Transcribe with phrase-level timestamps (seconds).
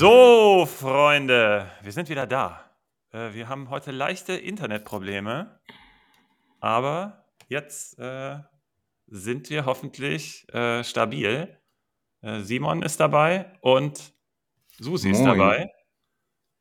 [0.00, 2.64] So, Freunde, wir sind wieder da.
[3.12, 5.60] Äh, wir haben heute leichte Internetprobleme,
[6.58, 8.38] aber jetzt äh,
[9.08, 11.54] sind wir hoffentlich äh, stabil.
[12.22, 14.14] Simon ist dabei und
[14.78, 15.38] Susi ist Moin.
[15.38, 15.70] dabei.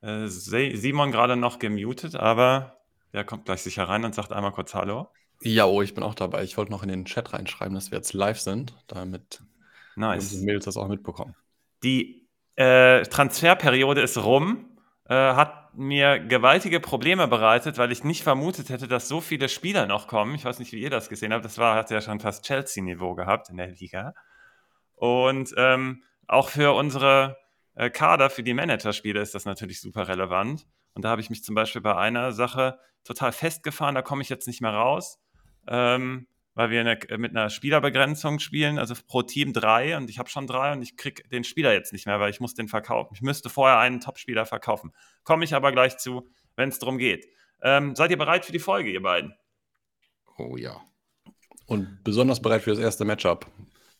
[0.02, 2.82] Äh, Se- Simon gerade noch gemutet, aber
[3.14, 5.14] der kommt gleich sicher rein und sagt einmal kurz Hallo.
[5.44, 6.44] Ja, oh, ich bin auch dabei.
[6.44, 9.42] Ich wollte noch in den Chat reinschreiben, dass wir jetzt live sind, damit
[9.96, 10.34] Nice.
[10.42, 11.38] Mädels das auch mitbekommen.
[11.84, 12.28] Die
[12.60, 18.90] äh, Transferperiode ist rum, äh, hat mir gewaltige Probleme bereitet, weil ich nicht vermutet hätte,
[18.90, 20.36] dass so viele Spieler noch kommen.
[20.36, 21.46] Ich weiß nicht, wie ihr das gesehen habt.
[21.46, 24.14] Das war, hat ja schon fast Chelsea-Niveau gehabt in der Liga.
[24.96, 27.38] Und ähm, auch für unsere
[27.76, 30.68] äh, Kader, für die Managerspiele ist das natürlich super relevant.
[30.96, 34.28] Und da habe ich mich zum Beispiel bei einer Sache total festgefahren, da komme ich
[34.28, 35.18] jetzt nicht mehr raus,
[35.70, 40.30] ähm, weil wir eine, mit einer Spielerbegrenzung spielen, also pro Team drei und ich habe
[40.30, 43.14] schon drei und ich kriege den Spieler jetzt nicht mehr, weil ich muss den verkaufen.
[43.14, 44.92] Ich müsste vorher einen Topspieler verkaufen.
[45.24, 47.28] Komme ich aber gleich zu, wenn es darum geht.
[47.62, 49.34] Ähm, seid ihr bereit für die Folge, ihr beiden?
[50.38, 50.82] Oh ja.
[51.66, 53.46] Und besonders bereit für das erste Matchup.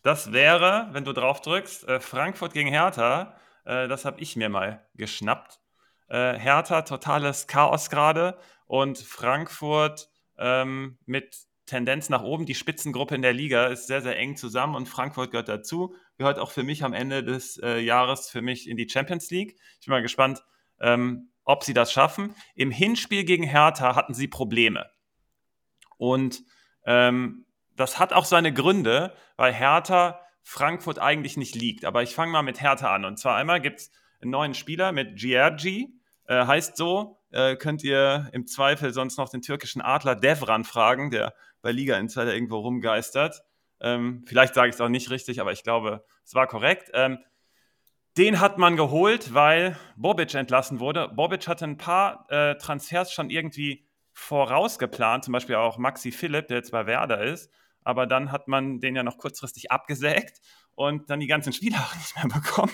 [0.02, 3.36] Das wäre, wenn du drauf drückst, äh, Frankfurt gegen Hertha.
[3.66, 5.60] Äh, das habe ich mir mal geschnappt.
[6.08, 12.46] Äh, Hertha, totales Chaos gerade und Frankfurt ähm, mit Tendenz nach oben.
[12.46, 15.96] Die Spitzengruppe in der Liga ist sehr, sehr eng zusammen und Frankfurt gehört dazu.
[16.18, 19.56] Gehört auch für mich am Ende des äh, Jahres für mich in die Champions League.
[19.80, 20.44] Ich bin mal gespannt,
[20.82, 22.36] ähm, ob sie das schaffen.
[22.56, 24.90] Im Hinspiel gegen Hertha hatten sie Probleme.
[25.98, 26.44] Und
[26.86, 31.86] ähm, das hat auch seine Gründe, weil Hertha Frankfurt eigentlich nicht liegt.
[31.86, 33.06] Aber ich fange mal mit Hertha an.
[33.06, 35.99] Und zwar einmal gibt es einen neuen Spieler mit Giergi,
[36.30, 37.18] äh, heißt so.
[37.32, 41.98] Äh, könnt ihr im Zweifel sonst noch den türkischen Adler Devran fragen, der bei Liga
[41.98, 43.42] Insider irgendwo rumgeistert.
[43.82, 46.92] Ähm, vielleicht sage ich es auch nicht richtig, aber ich glaube, es war korrekt.
[46.94, 47.20] Ähm,
[48.18, 51.10] den hat man geholt, weil Bobic entlassen wurde.
[51.10, 56.58] Bobic hatte ein paar äh, Transfers schon irgendwie vorausgeplant, zum Beispiel auch Maxi Philipp, der
[56.58, 57.52] jetzt bei Werder ist.
[57.84, 60.42] Aber dann hat man den ja noch kurzfristig abgesägt
[60.76, 62.74] und dann die ganzen Spieler auch nicht mehr bekommen,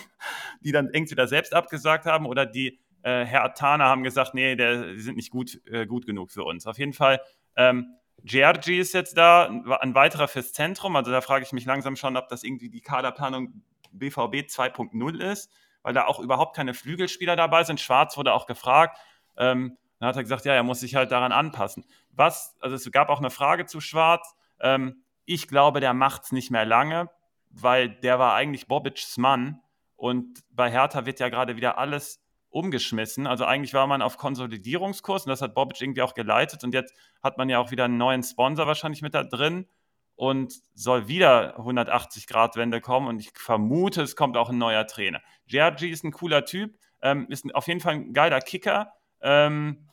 [0.62, 4.94] die dann entweder selbst abgesagt haben oder die äh, Herr Tana haben gesagt, nee, der,
[4.94, 6.66] die sind nicht gut, äh, gut genug für uns.
[6.66, 7.22] Auf jeden Fall,
[7.56, 7.94] ähm,
[8.24, 10.96] Giorgi ist jetzt da, ein weiterer fürs Zentrum.
[10.96, 13.62] Also da frage ich mich langsam schon, ob das irgendwie die Kaderplanung
[13.92, 15.52] BVB 2.0 ist,
[15.84, 17.80] weil da auch überhaupt keine Flügelspieler dabei sind.
[17.80, 18.98] Schwarz wurde auch gefragt.
[19.38, 21.86] Ähm, dann hat er gesagt, ja, er muss sich halt daran anpassen.
[22.10, 24.36] Was, also es gab auch eine Frage zu Schwarz.
[24.60, 27.12] Ähm, ich glaube, der macht es nicht mehr lange,
[27.52, 29.62] weil der war eigentlich Bobics Mann
[29.96, 32.25] und bei Hertha wird ja gerade wieder alles
[32.56, 33.28] umgeschmissen.
[33.28, 36.96] Also eigentlich war man auf Konsolidierungskurs und das hat Bobic irgendwie auch geleitet und jetzt
[37.22, 39.68] hat man ja auch wieder einen neuen Sponsor wahrscheinlich mit da drin
[40.16, 45.22] und soll wieder 180-Grad-Wende kommen und ich vermute, es kommt auch ein neuer Trainer.
[45.48, 49.90] Giorgi ist ein cooler Typ, ähm, ist auf jeden Fall ein geiler Kicker, ähm,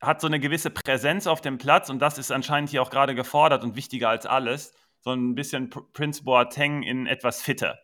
[0.00, 3.14] hat so eine gewisse Präsenz auf dem Platz und das ist anscheinend hier auch gerade
[3.14, 4.74] gefordert und wichtiger als alles.
[5.02, 7.78] So ein bisschen Prince Boateng in etwas fitter.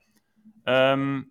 [0.67, 1.31] Ähm,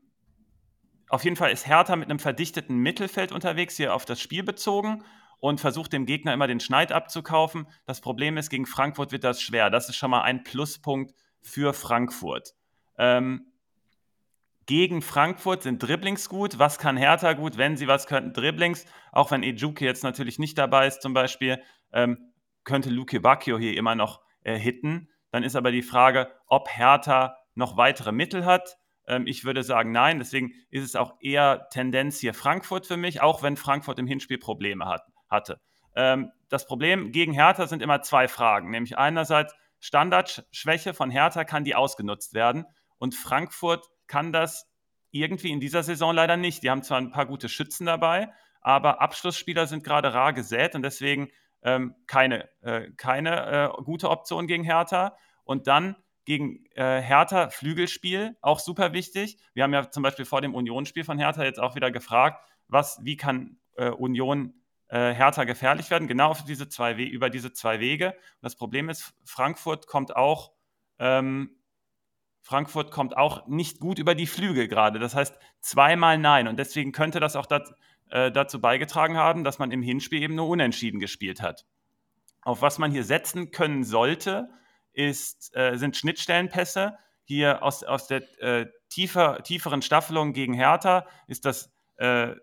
[1.10, 5.04] auf jeden Fall ist Hertha mit einem verdichteten Mittelfeld unterwegs, hier auf das Spiel bezogen
[5.40, 7.68] und versucht dem Gegner immer den Schneid abzukaufen.
[7.86, 9.70] Das Problem ist, gegen Frankfurt wird das schwer.
[9.70, 12.54] Das ist schon mal ein Pluspunkt für Frankfurt.
[12.98, 13.46] Ähm,
[14.66, 16.60] gegen Frankfurt sind Dribblings gut.
[16.60, 17.58] Was kann Hertha gut?
[17.58, 18.86] Wenn sie was könnten, Dribblings.
[19.12, 21.60] Auch wenn Ejuke jetzt natürlich nicht dabei ist, zum Beispiel,
[21.92, 22.34] ähm,
[22.66, 25.10] könnte Luke Bacchio hier immer noch äh, hitten.
[25.32, 28.78] Dann ist aber die Frage, ob Hertha noch weitere Mittel hat.
[29.10, 30.20] Ähm, ich würde sagen, nein.
[30.20, 34.38] Deswegen ist es auch eher Tendenz hier Frankfurt für mich, auch wenn Frankfurt im Hinspiel
[34.38, 35.60] Probleme hat, hatte.
[35.96, 38.70] Ähm, das Problem gegen Hertha sind immer zwei Fragen.
[38.70, 42.66] Nämlich einerseits Standardschwäche von Hertha, kann die ausgenutzt werden?
[42.98, 44.70] Und Frankfurt kann das
[45.12, 46.64] irgendwie in dieser Saison leider nicht.
[46.64, 48.32] Die haben zwar ein paar gute Schützen dabei,
[48.62, 51.30] aber Abschlussspieler sind gerade rar gesät und deswegen
[51.64, 55.18] ähm, keine, äh, keine äh, gute Option gegen Hertha.
[55.44, 55.96] Und dann
[56.30, 59.40] gegen äh, Hertha Flügelspiel, auch super wichtig.
[59.56, 63.00] Wir haben ja zum Beispiel vor dem Unionsspiel von Hertha jetzt auch wieder gefragt, was,
[63.02, 64.54] wie kann äh, Union
[64.90, 66.08] äh, Hertha gefährlich werden?
[66.08, 68.10] Genau diese zwei We über diese zwei Wege.
[68.12, 70.52] Und das Problem ist, Frankfurt kommt auch
[71.00, 71.56] ähm,
[72.42, 75.00] Frankfurt kommt auch nicht gut über die Flügel gerade.
[75.00, 76.48] Das heißt, zweimal nein.
[76.48, 77.74] Und deswegen könnte das auch dat,
[78.12, 81.66] äh, dazu beigetragen haben, dass man im Hinspiel eben nur unentschieden gespielt hat.
[82.44, 84.50] Auf was man hier setzen können sollte,
[85.00, 86.98] ist, äh, sind Schnittstellenpässe.
[87.24, 92.36] Hier aus, aus der äh, tiefer, tieferen Staffelung gegen Hertha ist das äh,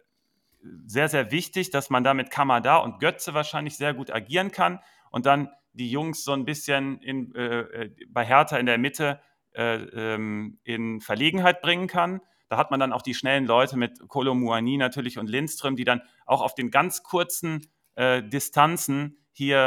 [0.86, 4.80] sehr, sehr wichtig, dass man da mit Kamada und Götze wahrscheinlich sehr gut agieren kann
[5.10, 9.20] und dann die Jungs so ein bisschen in, äh, bei Hertha in der Mitte
[9.54, 12.20] äh, ähm, in Verlegenheit bringen kann.
[12.48, 15.84] Da hat man dann auch die schnellen Leute mit Kolo Muani natürlich und Lindström, die
[15.84, 17.66] dann auch auf den ganz kurzen
[17.96, 19.58] äh, Distanzen hier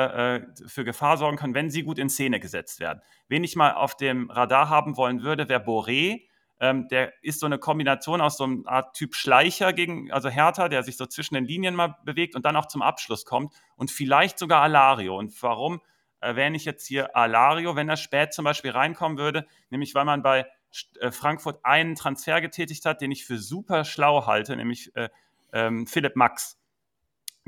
[0.57, 3.01] äh, für Gefahr sorgen können, wenn sie gut in Szene gesetzt werden.
[3.27, 6.23] Wen ich mal auf dem Radar haben wollen würde, wäre Boré.
[6.59, 10.69] Ähm, der ist so eine Kombination aus so einer Art Typ Schleicher gegen, also Hertha,
[10.69, 13.91] der sich so zwischen den Linien mal bewegt und dann auch zum Abschluss kommt und
[13.91, 15.17] vielleicht sogar Alario.
[15.17, 15.81] Und warum
[16.19, 19.45] erwähne ich jetzt hier Alario, wenn er spät zum Beispiel reinkommen würde?
[19.69, 20.47] Nämlich, weil man bei
[20.99, 25.09] äh, Frankfurt einen Transfer getätigt hat, den ich für super schlau halte, nämlich äh,
[25.53, 26.58] ähm, Philipp Max.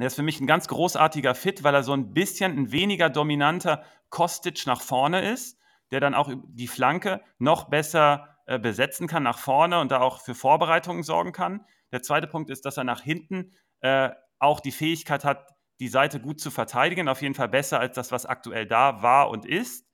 [0.02, 3.10] Der ist für mich ein ganz großartiger Fit, weil er so ein bisschen ein weniger
[3.10, 5.60] dominanter Kostic nach vorne ist,
[5.92, 10.20] der dann auch die Flanke noch besser äh, besetzen kann nach vorne und da auch
[10.20, 11.66] für Vorbereitungen sorgen kann.
[11.92, 13.52] Der zweite Punkt ist, dass er nach hinten
[13.82, 14.10] äh,
[14.40, 18.12] auch die Fähigkeit hat, die Seite gut zu verteidigen, auf jeden Fall besser als das,
[18.12, 19.86] was aktuell da war und ist.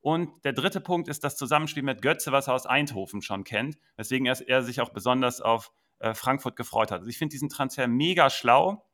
[0.00, 3.76] Und der dritte Punkt ist das Zusammenspiel mit Götze, was er aus Eindhoven schon kennt,
[3.96, 7.00] weswegen er, er sich auch besonders auf äh, Frankfurt gefreut hat.
[7.00, 8.85] Also ich finde diesen Transfer mega schlau.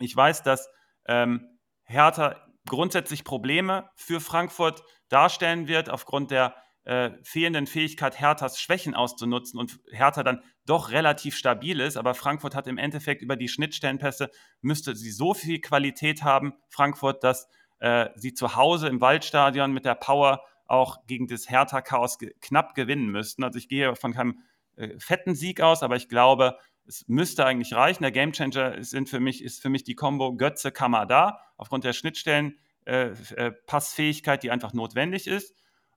[0.00, 0.68] Ich weiß, dass
[1.06, 2.36] ähm, Hertha
[2.66, 6.54] grundsätzlich Probleme für Frankfurt darstellen wird, aufgrund der
[6.84, 11.96] äh, fehlenden Fähigkeit, Herthas Schwächen auszunutzen und Hertha dann doch relativ stabil ist.
[11.96, 14.30] Aber Frankfurt hat im Endeffekt über die Schnittstellenpässe,
[14.60, 17.48] müsste sie so viel Qualität haben, Frankfurt, dass
[17.80, 22.74] äh, sie zu Hause im Waldstadion mit der Power auch gegen das Hertha-Chaos ge knapp
[22.74, 23.42] gewinnen müssten.
[23.42, 24.38] Also ich gehe von keinem
[24.76, 26.56] äh, fetten Sieg aus, aber ich glaube,
[26.90, 28.02] es müsste eigentlich reichen.
[28.02, 32.58] Der Gamechanger sind für mich, ist für mich die Combo Götze Kamada aufgrund der Schnittstellen
[32.84, 35.54] äh, äh, Passfähigkeit, die einfach notwendig ist.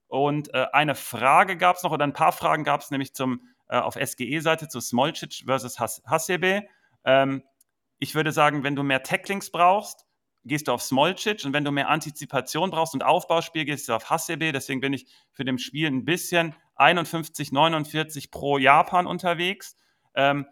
[0.07, 3.42] Und äh, eine Frage gab es noch, oder ein paar Fragen gab es nämlich zum,
[3.68, 6.68] äh, auf SGE-Seite zu Smolcic versus Has Hasebe.
[7.04, 7.44] Ähm,
[7.98, 10.06] ich würde sagen, wenn du mehr Tacklings brauchst,
[10.45, 14.12] gehst du auf Smolcic und wenn du mehr Antizipation brauchst und Aufbauspiel, gehst du auf
[14.12, 14.51] Hasebe.
[14.51, 19.75] Deswegen bin ich für dem Spiel ein bisschen 51, 49 pro Japan unterwegs.
[20.13, 20.45] Ähm,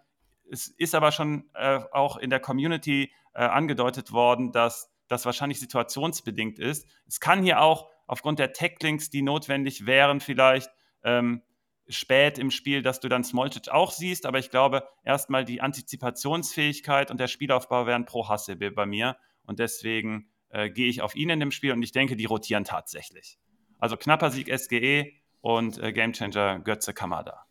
[0.51, 5.59] es ist aber schon äh, auch in der Community äh, angedeutet worden, dass das wahrscheinlich
[5.59, 6.87] situationsbedingt ist.
[7.07, 10.69] Es kann hier auch aufgrund der Tacklings, die notwendig wären, vielleicht
[11.03, 11.41] ähm,
[11.87, 14.25] spät im Spiel, dass du dann Smolcic auch siehst.
[14.25, 19.17] Aber ich glaube, erstmal die Antizipationsfähigkeit und der Spielaufbau wären pro Hasebe bei mir.
[19.45, 22.65] Und deswegen äh, gehe ich auf ihn in dem Spiel und ich denke, die rotieren
[22.65, 23.39] tatsächlich.
[23.79, 27.45] Also knapper Sieg SGE und äh, Gamechanger Götze Kamada.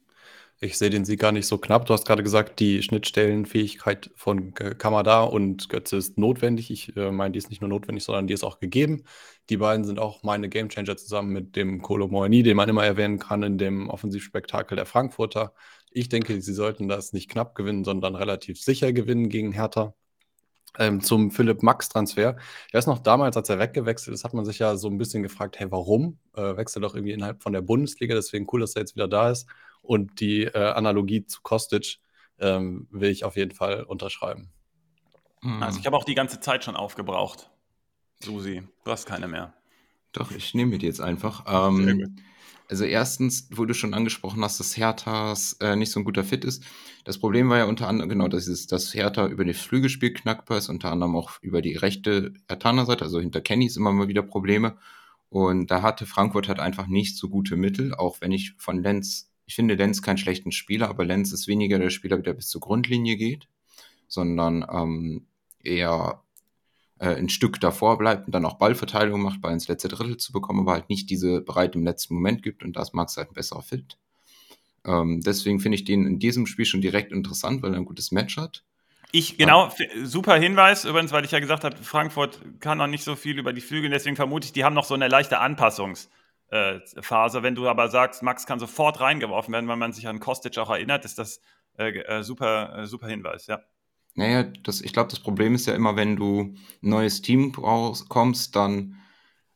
[0.63, 1.87] Ich sehe den Sieg gar nicht so knapp.
[1.87, 6.71] Du hast gerade gesagt, die Schnittstellenfähigkeit von Kamada und Götze ist notwendig.
[6.71, 9.05] Ich äh, meine, die ist nicht nur notwendig, sondern die ist auch gegeben.
[9.49, 13.19] Die beiden sind auch meine Gamechanger zusammen mit dem Kolo Moani, den man immer erwähnen
[13.19, 15.55] kann in dem Offensivspektakel der Frankfurter.
[15.91, 19.95] Ich denke, sie sollten das nicht knapp gewinnen, sondern relativ sicher gewinnen gegen Hertha.
[20.79, 22.37] Ähm, zum Philipp Max-Transfer.
[22.73, 25.23] Er ist noch damals, als er weggewechselt ist, hat man sich ja so ein bisschen
[25.23, 26.19] gefragt, hey, warum?
[26.37, 29.31] Äh, wechselt doch irgendwie innerhalb von der Bundesliga, deswegen cool, dass er jetzt wieder da
[29.31, 29.49] ist.
[29.91, 31.99] Und die äh, Analogie zu Kostic
[32.39, 34.53] ähm, will ich auf jeden Fall unterschreiben.
[35.43, 35.61] Mhm.
[35.65, 37.51] Also ich habe auch die ganze Zeit schon aufgebraucht.
[38.23, 39.53] Susi, du hast keine mehr.
[40.13, 41.43] Doch, ich nehme mir die jetzt einfach.
[41.49, 42.21] Ähm,
[42.69, 46.45] also erstens, wo du schon angesprochen hast, dass Herthas äh, nicht so ein guter Fit
[46.45, 46.63] ist.
[47.03, 50.59] Das Problem war ja unter anderem, genau, das ist, dass Hertha über das Flügelspiel knackbar
[50.59, 54.23] ist, unter anderem auch über die rechte Herthaner-Seite, also hinter Kenny ist immer mal wieder
[54.23, 54.77] Probleme.
[55.31, 59.30] Und da hatte Frankfurt halt einfach nicht so gute Mittel, auch wenn ich von Lenz
[59.51, 62.61] ich finde Lenz keinen schlechten Spieler, aber Lenz ist weniger der Spieler, der bis zur
[62.61, 63.49] Grundlinie geht,
[64.07, 65.27] sondern ähm,
[65.59, 66.23] eher
[67.01, 70.31] äh, ein Stück davor bleibt und dann auch Ballverteilung macht, Ball ins letzte Drittel zu
[70.31, 73.33] bekommen, aber halt nicht diese Breite im letzten Moment gibt und das mag es halt
[73.33, 73.99] ein besserer Fit.
[74.85, 78.13] Ähm, deswegen finde ich den in diesem Spiel schon direkt interessant, weil er ein gutes
[78.13, 78.63] Match hat.
[79.11, 79.73] Ich, genau,
[80.05, 83.53] super Hinweis, übrigens, weil ich ja gesagt habe, Frankfurt kann noch nicht so viel über
[83.53, 86.07] die Flügel, deswegen vermute ich, die haben noch so eine leichte Anpassungs-
[86.51, 87.43] äh, Phase.
[87.43, 90.71] Wenn du aber sagst, Max kann sofort reingeworfen werden, weil man sich an Kostic auch
[90.71, 91.41] erinnert, ist das
[91.79, 93.61] äh, äh, super, äh, super Hinweis, ja.
[94.15, 98.57] Naja, das, ich glaube, das Problem ist ja immer, wenn du ein neues Team kommst,
[98.57, 98.97] dann,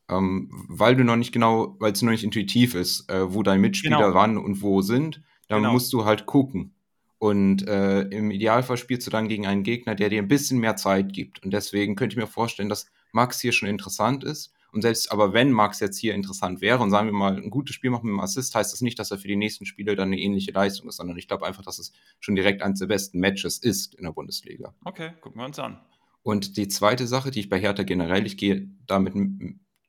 [0.09, 3.61] ähm, weil du noch nicht genau, weil es noch nicht intuitiv ist, äh, wo deine
[3.61, 4.15] Mitspieler genau.
[4.15, 5.73] wann und wo sind, dann genau.
[5.73, 6.75] musst du halt gucken.
[7.19, 10.77] Und äh, im Idealfall spielst du dann gegen einen Gegner, der dir ein bisschen mehr
[10.77, 11.43] Zeit gibt.
[11.43, 14.54] Und deswegen könnte ich mir vorstellen, dass Max hier schon interessant ist.
[14.75, 17.77] Und selbst aber wenn Max jetzt hier interessant wäre und sagen wir mal ein gutes
[17.77, 20.09] Spiel macht mit dem Assist, heißt das nicht, dass er für die nächsten Spiele dann
[20.09, 23.21] eine ähnliche Leistung ist, sondern ich glaube einfach, dass es schon direkt eines der besten
[23.21, 24.75] Matches ist in der Bundesliga.
[24.85, 25.81] Okay, gucken wir uns an.
[26.25, 29.15] Und die zweite Sache, die ich bei Hertha generell, ich gehe damit,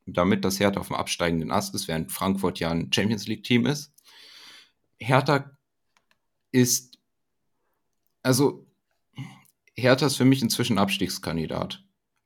[0.05, 3.91] damit dass Hertha auf dem absteigenden Ast ist, während Frankfurt ja ein Champions League-Team ist.
[4.99, 5.57] Hertha
[6.51, 6.99] ist,
[8.21, 8.67] also
[9.73, 11.84] Hertha ist für mich inzwischen Abstiegskandidat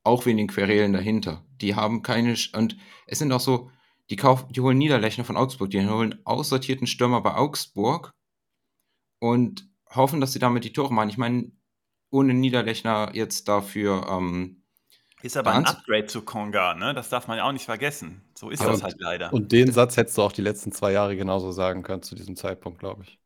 [0.09, 1.45] auch wegen den Querelen dahinter.
[1.61, 3.69] Die haben keine, und es sind auch so,
[4.09, 8.11] die, kaufen, die holen Niederlechner von Augsburg, die holen aussortierten Stürmer bei Augsburg
[9.19, 11.09] und hoffen, dass sie damit die Tore machen.
[11.09, 11.51] Ich meine,
[12.09, 14.07] ohne Niederlechner jetzt dafür.
[14.09, 14.63] Ähm,
[15.21, 16.93] ist aber ein Upgrade zu Konga, ne?
[16.93, 18.21] Das darf man ja auch nicht vergessen.
[18.33, 19.31] So ist ja, das halt leider.
[19.33, 22.35] Und den Satz hättest du auch die letzten zwei Jahre genauso sagen können zu diesem
[22.35, 23.19] Zeitpunkt, glaube ich.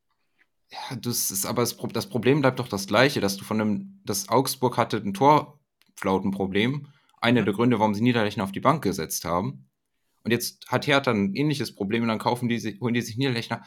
[0.72, 4.02] Ja, das ist aber das, das, Problem bleibt doch das gleiche, dass du von einem,
[4.06, 5.14] dass Augsburg hatte ein
[5.96, 6.88] Torflautenproblem.
[7.22, 7.46] Einer mhm.
[7.46, 9.70] der Gründe, warum sie Niederlechner auf die Bank gesetzt haben.
[10.24, 13.64] Und jetzt hat Hertha ein ähnliches Problem und dann kaufen die, holen die sich Niederlechner.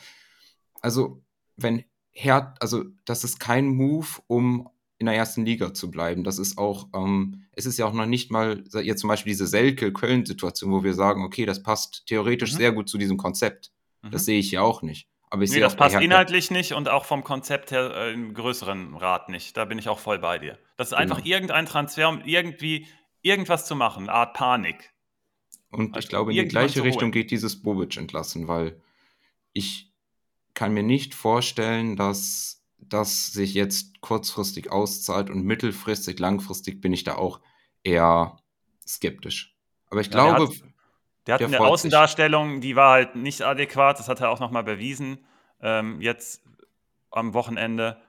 [0.81, 1.23] Also,
[1.57, 4.69] wenn Hertha, also das ist kein Move, um
[4.99, 6.25] in der ersten Liga zu bleiben.
[6.25, 9.47] Das ist auch, ähm, es ist ja auch noch nicht mal jetzt zum Beispiel diese
[9.47, 12.57] Selke-Köln-Situation, wo wir sagen, okay, das passt theoretisch mhm.
[12.57, 13.73] sehr gut zu diesem Konzept.
[14.03, 14.11] Mhm.
[14.11, 15.09] Das sehe ich ja auch nicht.
[15.37, 18.33] Aber ich nee, sehe das passt inhaltlich nicht und auch vom Konzept her äh, im
[18.33, 19.55] größeren Rat nicht.
[19.55, 20.59] Da bin ich auch voll bei dir.
[20.79, 21.37] Das ist einfach genau.
[21.37, 22.87] irgendein Transfer, um irgendwie
[23.21, 24.95] irgendwas zu machen, eine Art Panik.
[25.71, 28.81] Und also ich glaube, in die gleiche Richtung geht dieses Bobic entlassen, weil
[29.53, 29.93] ich
[30.55, 37.05] kann mir nicht vorstellen, dass das sich jetzt kurzfristig auszahlt und mittelfristig, langfristig bin ich
[37.05, 37.43] da auch
[37.85, 38.39] eher
[38.87, 39.55] skeptisch.
[39.91, 40.55] Aber ich ja, glaube.
[41.27, 42.61] Der hat, der eine Außendarstellung, sich.
[42.61, 45.25] die war halt nicht adäquat, das hat er auch nochmal bewiesen,
[45.61, 46.43] ähm, jetzt
[47.11, 48.01] am Wochenende.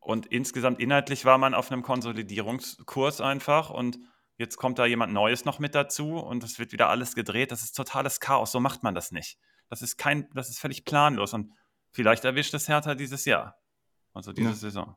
[0.00, 3.98] Und insgesamt inhaltlich war man auf einem Konsolidierungskurs einfach und
[4.36, 7.52] jetzt kommt da jemand Neues noch mit dazu und es wird wieder alles gedreht.
[7.52, 9.38] Das ist totales Chaos, so macht man das nicht.
[9.70, 11.52] Das ist kein, das ist völlig planlos und
[11.90, 13.58] vielleicht erwischt es Hertha dieses Jahr.
[14.12, 14.54] Also diese ja.
[14.54, 14.96] Saison.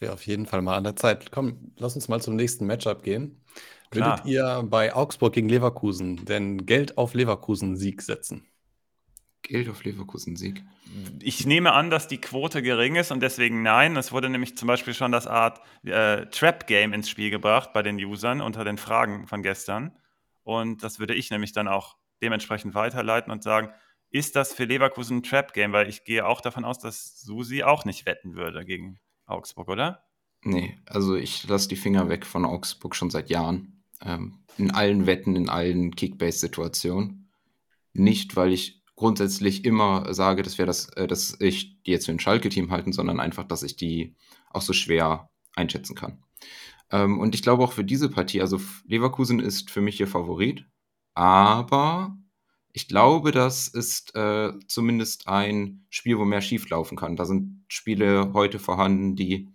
[0.00, 1.30] Wäre auf jeden Fall mal an der Zeit.
[1.32, 3.40] Komm, lass uns mal zum nächsten Matchup gehen.
[3.90, 8.46] Würdet ihr bei Augsburg gegen Leverkusen denn Geld auf Leverkusen-Sieg setzen?
[9.42, 10.62] Geld auf Leverkusen-Sieg?
[11.22, 13.96] Ich nehme an, dass die Quote gering ist und deswegen nein.
[13.96, 17.96] Es wurde nämlich zum Beispiel schon das Art äh, Trap-Game ins Spiel gebracht bei den
[17.96, 19.96] Usern unter den Fragen von gestern.
[20.42, 23.70] Und das würde ich nämlich dann auch dementsprechend weiterleiten und sagen,
[24.10, 25.72] ist das für Leverkusen ein Trap-Game?
[25.72, 30.04] Weil ich gehe auch davon aus, dass Susi auch nicht wetten würde gegen Augsburg, oder?
[30.42, 33.82] Nee, also ich lasse die Finger weg von Augsburg schon seit Jahren.
[34.04, 37.30] Ähm, in allen Wetten, in allen Kickbase-Situationen.
[37.92, 42.12] Nicht, weil ich grundsätzlich immer sage, dass, wir das, äh, dass ich die jetzt für
[42.12, 44.16] ein Schalke-Team halten, sondern einfach, dass ich die
[44.50, 46.22] auch so schwer einschätzen kann.
[46.90, 50.64] Ähm, und ich glaube auch für diese Partie, also Leverkusen ist für mich ihr Favorit,
[51.14, 52.16] aber
[52.72, 57.16] ich glaube, das ist äh, zumindest ein Spiel, wo mehr schief laufen kann.
[57.16, 59.48] Da sind Spiele heute vorhanden, die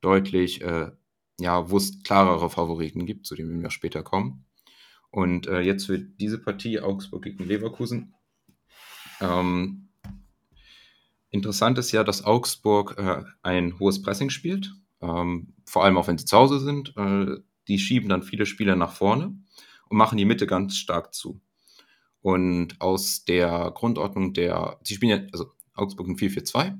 [0.00, 0.90] deutlich, äh,
[1.40, 4.44] ja, wo es klarere Favoriten gibt, zu denen wir später kommen.
[5.10, 8.14] Und äh, jetzt für diese Partie Augsburg gegen Leverkusen.
[9.20, 9.88] Ähm,
[11.30, 16.18] interessant ist ja, dass Augsburg äh, ein hohes Pressing spielt, ähm, vor allem auch wenn
[16.18, 16.96] sie zu Hause sind.
[16.96, 17.36] Äh,
[17.68, 19.38] die schieben dann viele Spieler nach vorne
[19.88, 21.40] und machen die Mitte ganz stark zu.
[22.24, 26.78] Und aus der Grundordnung der, sie spielen ja, also Augsburg ein 4-4-2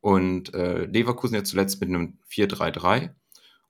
[0.00, 3.10] und äh, Leverkusen ja zuletzt mit einem 4-3-3.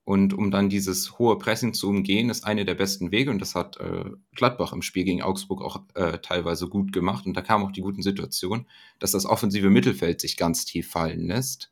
[0.04, 3.30] Und um dann dieses hohe Pressing zu umgehen, ist eine der besten Wege.
[3.30, 7.24] Und das hat äh, Gladbach im Spiel gegen Augsburg auch äh, teilweise gut gemacht.
[7.24, 8.66] Und da kam auch die guten Situation,
[8.98, 11.70] dass das offensive Mittelfeld sich ganz tief fallen lässt.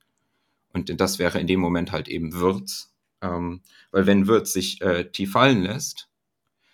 [0.72, 2.94] Und das wäre in dem Moment halt eben Würz.
[3.20, 6.08] Ähm, weil wenn Würz sich äh, tief fallen lässt,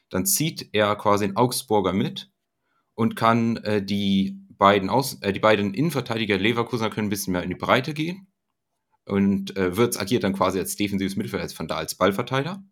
[0.08, 2.30] dann zieht er quasi den Augsburger mit
[2.94, 7.42] und kann äh, die beiden Aus äh, die beiden Innenverteidiger Leverkusen können ein bisschen mehr
[7.42, 8.28] in die Breite gehen.
[9.06, 12.64] Und äh, Wirtz agiert dann quasi als defensives Mittelfeld, als von da als Ballverteiler.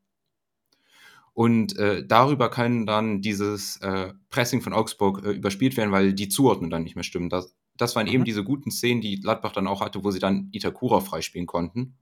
[1.34, 6.28] Und äh, darüber kann dann dieses äh, Pressing von Augsburg äh, überspielt werden, weil die
[6.28, 7.30] Zuordnung dann nicht mehr stimmen.
[7.30, 8.12] Das, das waren mhm.
[8.12, 11.96] eben diese guten Szenen, die Gladbach dann auch hatte, wo sie dann Itakura freispielen konnten.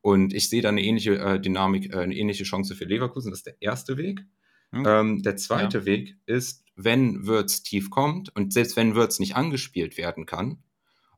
[0.00, 3.30] Und ich sehe da eine ähnliche äh, Dynamik, äh, eine ähnliche Chance für Leverkusen.
[3.30, 4.24] Das ist der erste Weg.
[4.72, 4.84] Mhm.
[4.86, 5.84] Ähm, der zweite ja.
[5.84, 10.62] Weg ist, wenn Würz tief kommt und selbst wenn Würz nicht angespielt werden kann,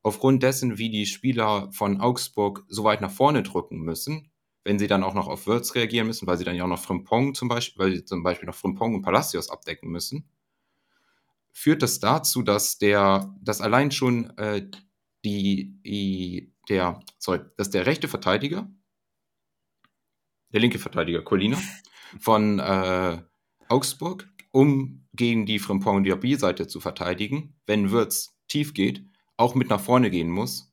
[0.02, 4.30] aufgrund dessen, wie die Spieler von Augsburg so weit nach vorne drücken müssen,
[4.64, 6.82] wenn sie dann auch noch auf Würz reagieren müssen, weil sie dann ja auch noch
[6.82, 10.30] Frimpong zum Beispiel, weil sie zum Beispiel noch Frimpong und Palacios abdecken müssen,
[11.52, 14.66] führt das dazu, dass der, dass allein schon äh,
[15.26, 18.70] die, die, der, sorry, dass der rechte Verteidiger,
[20.54, 21.58] der linke Verteidiger, Colina,
[22.18, 23.22] von äh,
[23.68, 29.04] Augsburg, um gegen die Frimpong und Diaby-Seite zu verteidigen, wenn Würz tief geht,
[29.36, 30.72] auch mit nach vorne gehen muss,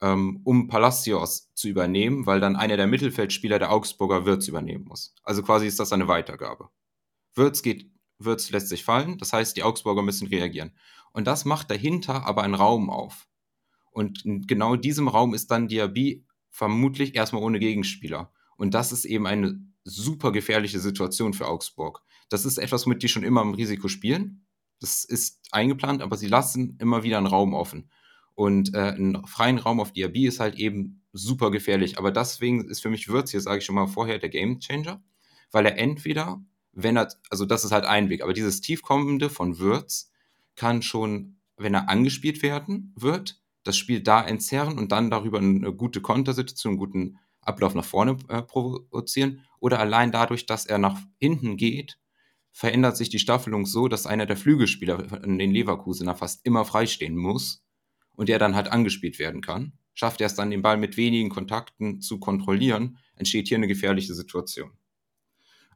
[0.00, 5.14] ähm, um Palacios zu übernehmen, weil dann einer der Mittelfeldspieler der Augsburger Würz übernehmen muss.
[5.22, 6.68] Also quasi ist das eine Weitergabe.
[7.34, 10.72] Würz geht, Würz lässt sich fallen, das heißt, die Augsburger müssen reagieren.
[11.12, 13.28] Und das macht dahinter aber einen Raum auf.
[13.90, 18.32] Und in genau diesem Raum ist dann Diaby vermutlich erstmal ohne Gegenspieler.
[18.56, 22.02] Und das ist eben eine super gefährliche Situation für Augsburg.
[22.34, 24.44] Das ist etwas, womit die schon immer im Risiko spielen.
[24.80, 27.92] Das ist eingeplant, aber sie lassen immer wieder einen Raum offen.
[28.34, 31.96] Und äh, einen freien Raum auf Diaby ist halt eben super gefährlich.
[31.96, 35.00] Aber deswegen ist für mich Würz hier, sage ich schon mal vorher, der Game Changer,
[35.52, 39.60] weil er entweder, wenn er, also das ist halt ein Weg, aber dieses Tiefkommende von
[39.60, 40.10] Würz
[40.56, 45.72] kann schon, wenn er angespielt werden wird, das Spiel da entzerren und dann darüber eine
[45.72, 49.44] gute Kontersituation, einen guten Ablauf nach vorne äh, provozieren.
[49.60, 51.96] Oder allein dadurch, dass er nach hinten geht,
[52.54, 57.16] verändert sich die Staffelung so, dass einer der Flügelspieler in den Leverkusener fast immer freistehen
[57.16, 57.66] muss
[58.14, 59.72] und der dann halt angespielt werden kann.
[59.92, 64.14] Schafft er es dann, den Ball mit wenigen Kontakten zu kontrollieren, entsteht hier eine gefährliche
[64.14, 64.70] Situation.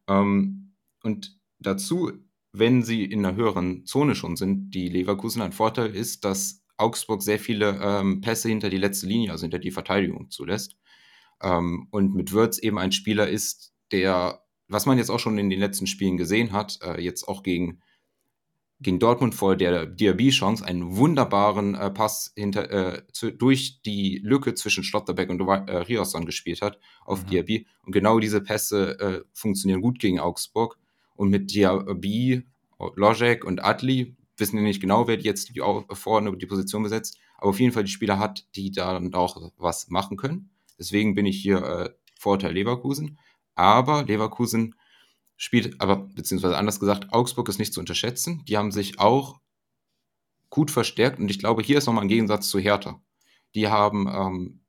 [0.07, 2.13] Ähm, und dazu,
[2.53, 7.25] wenn sie in einer höheren Zone schon sind, die Leverkusen, ein Vorteil ist, dass Augsburg
[7.25, 10.77] sehr viele ähm, Pässe hinter die letzte Linie, also hinter die Verteidigung zulässt.
[11.43, 15.51] Ähm, und mit Würz eben ein Spieler ist, der, was man jetzt auch schon in
[15.51, 17.81] den letzten Spielen gesehen hat, äh, jetzt auch gegen,
[18.81, 24.55] gegen Dortmund vor der Diaby-Chance, einen wunderbaren äh, Pass hinter, äh, zu, durch die Lücke
[24.55, 27.31] zwischen Schlotterbeck und äh, Riosson gespielt hat auf mhm.
[27.31, 27.67] Diaby.
[27.83, 30.79] Und genau diese Pässe äh, funktionieren gut gegen Augsburg.
[31.17, 32.47] Und mit Diaby,
[32.95, 35.61] Lojek und Adli wissen wir nicht genau, wer jetzt die,
[35.93, 39.51] vorne die Position besetzt, aber auf jeden Fall die Spieler hat, die da dann auch
[39.57, 40.51] was machen können.
[40.79, 43.19] Deswegen bin ich hier äh, Vorteil Leverkusen.
[43.59, 44.77] Aber Leverkusen
[45.37, 48.45] spielt, aber beziehungsweise anders gesagt, Augsburg ist nicht zu unterschätzen.
[48.47, 49.41] Die haben sich auch
[50.49, 53.03] gut verstärkt und ich glaube, hier ist nochmal ein Gegensatz zu Hertha.
[53.57, 54.61] Die haben ähm,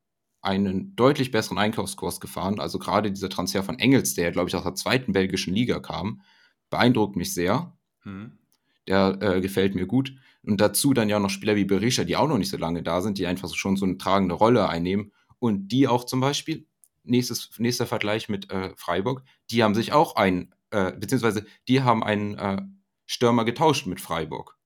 [0.42, 2.60] einen deutlich besseren Einkaufskurs gefahren.
[2.60, 6.22] Also gerade dieser Transfer von Engels, der, glaube ich, aus der zweiten belgischen Liga kam,
[6.70, 7.78] beeindruckt mich sehr.
[8.04, 8.40] Mhm.
[8.88, 10.16] Der äh, gefällt mir gut.
[10.42, 13.02] Und dazu dann ja noch Spieler wie Berisha, die auch noch nicht so lange da
[13.02, 16.66] sind, die einfach schon so eine tragende Rolle einnehmen und die auch zum Beispiel,
[17.10, 22.04] nächstes, nächster Vergleich mit äh, Freiburg, die haben sich auch einen, äh, beziehungsweise die haben
[22.04, 22.62] einen äh,
[23.06, 24.58] Stürmer getauscht mit Freiburg.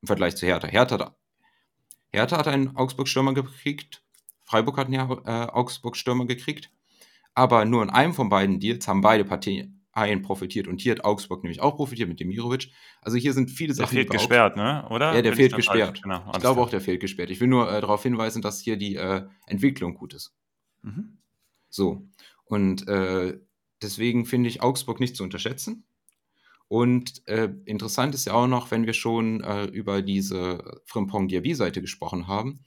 [0.00, 0.68] Im Vergleich zu Hertha.
[0.68, 1.16] Hertha,
[2.12, 4.02] Hertha hat einen Augsburg-Stürmer gekriegt,
[4.44, 6.70] Freiburg hat einen äh, Augsburg-Stürmer gekriegt,
[7.34, 9.82] aber nur in einem von beiden Deals haben beide Partien,
[10.22, 12.70] profitiert und hier hat Augsburg nämlich auch profitiert mit Demirovic.
[13.02, 13.94] Also hier sind viele Sachen.
[13.94, 14.86] Der fehlt gesperrt, ne?
[14.90, 15.14] Oder?
[15.14, 16.02] Ja, der fehlt gesperrt.
[16.02, 17.30] Genau, ich glaube auch, der fehlt gesperrt.
[17.30, 20.34] Ich will nur äh, darauf hinweisen, dass hier die äh, Entwicklung gut ist.
[20.82, 21.18] Mhm.
[21.72, 22.06] So.
[22.44, 23.38] Und äh,
[23.80, 25.84] deswegen finde ich Augsburg nicht zu unterschätzen.
[26.68, 31.80] Und äh, interessant ist ja auch noch, wenn wir schon äh, über diese Frimpong Diaby-Seite
[31.80, 32.60] gesprochen haben.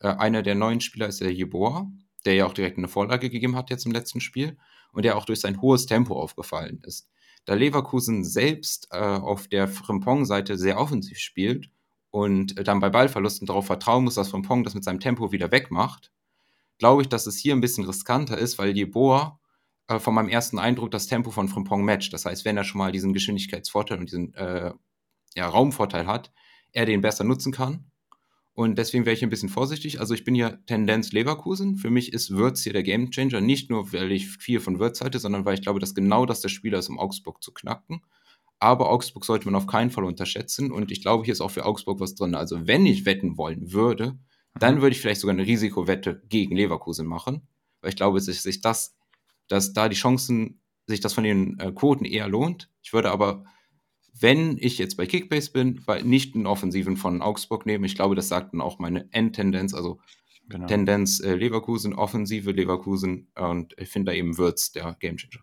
[0.00, 1.90] Äh, einer der neuen Spieler ist der Jeboa,
[2.24, 4.56] der ja auch direkt eine Vorlage gegeben hat jetzt im letzten Spiel
[4.92, 7.08] und der auch durch sein hohes Tempo aufgefallen ist.
[7.44, 11.70] Da Leverkusen selbst äh, auf der Frimpong-Seite sehr offensiv spielt
[12.10, 15.50] und äh, dann bei Ballverlusten darauf vertrauen muss, dass Frimpong das mit seinem Tempo wieder
[15.50, 16.12] wegmacht,
[16.82, 19.40] glaube ich, dass es hier ein bisschen riskanter ist, weil Jeboa
[19.86, 22.12] äh, von meinem ersten Eindruck das Tempo von Frimpong matcht.
[22.12, 24.72] Das heißt, wenn er schon mal diesen Geschwindigkeitsvorteil und diesen äh,
[25.36, 26.32] ja, Raumvorteil hat,
[26.72, 27.92] er den besser nutzen kann
[28.54, 30.00] und deswegen wäre ich ein bisschen vorsichtig.
[30.00, 31.76] Also ich bin hier Tendenz Leverkusen.
[31.76, 33.40] Für mich ist Würz hier der Gamechanger.
[33.40, 36.42] Nicht nur, weil ich viel von Würz halte, sondern weil ich glaube, dass genau das
[36.42, 38.02] der Spieler ist, um Augsburg zu knacken.
[38.58, 40.70] Aber Augsburg sollte man auf keinen Fall unterschätzen.
[40.70, 42.34] Und ich glaube, hier ist auch für Augsburg was drin.
[42.34, 44.18] Also wenn ich wetten wollen würde,
[44.58, 47.48] dann würde ich vielleicht sogar eine Risikowette gegen Leverkusen machen.
[47.80, 48.96] Weil ich glaube, dass sich das,
[49.48, 52.70] dass da die Chancen, sich das von den äh, Quoten eher lohnt.
[52.82, 53.44] Ich würde aber
[54.18, 58.14] wenn ich jetzt bei Kickbase bin, bei nicht einen Offensiven von Augsburg nehme, ich glaube,
[58.14, 60.00] das sagt dann auch meine Endtendenz, also
[60.48, 60.66] genau.
[60.66, 65.42] Tendenz äh, Leverkusen, Offensive Leverkusen und ich finde da eben Würz der Gamechanger.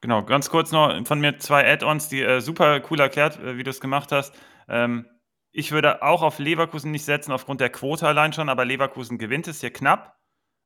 [0.00, 3.64] Genau, ganz kurz noch von mir zwei Add-ons, die äh, super cool erklärt, äh, wie
[3.64, 4.32] du es gemacht hast.
[4.68, 5.06] Ähm,
[5.58, 9.48] ich würde auch auf Leverkusen nicht setzen, aufgrund der Quote allein schon, aber Leverkusen gewinnt
[9.48, 10.16] es hier knapp.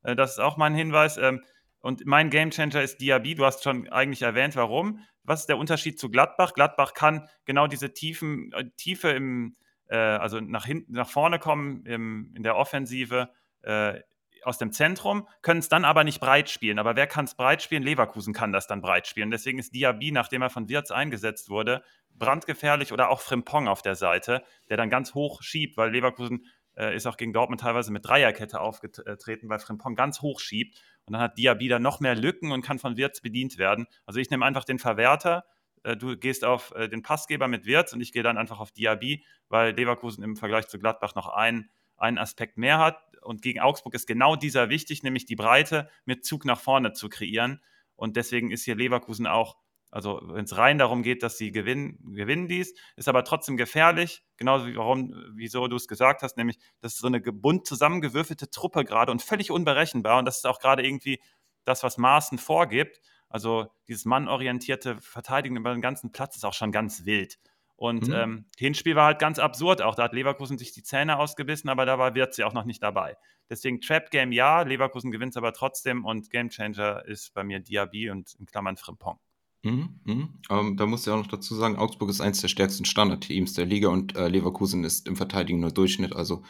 [0.02, 1.16] Äh, das ist auch mein Hinweis.
[1.16, 1.42] Ähm,
[1.80, 3.34] und mein Gamechanger ist Diaby.
[3.34, 5.00] Du hast schon eigentlich erwähnt, warum.
[5.24, 6.52] Was ist der Unterschied zu Gladbach?
[6.52, 9.56] Gladbach kann genau diese Tiefen, äh, Tiefe im,
[9.88, 13.30] äh, also nach hinten, nach vorne kommen im, in der Offensive
[13.62, 13.98] äh,
[14.44, 16.78] aus dem Zentrum, können es dann aber nicht breit spielen.
[16.78, 17.82] Aber wer kann es breit spielen?
[17.82, 19.30] Leverkusen kann das dann breit spielen.
[19.30, 21.82] Deswegen ist Diaby, nachdem er von Wirtz eingesetzt wurde,
[22.22, 26.94] brandgefährlich oder auch Frimpong auf der Seite, der dann ganz hoch schiebt, weil Leverkusen äh,
[26.94, 30.80] ist auch gegen Dortmund teilweise mit Dreierkette aufgetreten, weil Frimpong ganz hoch schiebt.
[31.04, 33.86] Und dann hat Diaby da noch mehr Lücken und kann von Wirtz bedient werden.
[34.06, 35.44] Also ich nehme einfach den Verwerter.
[35.82, 38.70] Äh, du gehst auf äh, den Passgeber mit Wirtz und ich gehe dann einfach auf
[38.70, 42.98] Diaby, weil Leverkusen im Vergleich zu Gladbach noch einen, einen Aspekt mehr hat.
[43.22, 47.08] Und gegen Augsburg ist genau dieser wichtig, nämlich die Breite mit Zug nach vorne zu
[47.08, 47.60] kreieren.
[47.96, 49.56] Und deswegen ist hier Leverkusen auch
[49.92, 54.24] also wenn es rein darum geht, dass sie gewinnen, gewinnen dies, ist aber trotzdem gefährlich,
[54.38, 58.48] genauso wie warum, wieso du es gesagt hast, nämlich das ist so eine bunt zusammengewürfelte
[58.48, 60.18] Truppe gerade und völlig unberechenbar.
[60.18, 61.20] Und das ist auch gerade irgendwie
[61.64, 63.02] das, was Maaßen vorgibt.
[63.28, 67.38] Also dieses mannorientierte Verteidigen über den ganzen Platz ist auch schon ganz wild.
[67.76, 68.14] Und mhm.
[68.14, 69.94] ähm, Hinspiel war halt ganz absurd auch.
[69.94, 72.82] Da hat Leverkusen sich die Zähne ausgebissen, aber da war Wirtz ja auch noch nicht
[72.82, 73.18] dabei.
[73.50, 78.08] Deswegen Trap Game ja, Leverkusen gewinnt aber trotzdem und Game Changer ist bei mir Diaby
[78.08, 79.18] und in Klammern Frimpong.
[79.62, 80.28] Mhm, mhm.
[80.50, 83.64] Ähm, da muss ich auch noch dazu sagen, Augsburg ist eines der stärksten Standardteams der
[83.64, 86.14] Liga und äh, Leverkusen ist im Verteidigen nur Durchschnitt.
[86.14, 86.42] Also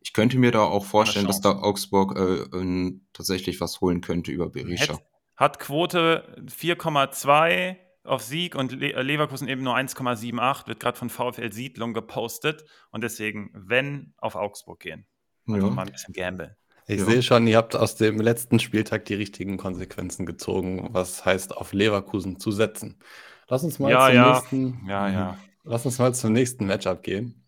[0.00, 4.48] ich könnte mir da auch vorstellen, dass da Augsburg äh, tatsächlich was holen könnte über
[4.48, 4.94] Berisha.
[4.94, 5.04] Hat,
[5.36, 11.10] hat Quote 4,2 auf Sieg und Le äh, Leverkusen eben nur 1,78, wird gerade von
[11.10, 15.06] VfL Siedlung gepostet und deswegen, wenn, auf Augsburg gehen.
[15.46, 15.72] Also ja.
[15.72, 16.54] mal ein bisschen gamblen.
[16.90, 17.04] Ich ja.
[17.04, 21.72] sehe schon, ihr habt aus dem letzten Spieltag die richtigen Konsequenzen gezogen, was heißt, auf
[21.72, 22.98] Leverkusen zu setzen.
[23.46, 24.32] Lass uns mal ja, zum ja.
[24.32, 24.88] nächsten.
[24.88, 25.38] Ja, ja.
[25.62, 27.44] Lass uns mal zum nächsten Matchup gehen.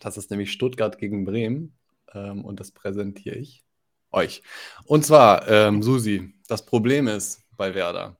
[0.00, 1.78] Das ist nämlich Stuttgart gegen Bremen.
[2.12, 3.64] Ähm, und das präsentiere ich
[4.10, 4.42] euch.
[4.84, 8.18] Und zwar, ähm, Susi, das Problem ist bei Werder.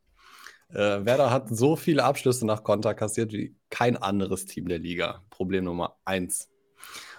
[0.71, 5.23] Äh, Werder hat so viele Abschlüsse nach Konter kassiert wie kein anderes Team der Liga.
[5.29, 6.49] Problem Nummer eins.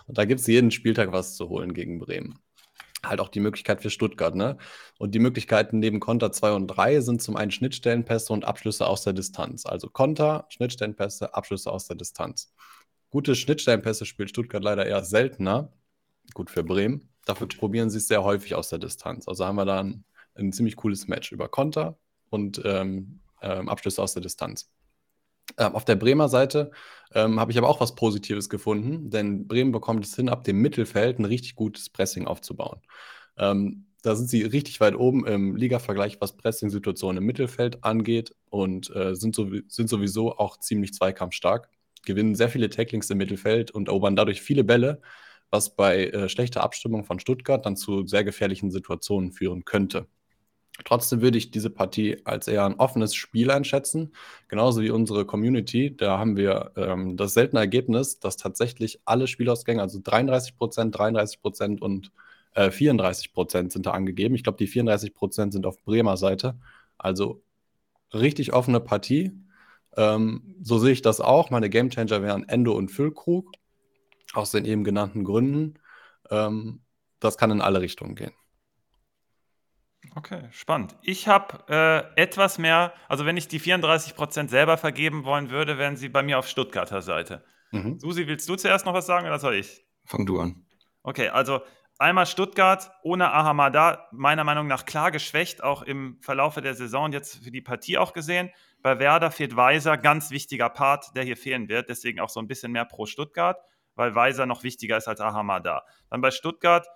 [0.07, 2.39] Und da gibt es jeden Spieltag was zu holen gegen Bremen.
[3.05, 4.57] Halt auch die Möglichkeit für Stuttgart, ne?
[4.97, 9.03] Und die Möglichkeiten neben Konter 2 und 3 sind zum einen Schnittstellenpässe und Abschlüsse aus
[9.03, 9.65] der Distanz.
[9.65, 12.53] Also Konter, Schnittstellenpässe, Abschlüsse aus der Distanz.
[13.09, 15.73] Gute Schnittstellenpässe spielt Stuttgart leider eher seltener.
[16.33, 17.09] Gut für Bremen.
[17.25, 17.57] Dafür Gut.
[17.57, 19.27] probieren sie es sehr häufig aus der Distanz.
[19.27, 21.97] Also haben wir da ein, ein ziemlich cooles Match über Konter
[22.29, 24.71] und ähm, ähm, Abschlüsse aus der Distanz.
[25.57, 26.71] Ähm, auf der Bremer Seite
[27.13, 30.57] ähm, habe ich aber auch was Positives gefunden, denn Bremen bekommt es hin, ab dem
[30.61, 32.81] Mittelfeld ein richtig gutes Pressing aufzubauen.
[33.37, 38.93] Ähm, da sind sie richtig weit oben im Liga-Vergleich, was Pressing-Situationen im Mittelfeld angeht und
[38.95, 41.69] äh, sind, so, sind sowieso auch ziemlich zweikampfstark
[42.05, 45.01] gewinnen sehr viele Tacklings im Mittelfeld und erobern dadurch viele Bälle,
[45.49, 50.07] was bei äh, schlechter Abstimmung von Stuttgart dann zu sehr gefährlichen Situationen führen könnte.
[50.85, 54.13] Trotzdem würde ich diese Partie als eher ein offenes Spiel einschätzen,
[54.47, 55.95] genauso wie unsere Community.
[55.95, 61.41] Da haben wir ähm, das seltene Ergebnis, dass tatsächlich alle Spielausgänge, also 33 Prozent, 33
[61.41, 62.11] Prozent und
[62.55, 64.33] äh, 34 Prozent sind da angegeben.
[64.33, 66.57] Ich glaube, die 34 Prozent sind auf Bremer Seite.
[66.97, 67.43] Also
[68.13, 69.31] richtig offene Partie.
[69.95, 71.51] Ähm, so sehe ich das auch.
[71.51, 73.51] Meine Gamechanger wären Endo und Füllkrug.
[74.33, 75.75] Aus den eben genannten Gründen.
[76.31, 76.81] Ähm,
[77.19, 78.33] das kann in alle Richtungen gehen.
[80.15, 80.95] Okay, spannend.
[81.01, 85.97] Ich habe äh, etwas mehr, also wenn ich die 34% selber vergeben wollen würde, wären
[85.97, 87.43] sie bei mir auf Stuttgarter Seite.
[87.71, 87.99] Mhm.
[87.99, 89.83] Susi, willst du zuerst noch was sagen oder soll ich?
[90.05, 90.65] Fang du an.
[91.01, 91.61] Okay, also
[91.97, 97.43] einmal Stuttgart ohne Ahamada, meiner Meinung nach klar geschwächt, auch im Verlaufe der Saison jetzt
[97.43, 98.51] für die Partie auch gesehen.
[98.83, 101.89] Bei Werder fehlt Weiser, ganz wichtiger Part, der hier fehlen wird.
[101.89, 103.57] Deswegen auch so ein bisschen mehr pro Stuttgart,
[103.95, 105.83] weil Weiser noch wichtiger ist als Ahamada.
[106.09, 106.87] Dann bei Stuttgart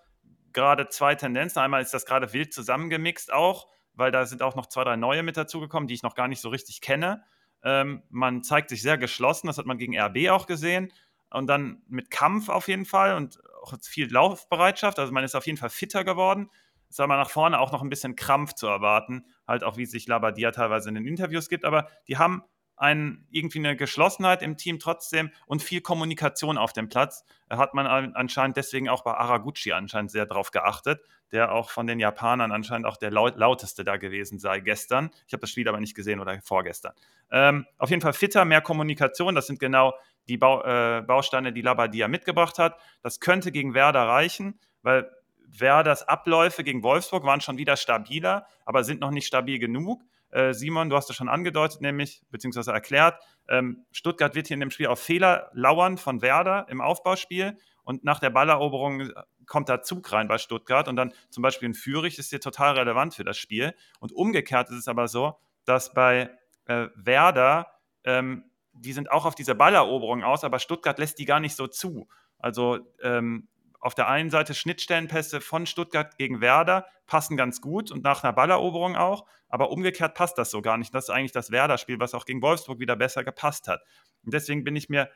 [0.57, 1.59] gerade zwei Tendenzen.
[1.59, 5.21] Einmal ist das gerade wild zusammengemixt auch, weil da sind auch noch zwei, drei neue
[5.21, 7.23] mit dazugekommen, die ich noch gar nicht so richtig kenne.
[7.63, 10.91] Ähm, man zeigt sich sehr geschlossen, das hat man gegen RB auch gesehen.
[11.29, 14.97] Und dann mit Kampf auf jeden Fall und auch viel Laufbereitschaft.
[14.97, 16.49] Also man ist auf jeden Fall fitter geworden
[16.89, 20.07] ist aber nach vorne auch noch ein bisschen Krampf zu erwarten, halt auch wie sich
[20.07, 22.43] Labadia teilweise in den Interviews gibt, aber die haben
[22.77, 27.25] ein, irgendwie eine Geschlossenheit im Team trotzdem und viel Kommunikation auf dem Platz.
[27.49, 31.99] Hat man anscheinend deswegen auch bei Araguchi anscheinend sehr drauf geachtet, der auch von den
[31.99, 35.09] Japanern anscheinend auch der laut, lauteste da gewesen sei gestern.
[35.25, 36.93] Ich habe das Spiel aber nicht gesehen oder vorgestern.
[37.31, 39.33] Ähm, auf jeden Fall fitter, mehr Kommunikation.
[39.33, 39.93] Das sind genau
[40.27, 42.77] die Bau, äh, Bausteine, die Labadia mitgebracht hat.
[43.01, 45.09] Das könnte gegen Werder reichen, weil
[45.47, 50.03] Werders Abläufe gegen Wolfsburg waren schon wieder stabiler, aber sind noch nicht stabil genug.
[50.37, 53.19] Äh, Simon, du hast es schon angedeutet, nämlich, beziehungsweise erklärt,
[53.49, 58.03] ähm, Stuttgart wird hier in dem Spiel auf Fehler lauern von Werder im Aufbauspiel und
[58.03, 59.13] nach der Balleroberung äh,
[59.47, 62.77] kommt da Zug rein bei Stuttgart und dann zum Beispiel in Fürich ist hier total
[62.77, 63.73] relevant für das Spiel.
[63.99, 66.29] Und umgekehrt ist es aber so, dass bei
[66.65, 67.71] äh, Werder,
[68.03, 71.65] ähm, die sind auch auf diese Balleroberung aus, aber Stuttgart lässt die gar nicht so
[71.65, 72.09] zu.
[72.37, 73.47] Also ähm,
[73.79, 78.33] auf der einen Seite Schnittstellenpässe von Stuttgart gegen Werder passen ganz gut und nach einer
[78.33, 80.93] Balleroberung auch, aber umgekehrt passt das so gar nicht.
[80.93, 83.81] Das ist eigentlich das Werder-Spiel, was auch gegen Wolfsburg wieder besser gepasst hat.
[84.25, 85.09] Und deswegen bin ich mir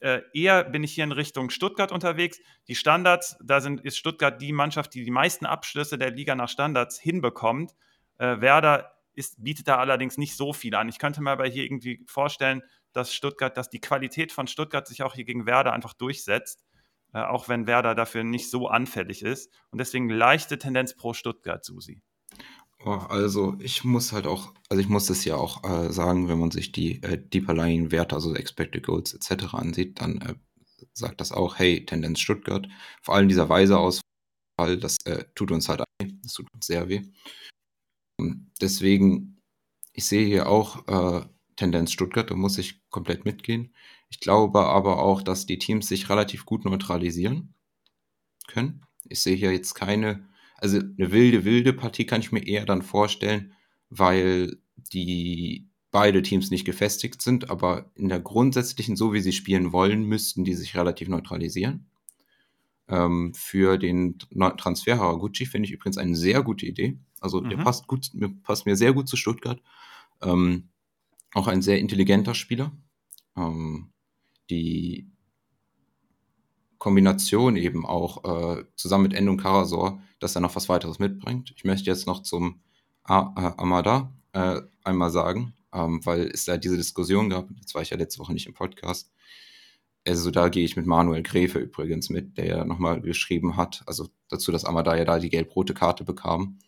[0.00, 2.40] äh, eher bin ich hier in Richtung Stuttgart unterwegs.
[2.68, 6.48] Die Standards, da sind, ist Stuttgart die Mannschaft, die die meisten Abschlüsse der Liga nach
[6.48, 7.74] Standards hinbekommt.
[8.18, 10.88] Äh, Werder ist, bietet da allerdings nicht so viel an.
[10.88, 15.02] Ich könnte mir aber hier irgendwie vorstellen, dass Stuttgart, dass die Qualität von Stuttgart sich
[15.02, 16.64] auch hier gegen Werder einfach durchsetzt
[17.12, 19.52] äh, auch wenn Werder dafür nicht so anfällig ist.
[19.70, 22.02] Und deswegen leichte Tendenz pro Stuttgart, Susi.
[22.84, 26.38] Oh, also ich muss halt auch, also ich muss das ja auch äh, sagen, wenn
[26.38, 29.54] man sich die äh, Deeper Lying Werte, also Expected Goals etc.
[29.54, 30.34] ansieht, dann äh,
[30.94, 32.66] sagt das auch, hey, Tendenz Stuttgart.
[33.02, 36.88] Vor allem dieser weise Ausfall, das äh, tut uns halt weh, das tut uns sehr
[36.88, 37.02] weh.
[38.60, 39.38] Deswegen,
[39.92, 41.26] ich sehe hier auch äh,
[41.60, 43.74] Tendenz Stuttgart, da muss ich komplett mitgehen.
[44.08, 47.52] Ich glaube aber auch, dass die Teams sich relativ gut neutralisieren
[48.48, 48.86] können.
[49.04, 52.80] Ich sehe hier jetzt keine, also eine wilde, wilde Partie kann ich mir eher dann
[52.80, 53.52] vorstellen,
[53.90, 59.72] weil die beide Teams nicht gefestigt sind, aber in der grundsätzlichen, so wie sie spielen
[59.72, 61.90] wollen, müssten die sich relativ neutralisieren.
[62.88, 64.18] Ähm, für den
[64.56, 66.98] Transfer Haraguchi finde ich übrigens eine sehr gute Idee.
[67.20, 67.50] Also mhm.
[67.50, 68.10] der passt gut,
[68.44, 69.60] passt mir sehr gut zu Stuttgart.
[70.22, 70.70] Ähm,
[71.34, 72.72] auch ein sehr intelligenter Spieler.
[73.36, 73.92] Ähm,
[74.48, 75.10] die
[76.78, 78.24] Kombination eben auch
[78.58, 81.52] äh, zusammen mit Endo und Karasor, dass er noch was weiteres mitbringt.
[81.56, 82.60] Ich möchte jetzt noch zum
[83.04, 87.82] A äh, Amada äh, einmal sagen, ähm, weil es da diese Diskussion gab, jetzt war
[87.82, 89.12] ich ja letzte Woche nicht im Podcast,
[90.06, 94.08] also da gehe ich mit Manuel Gräfe übrigens mit, der ja nochmal geschrieben hat, also
[94.28, 96.58] dazu, dass Amada ja da die gelb-rote Karte bekam.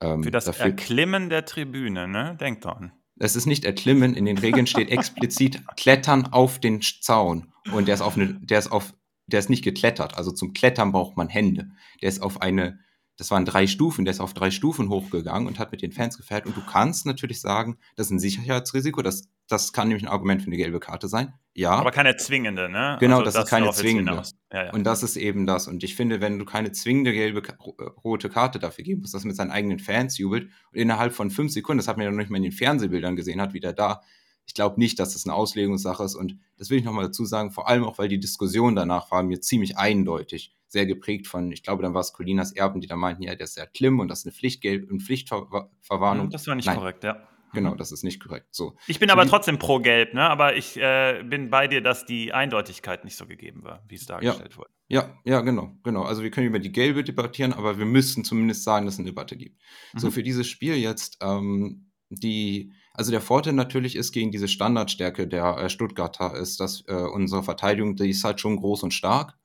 [0.00, 2.36] Ähm, Für das dafür, Erklimmen der Tribüne, ne?
[2.38, 2.92] Denkt dran.
[3.18, 7.52] Es ist nicht Erklimmen, in den Regeln steht explizit Klettern auf den Zaun.
[7.72, 8.94] Und der ist auf eine, der ist auf,
[9.26, 10.16] der ist nicht geklettert.
[10.16, 11.70] Also zum Klettern braucht man Hände.
[12.02, 12.78] Der ist auf eine
[13.16, 16.16] das waren drei Stufen, der ist auf drei Stufen hochgegangen und hat mit den Fans
[16.16, 16.46] gefeiert.
[16.46, 20.42] Und du kannst natürlich sagen, das ist ein Sicherheitsrisiko, das, das kann nämlich ein Argument
[20.42, 21.34] für eine gelbe Karte sein.
[21.54, 21.70] Ja.
[21.70, 22.98] Aber keine zwingende, ne?
[23.00, 24.22] Genau, also das, das, ist keine zwingende.
[24.52, 24.72] Ja, ja.
[24.72, 25.68] Und das ist eben das.
[25.68, 29.24] Und ich finde, wenn du keine zwingende gelbe, äh, rote Karte dafür geben musst, dass
[29.24, 32.18] mit seinen eigenen Fans jubelt und innerhalb von fünf Sekunden, das hat man ja noch
[32.18, 34.02] nicht mal in den Fernsehbildern gesehen, hat wieder da
[34.46, 36.14] ich glaube nicht, dass das eine Auslegungssache ist.
[36.14, 39.22] Und das will ich nochmal dazu sagen, vor allem auch, weil die Diskussion danach war
[39.22, 42.96] mir ziemlich eindeutig, sehr geprägt von, ich glaube, dann war es Colinas Erben, die da
[42.96, 46.30] meinten, ja, der ist sehr Klim und das ist eine Pflichtgelb und Pflichtverwarnung.
[46.30, 46.76] Das war nicht Nein.
[46.76, 47.28] korrekt, ja.
[47.52, 48.48] Genau, das ist nicht korrekt.
[48.50, 48.76] So.
[48.86, 50.28] Ich bin aber trotzdem pro Gelb, ne?
[50.28, 54.06] aber ich äh, bin bei dir, dass die Eindeutigkeit nicht so gegeben war, wie es
[54.06, 54.58] dargestellt ja.
[54.58, 54.70] wurde.
[54.88, 56.02] Ja, ja, genau, genau.
[56.02, 59.08] Also wir können über die Gelbe debattieren, aber wir müssen zumindest sagen, dass es eine
[59.08, 59.60] Debatte gibt.
[59.92, 59.98] Mhm.
[59.98, 65.26] So, für dieses Spiel jetzt, ähm, die, also der Vorteil natürlich ist gegen diese Standardstärke
[65.26, 69.36] der äh, Stuttgarter ist, dass äh, unsere Verteidigung, die ist halt schon groß und stark.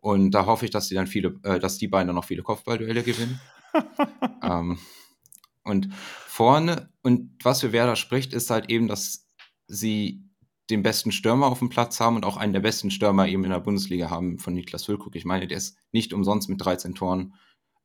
[0.00, 2.42] Und da hoffe ich, dass die dann viele, äh, dass die beiden dann noch viele
[2.42, 3.40] Kopfballduelle gewinnen.
[4.42, 4.78] ähm,
[5.64, 9.28] und vorne, und was für Werder spricht, ist halt eben, dass
[9.66, 10.22] sie
[10.70, 13.50] den besten Stürmer auf dem Platz haben und auch einen der besten Stürmer eben in
[13.50, 15.14] der Bundesliga haben von Niklas Füllkrug.
[15.16, 17.34] Ich meine, der ist nicht umsonst mit 13 Toren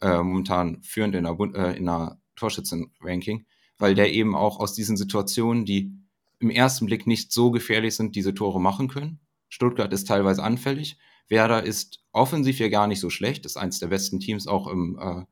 [0.01, 3.45] äh, momentan führend in der, äh, in der Torschützen-Ranking
[3.79, 5.91] weil der eben auch aus diesen Situationen, die
[6.39, 9.19] im ersten Blick nicht so gefährlich sind, diese Tore machen können.
[9.47, 10.97] Stuttgart ist teilweise anfällig.
[11.27, 15.25] Werder ist offensiv ja gar nicht so schlecht, ist eins der besten Teams auch im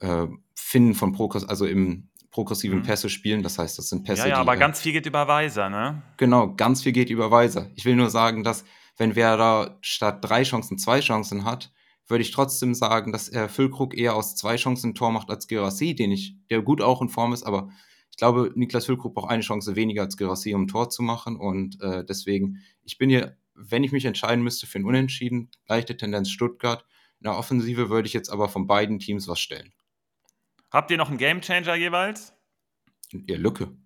[0.00, 0.28] äh, äh,
[0.60, 2.82] Finden von Progress, also im progressiven mhm.
[2.84, 3.42] Pässe spielen.
[3.42, 4.22] Das heißt, das sind Pässe.
[4.22, 6.02] Ja, ja, die, aber äh, ganz viel geht über Weiser, ne?
[6.16, 7.70] Genau, ganz viel geht über Weiser.
[7.74, 8.64] Ich will nur sagen, dass
[8.96, 11.72] wenn Werder statt drei Chancen zwei Chancen hat,
[12.06, 15.48] würde ich trotzdem sagen, dass er Füllkrug eher aus zwei Chancen ein Tor macht als
[15.48, 17.70] Gerassi, den ich, der gut auch in Form ist, aber
[18.10, 21.36] ich glaube, Niklas Füllkrug braucht eine Chance weniger als Gerassi, um ein Tor zu machen.
[21.36, 25.96] Und äh, deswegen, ich bin hier, wenn ich mich entscheiden müsste für ein Unentschieden, leichte
[25.96, 26.84] Tendenz Stuttgart.
[27.20, 29.72] In der Offensive würde ich jetzt aber von beiden Teams was stellen.
[30.70, 32.32] Habt ihr noch einen Gamechanger jeweils?
[33.12, 33.76] Ja, Lücke.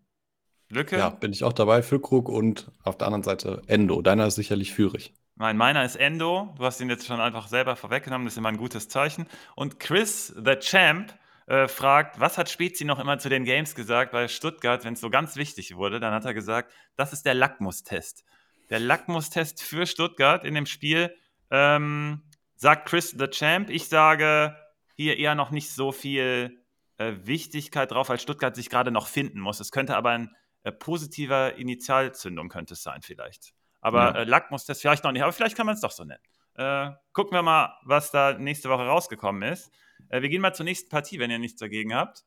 [0.69, 0.99] Lücke?
[0.99, 1.83] Ja, bin ich auch dabei.
[1.83, 4.03] Füllkrug und auf der anderen Seite Endo.
[4.03, 5.15] Deiner ist sicherlich Führig.
[5.37, 6.55] Nein, meiner ist Endo.
[6.57, 8.27] Du hast ihn jetzt schon einfach selber vorweggenommen.
[8.27, 9.27] Das ist immer ein gutes Zeichen.
[9.57, 11.15] Und Chris, the Champ,
[11.47, 15.01] äh, fragt, was hat Spezi noch immer zu den Games gesagt bei Stuttgart, wenn es
[15.01, 16.01] so ganz wichtig wurde?
[16.01, 18.25] Dann hat er gesagt, das ist der Lackmustest.
[18.71, 21.15] Der Lackmustest für Stuttgart in dem Spiel,
[21.51, 22.23] ähm,
[22.57, 23.71] sagt Chris, the Champ.
[23.71, 24.57] Ich sage
[24.97, 26.64] hier eher noch nicht so viel
[26.99, 29.61] äh, Wichtigkeit drauf, weil Stuttgart sich gerade noch finden muss.
[29.61, 33.53] Es könnte aber ein äh, positiver Initialzündung könnte es sein vielleicht.
[33.81, 34.21] Aber ja.
[34.21, 36.23] äh, Lackmustest vielleicht noch nicht, aber vielleicht kann man es doch so nennen.
[36.55, 39.71] Äh, gucken wir mal, was da nächste Woche rausgekommen ist.
[40.09, 42.25] Äh, wir gehen mal zur nächsten Partie, wenn ihr nichts dagegen habt.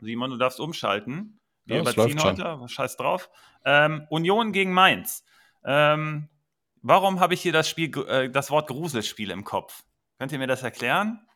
[0.00, 1.40] Simon, du darfst umschalten.
[1.64, 3.30] Wir ja, überziehen heute, scheiß drauf.
[3.64, 5.24] Ähm, Union gegen Mainz.
[5.64, 6.28] Ähm,
[6.82, 9.84] warum habe ich hier das Spiel, äh, das Wort Gruselspiel im Kopf?
[10.18, 11.26] Könnt ihr mir das erklären?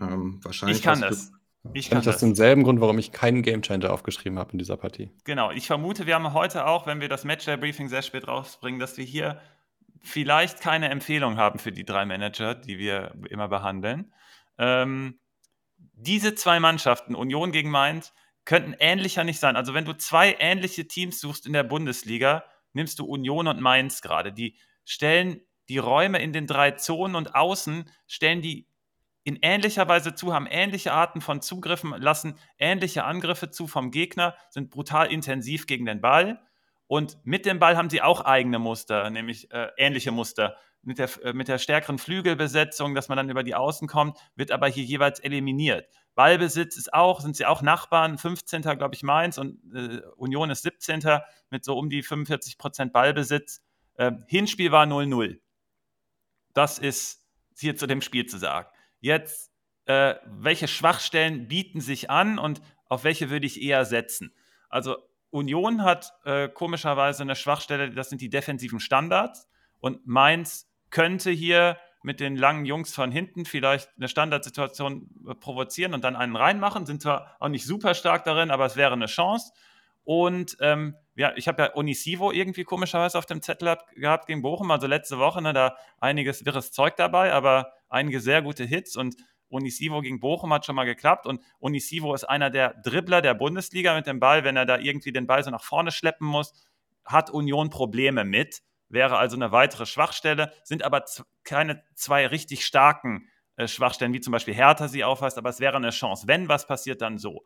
[0.00, 0.78] Ähm, wahrscheinlich.
[0.78, 1.32] Ich kann das.
[1.72, 2.14] Ich kann das.
[2.16, 5.10] aus demselben Grund, warum ich keinen Gamechanger aufgeschrieben habe in dieser Partie.
[5.24, 8.96] Genau, ich vermute, wir haben heute auch, wenn wir das Matchday-Briefing sehr spät rausbringen, dass
[8.96, 9.40] wir hier
[10.00, 14.12] vielleicht keine Empfehlung haben für die drei Manager, die wir immer behandeln.
[14.58, 15.18] Ähm,
[15.94, 18.12] diese zwei Mannschaften, Union gegen Mainz,
[18.46, 19.56] könnten ähnlicher nicht sein.
[19.56, 24.00] Also wenn du zwei ähnliche Teams suchst in der Bundesliga, nimmst du Union und Mainz
[24.00, 24.32] gerade.
[24.32, 28.66] Die stellen die Räume in den drei Zonen und außen stellen die
[29.30, 34.34] in ähnlicher Weise zu, haben ähnliche Arten von Zugriffen, lassen ähnliche Angriffe zu vom Gegner,
[34.48, 36.40] sind brutal intensiv gegen den Ball.
[36.88, 40.56] Und mit dem Ball haben sie auch eigene Muster, nämlich äh, ähnliche Muster.
[40.82, 44.50] Mit der, äh, mit der stärkeren Flügelbesetzung, dass man dann über die Außen kommt, wird
[44.50, 45.86] aber hier jeweils eliminiert.
[46.16, 48.62] Ballbesitz ist auch, sind sie auch Nachbarn, 15.
[48.62, 51.02] glaube ich Mainz und äh, Union ist 17.
[51.50, 53.62] mit so um die 45 Prozent Ballbesitz.
[53.94, 55.38] Äh, Hinspiel war 0-0.
[56.52, 57.24] Das ist
[57.56, 58.66] hier zu dem Spiel zu sagen.
[59.00, 59.50] Jetzt,
[59.86, 64.34] äh, welche Schwachstellen bieten sich an und auf welche würde ich eher setzen?
[64.68, 64.96] Also
[65.30, 71.78] Union hat äh, komischerweise eine Schwachstelle, das sind die defensiven Standards und Mainz könnte hier
[72.02, 76.86] mit den langen Jungs von hinten vielleicht eine Standardsituation äh, provozieren und dann einen reinmachen.
[76.86, 79.52] Sind zwar auch nicht super stark darin, aber es wäre eine Chance.
[80.04, 84.70] Und ähm, ja, ich habe ja Onisivo irgendwie komischerweise auf dem Zettel gehabt gegen Bochum.
[84.70, 88.96] Also letzte Woche, ne, da einiges wirres Zeug dabei, aber einige sehr gute Hits.
[88.96, 89.16] Und
[89.50, 91.26] Onisivo gegen Bochum hat schon mal geklappt.
[91.26, 94.44] Und Onisivo ist einer der Dribbler der Bundesliga mit dem Ball.
[94.44, 96.54] Wenn er da irgendwie den Ball so nach vorne schleppen muss,
[97.04, 101.04] hat Union Probleme mit wäre also eine weitere Schwachstelle, sind aber
[101.44, 105.76] keine zwei richtig starken äh, Schwachstellen, wie zum Beispiel Hertha sie aufweist, aber es wäre
[105.76, 106.26] eine Chance.
[106.26, 107.44] Wenn was passiert, dann so.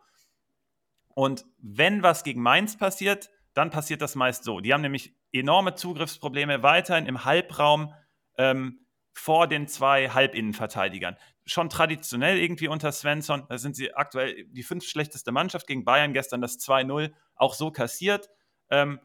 [1.08, 4.60] Und wenn was gegen Mainz passiert, dann passiert das meist so.
[4.60, 7.94] Die haben nämlich enorme Zugriffsprobleme weiterhin im Halbraum
[8.36, 8.80] ähm,
[9.12, 11.16] vor den zwei Halbinnenverteidigern.
[11.46, 16.12] Schon traditionell irgendwie unter Svensson, da sind sie aktuell die fünf schlechteste Mannschaft gegen Bayern,
[16.12, 18.28] gestern das 2-0 auch so kassiert.
[18.70, 18.98] Ähm,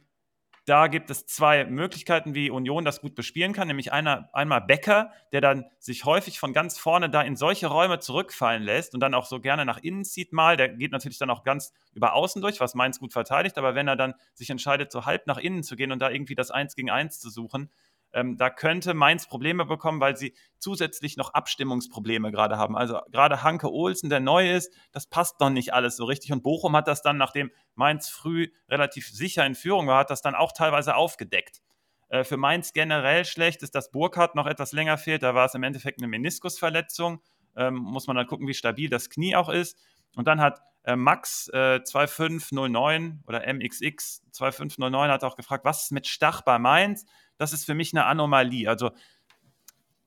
[0.70, 5.12] da gibt es zwei Möglichkeiten, wie Union das gut bespielen kann, nämlich einer, einmal Becker,
[5.32, 9.16] der dann sich häufig von ganz vorne da in solche Räume zurückfallen lässt und dann
[9.16, 10.58] auch so gerne nach innen zieht mal.
[10.58, 13.88] Der geht natürlich dann auch ganz über außen durch, was Mainz gut verteidigt, aber wenn
[13.88, 16.76] er dann sich entscheidet, so halb nach innen zu gehen und da irgendwie das Eins
[16.76, 17.72] gegen Eins zu suchen,
[18.14, 22.76] ähm, da könnte Mainz Probleme bekommen, weil sie zusätzlich noch Abstimmungsprobleme gerade haben.
[22.76, 26.32] Also gerade Hanke Olsen, der neu ist, das passt noch nicht alles so richtig.
[26.32, 30.22] Und Bochum hat das dann, nachdem Mainz früh relativ sicher in Führung war, hat das
[30.22, 31.62] dann auch teilweise aufgedeckt.
[32.10, 35.24] Äh, für Mainz generell schlecht ist, dass Burkhardt noch etwas länger fehlt.
[35.24, 37.22] Da war es im Endeffekt eine Meniskusverletzung.
[37.56, 39.78] Ähm, muss man dann gucken, wie stabil das Knie auch ist.
[40.16, 45.92] Und dann hat äh, Max äh, 2509 oder MXX 2509 hat auch gefragt, was ist
[45.92, 47.06] mit Stach bei Mainz?
[47.40, 48.70] Das ist für mich eine Anomalie.
[48.70, 48.92] Also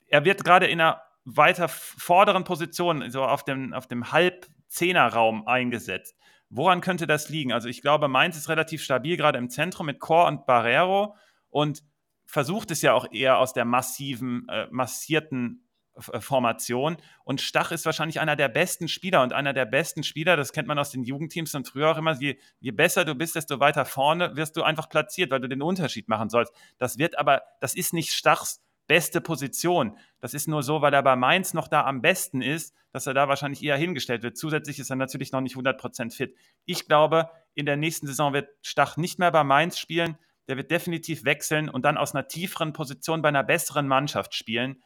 [0.06, 6.16] er wird gerade in einer weiter vorderen Position, so auf dem, auf dem Halb-Zehner-Raum eingesetzt.
[6.50, 7.52] Woran könnte das liegen?
[7.52, 11.16] Also ich glaube, Mainz ist relativ stabil, gerade im Zentrum mit Chor und Barrero
[11.48, 11.82] und
[12.26, 15.66] versucht es ja auch eher aus der massiven, äh, massierten
[15.98, 16.96] Formation.
[17.24, 20.68] Und Stach ist wahrscheinlich einer der besten Spieler und einer der besten Spieler, das kennt
[20.68, 23.84] man aus den Jugendteams und früher auch immer, je, je besser du bist, desto weiter
[23.84, 26.52] vorne wirst du einfach platziert, weil du den Unterschied machen sollst.
[26.78, 29.96] Das wird aber, das ist nicht Stachs beste Position.
[30.20, 33.14] Das ist nur so, weil er bei Mainz noch da am besten ist, dass er
[33.14, 34.36] da wahrscheinlich eher hingestellt wird.
[34.36, 36.36] Zusätzlich ist er natürlich noch nicht 100% fit.
[36.64, 40.18] Ich glaube, in der nächsten Saison wird Stach nicht mehr bei Mainz spielen.
[40.48, 44.82] Der wird definitiv wechseln und dann aus einer tieferen Position bei einer besseren Mannschaft spielen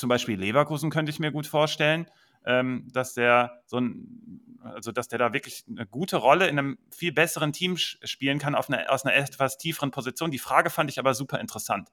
[0.00, 2.06] zum Beispiel Leverkusen könnte ich mir gut vorstellen,
[2.44, 6.78] ähm, dass der so ein, also dass der da wirklich eine gute Rolle in einem
[6.90, 10.30] viel besseren Team spielen kann, eine, aus einer etwas tieferen Position.
[10.30, 11.90] Die Frage fand ich aber super interessant.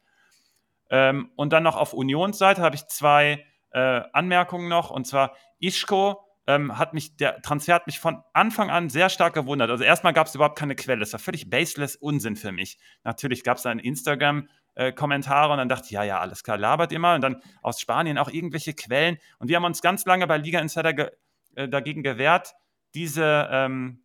[0.89, 6.23] Ähm, und dann noch auf Unionsseite habe ich zwei äh, Anmerkungen noch, und zwar Ischko
[6.47, 9.69] ähm, hat mich, der Transfer hat mich von Anfang an sehr stark gewundert.
[9.69, 11.01] Also erstmal gab es überhaupt keine Quelle.
[11.01, 12.77] Das war völlig baseless Unsinn für mich.
[13.03, 16.43] Natürlich gab es da ein Instagram äh, Kommentare und dann dachte ich, ja, ja, alles
[16.43, 17.15] klar, labert immer.
[17.15, 19.17] Und dann aus Spanien auch irgendwelche Quellen.
[19.39, 21.09] Und wir haben uns ganz lange bei Liga Insider ge
[21.55, 22.53] äh, dagegen gewehrt,
[22.93, 24.03] diese, ähm,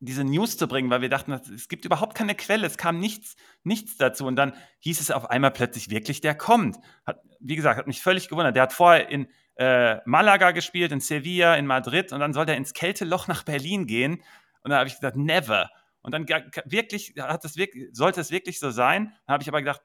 [0.00, 3.36] diese News zu bringen, weil wir dachten, es gibt überhaupt keine Quelle, es kam nichts,
[3.64, 4.26] nichts dazu.
[4.26, 6.78] Und dann hieß es auf einmal plötzlich wirklich, der kommt.
[7.04, 8.56] Hat, wie gesagt, hat mich völlig gewundert.
[8.56, 12.56] Der hat vorher in äh, Malaga gespielt, in Sevilla, in Madrid und dann soll der
[12.56, 14.22] ins Kälteloch nach Berlin gehen.
[14.62, 15.68] Und da habe ich gesagt, never.
[16.00, 19.12] Und dann wirklich, hat es wirklich, sollte es wirklich so sein.
[19.26, 19.82] Dann habe ich aber gedacht,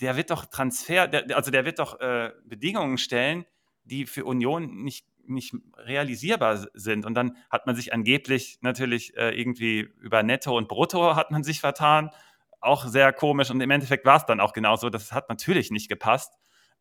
[0.00, 3.44] der wird doch Transfer, der, also der wird doch äh, Bedingungen stellen,
[3.84, 7.06] die für Union nicht, nicht realisierbar sind.
[7.06, 11.44] Und dann hat man sich angeblich natürlich äh, irgendwie über Netto und Brutto hat man
[11.44, 12.10] sich vertan.
[12.60, 13.50] Auch sehr komisch.
[13.50, 14.90] Und im Endeffekt war es dann auch genauso.
[14.90, 16.34] Das hat natürlich nicht gepasst.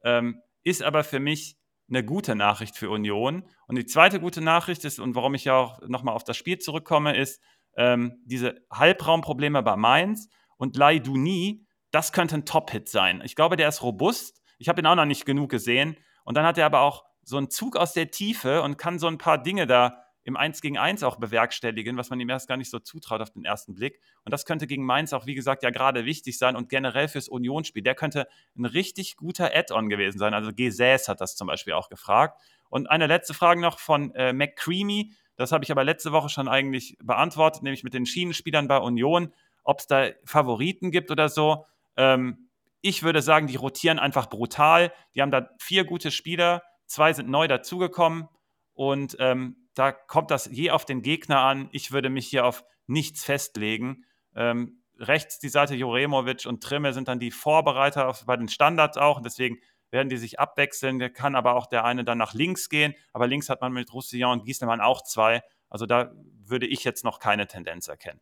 [0.03, 3.47] Ähm, ist aber für mich eine gute Nachricht für Union.
[3.67, 6.57] Und die zweite gute Nachricht ist, und warum ich ja auch nochmal auf das Spiel
[6.57, 7.41] zurückkomme, ist
[7.77, 11.64] ähm, diese Halbraumprobleme bei Mainz und Lai Duni
[11.95, 13.21] das könnte ein Top-Hit sein.
[13.23, 14.41] Ich glaube, der ist robust.
[14.57, 15.95] Ich habe ihn auch noch nicht genug gesehen.
[16.25, 19.07] Und dann hat er aber auch so einen Zug aus der Tiefe und kann so
[19.07, 22.57] ein paar Dinge da im 1 gegen 1 auch bewerkstelligen, was man ihm erst gar
[22.57, 24.01] nicht so zutraut auf den ersten Blick.
[24.25, 27.29] Und das könnte gegen Mainz auch, wie gesagt, ja gerade wichtig sein und generell fürs
[27.29, 27.81] Unionsspiel.
[27.81, 28.27] Der könnte
[28.57, 30.33] ein richtig guter Add-on gewesen sein.
[30.33, 32.41] Also Gesäß hat das zum Beispiel auch gefragt.
[32.67, 35.13] Und eine letzte Frage noch von äh, McCreamy.
[35.37, 39.33] Das habe ich aber letzte Woche schon eigentlich beantwortet, nämlich mit den Schienenspielern bei Union,
[39.63, 41.65] ob es da Favoriten gibt oder so.
[41.97, 42.49] Ähm,
[42.81, 44.93] ich würde sagen, die rotieren einfach brutal.
[45.15, 48.27] Die haben da vier gute Spieler, zwei sind neu dazugekommen
[48.73, 51.69] und ähm, da kommt das je auf den Gegner an.
[51.71, 54.05] Ich würde mich hier auf nichts festlegen.
[54.35, 58.97] Ähm, rechts die Seite Juremovic und Trimme sind dann die Vorbereiter auf, bei den Standards
[58.97, 59.17] auch.
[59.17, 59.59] Und deswegen
[59.91, 60.99] werden die sich abwechseln.
[60.99, 62.95] Der kann aber auch der eine dann nach links gehen.
[63.13, 65.41] Aber links hat man mit Roussillon und Gieselmann auch zwei.
[65.69, 66.11] Also da
[66.43, 68.21] würde ich jetzt noch keine Tendenz erkennen.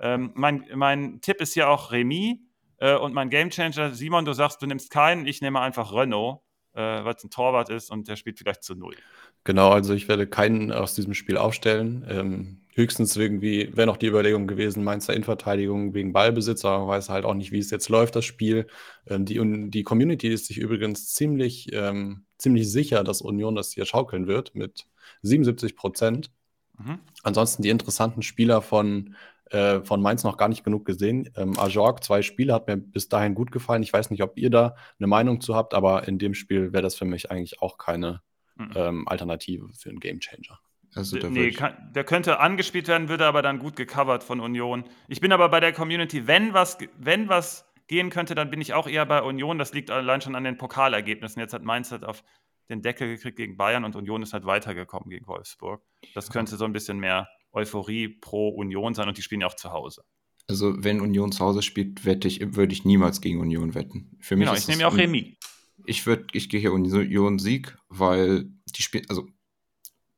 [0.00, 2.38] Ähm, mein, mein Tipp ist hier auch Remis
[2.78, 3.92] äh, und mein Gamechanger.
[3.92, 5.26] Simon, du sagst, du nimmst keinen.
[5.26, 6.40] Ich nehme einfach Renault,
[6.74, 8.96] äh, weil es ein Torwart ist und der spielt vielleicht zu null.
[9.44, 12.04] Genau, also ich werde keinen aus diesem Spiel aufstellen.
[12.08, 17.08] Ähm, höchstens irgendwie, wäre noch die Überlegung gewesen, Mainzer Innenverteidigung wegen Ballbesitz, aber man weiß
[17.08, 18.66] halt auch nicht, wie es jetzt läuft, das Spiel.
[19.06, 23.86] Ähm, die, die Community ist sich übrigens ziemlich, ähm, ziemlich sicher, dass Union das hier
[23.86, 24.86] schaukeln wird mit
[25.22, 26.30] 77 Prozent.
[26.78, 27.00] Mhm.
[27.22, 29.16] Ansonsten die interessanten Spieler von,
[29.50, 31.30] äh, von Mainz noch gar nicht genug gesehen.
[31.36, 33.82] Ähm, Ajorg, zwei Spiele, hat mir bis dahin gut gefallen.
[33.82, 36.82] Ich weiß nicht, ob ihr da eine Meinung zu habt, aber in dem Spiel wäre
[36.82, 38.22] das für mich eigentlich auch keine
[38.56, 38.72] mhm.
[38.74, 40.58] ähm, Alternative für einen Gamechanger.
[40.94, 44.84] Also nee, kann, der könnte angespielt werden, würde aber dann gut gecovert von Union.
[45.06, 48.74] Ich bin aber bei der Community, wenn was, wenn was gehen könnte, dann bin ich
[48.74, 49.58] auch eher bei Union.
[49.58, 51.40] Das liegt allein schon an den Pokalergebnissen.
[51.40, 52.24] Jetzt hat Mainz halt auf
[52.68, 55.82] den Deckel gekriegt gegen Bayern und Union ist halt weitergekommen gegen Wolfsburg.
[56.14, 59.56] Das könnte so ein bisschen mehr Euphorie pro Union sein und die spielen ja auch
[59.56, 60.04] zu Hause.
[60.48, 64.16] Also, wenn Union zu Hause spielt, wette ich, würde ich niemals gegen Union wetten.
[64.20, 65.36] Für mich genau, ich nehme ja auch Remis.
[65.84, 69.28] Ich würde, ich gehe hier Union Sieg, weil die spielt, also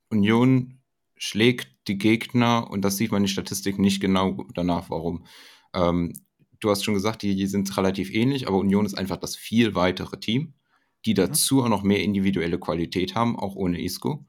[0.08, 0.80] Union
[1.16, 5.26] schlägt die Gegner und das sieht man in den Statistiken nicht genau danach, warum.
[5.74, 6.14] Ähm,
[6.60, 9.74] du hast schon gesagt, die, die, sind relativ ähnlich, aber Union ist einfach das viel
[9.74, 10.54] weitere Team,
[11.04, 11.16] die mhm.
[11.16, 14.24] dazu auch noch mehr individuelle Qualität haben, auch ohne Isco.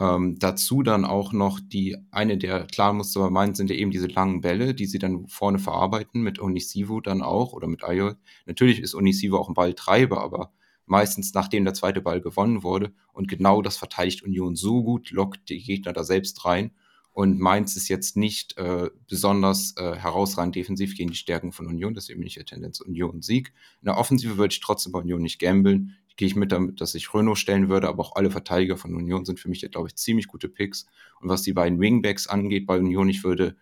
[0.00, 3.92] Ähm, dazu dann auch noch die, eine der klaren Muster bei Mainz sind ja eben
[3.92, 8.16] diese langen Bälle, die sie dann vorne verarbeiten, mit Onisivo dann auch oder mit Ayol.
[8.46, 10.52] Natürlich ist Onisivo auch ein Balltreiber, aber
[10.86, 12.92] meistens nachdem der zweite Ball gewonnen wurde.
[13.12, 16.72] Und genau das verteidigt Union so gut, lockt die Gegner da selbst rein.
[17.12, 21.94] Und Mainz ist jetzt nicht äh, besonders äh, herausragend defensiv gegen die Stärken von Union,
[21.94, 23.52] deswegen bin ich der Tendenz Union-Sieg.
[23.80, 25.96] In der Offensive würde ich trotzdem bei Union nicht gambeln.
[26.16, 29.24] Gehe ich mit damit, dass ich Renault stellen würde, aber auch alle Verteidiger von Union
[29.24, 30.86] sind für mich, glaube ich, ziemlich gute Picks.
[31.20, 33.56] Und was die beiden Wingbacks angeht bei Union, ich würde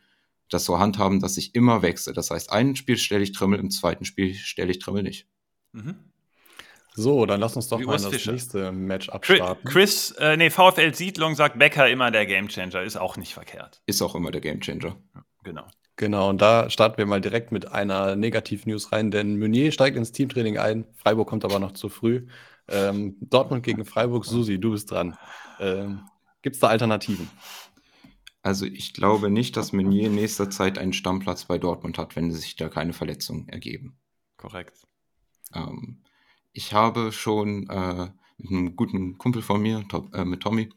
[0.50, 2.12] das so handhaben, dass ich immer wechsle.
[2.12, 5.26] Das heißt, ein Spiel stelle ich Trimmel, im zweiten Spiel stelle ich Trimmel nicht.
[5.72, 5.96] Mhm.
[6.94, 9.64] So, dann lass uns doch mal das nächste Match abstarten.
[9.68, 13.80] Chris, äh, nee, VfL Siedlung sagt Becker immer der Gamechanger, ist auch nicht verkehrt.
[13.86, 14.96] Ist auch immer der Gamechanger.
[15.42, 15.66] Genau.
[16.02, 20.10] Genau, und da starten wir mal direkt mit einer Negativ-News rein, denn Meunier steigt ins
[20.10, 22.26] Teamtraining ein, Freiburg kommt aber noch zu früh.
[22.66, 25.16] Ähm, Dortmund gegen Freiburg, Susi, du bist dran.
[25.60, 26.00] Ähm,
[26.42, 27.30] Gibt es da Alternativen?
[28.42, 32.32] Also ich glaube nicht, dass Meunier in nächster Zeit einen Stammplatz bei Dortmund hat, wenn
[32.32, 33.96] sich da keine Verletzungen ergeben.
[34.38, 34.82] Korrekt.
[35.54, 36.02] Ähm,
[36.52, 40.68] ich habe schon äh, mit einem guten Kumpel von mir, Top, äh, mit Tommy,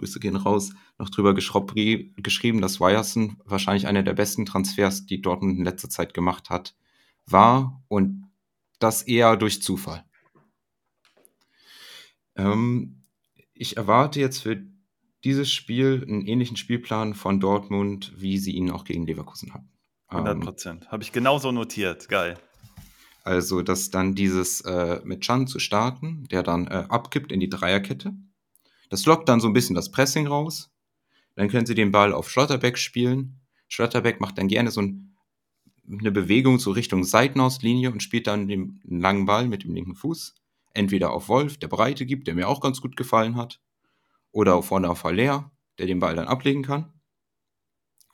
[0.00, 5.58] Grüße gehen raus, noch drüber geschrieben, dass Ryerson wahrscheinlich einer der besten Transfers, die Dortmund
[5.58, 6.74] in letzter Zeit gemacht hat,
[7.26, 8.24] war und
[8.78, 10.04] das eher durch Zufall.
[12.34, 13.02] Ähm,
[13.52, 14.62] ich erwarte jetzt für
[15.22, 19.68] dieses Spiel einen ähnlichen Spielplan von Dortmund, wie sie ihn auch gegen Leverkusen hatten.
[20.08, 20.84] 100 Prozent.
[20.84, 22.08] Ähm, Habe ich genauso notiert.
[22.08, 22.38] Geil.
[23.22, 27.50] Also, dass dann dieses äh, mit Chan zu starten, der dann äh, abkippt in die
[27.50, 28.14] Dreierkette.
[28.90, 30.70] Das lockt dann so ein bisschen das Pressing raus.
[31.36, 33.40] Dann können sie den Ball auf Schlotterbeck spielen.
[33.68, 35.16] Schlotterbeck macht dann gerne so ein,
[35.88, 40.34] eine Bewegung so Richtung Seitenauslinie und spielt dann den langen Ball mit dem linken Fuß.
[40.74, 43.60] Entweder auf Wolf, der Breite gibt, der mir auch ganz gut gefallen hat.
[44.32, 46.92] Oder vorne auf Haller, der den Ball dann ablegen kann.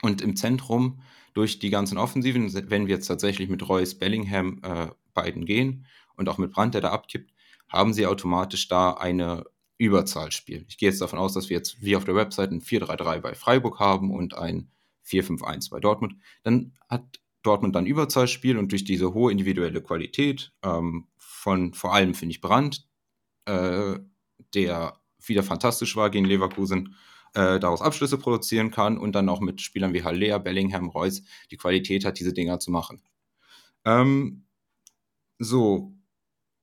[0.03, 1.01] Und im Zentrum
[1.33, 6.29] durch die ganzen Offensiven, wenn wir jetzt tatsächlich mit Royce Bellingham äh, beiden gehen und
[6.29, 7.33] auch mit Brandt, der da abkippt,
[7.69, 9.45] haben sie automatisch da eine
[9.79, 10.65] Überzahl spielen.
[10.69, 13.35] Ich gehe jetzt davon aus, dass wir jetzt wie auf der Website ein 4-3-3 bei
[13.35, 14.71] Freiburg haben und ein
[15.07, 16.17] 4-5-1 bei Dortmund.
[16.43, 22.15] Dann hat Dortmund dann Überzahlspiel und durch diese hohe individuelle Qualität ähm, von vor allem,
[22.15, 22.89] finde ich, Brandt,
[23.45, 23.99] äh,
[24.55, 26.97] der wieder fantastisch war gegen Leverkusen,
[27.35, 31.57] äh, daraus Abschlüsse produzieren kann und dann auch mit Spielern wie Haller, Bellingham, Reus die
[31.57, 33.03] Qualität hat, diese Dinger zu machen.
[33.85, 34.47] Ähm,
[35.39, 35.93] so,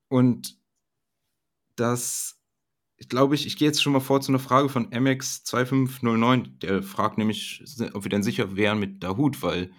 [0.09, 0.57] und
[1.75, 2.39] das,
[3.03, 6.81] ich glaube, ich, ich gehe jetzt schon mal vor zu einer Frage von MX2509, der
[6.81, 7.61] fragt nämlich,
[7.93, 9.71] ob wir denn sicher wären mit Dahut, weil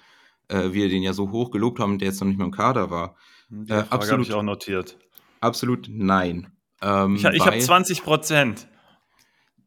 [0.49, 2.91] äh, wir den ja so hoch gelobt haben, der jetzt noch nicht mehr im Kader
[2.91, 3.17] war.
[3.49, 4.99] Die äh, Frage habe ich auch notiert.
[5.41, 6.53] Absolut nein.
[6.83, 8.69] Ähm, ich, ich habe 20 Prozent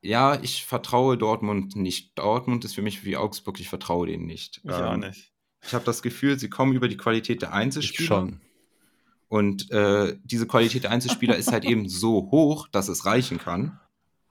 [0.03, 2.17] ja, ich vertraue Dortmund nicht.
[2.19, 4.61] Dortmund ist für mich wie Augsburg, ich vertraue denen nicht.
[4.63, 5.33] Ich ähm, auch nicht.
[5.65, 8.01] Ich habe das Gefühl, sie kommen über die Qualität der Einzelspieler.
[8.01, 8.41] Ich schon.
[9.29, 13.79] Und äh, diese Qualität der Einzelspieler ist halt eben so hoch, dass es reichen kann.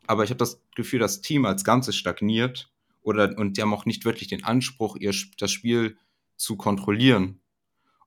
[0.06, 2.70] aber ich habe das Gefühl, das Team als Ganzes stagniert
[3.02, 5.96] oder und die haben auch nicht wirklich den Anspruch, ihr das Spiel
[6.36, 7.40] zu kontrollieren.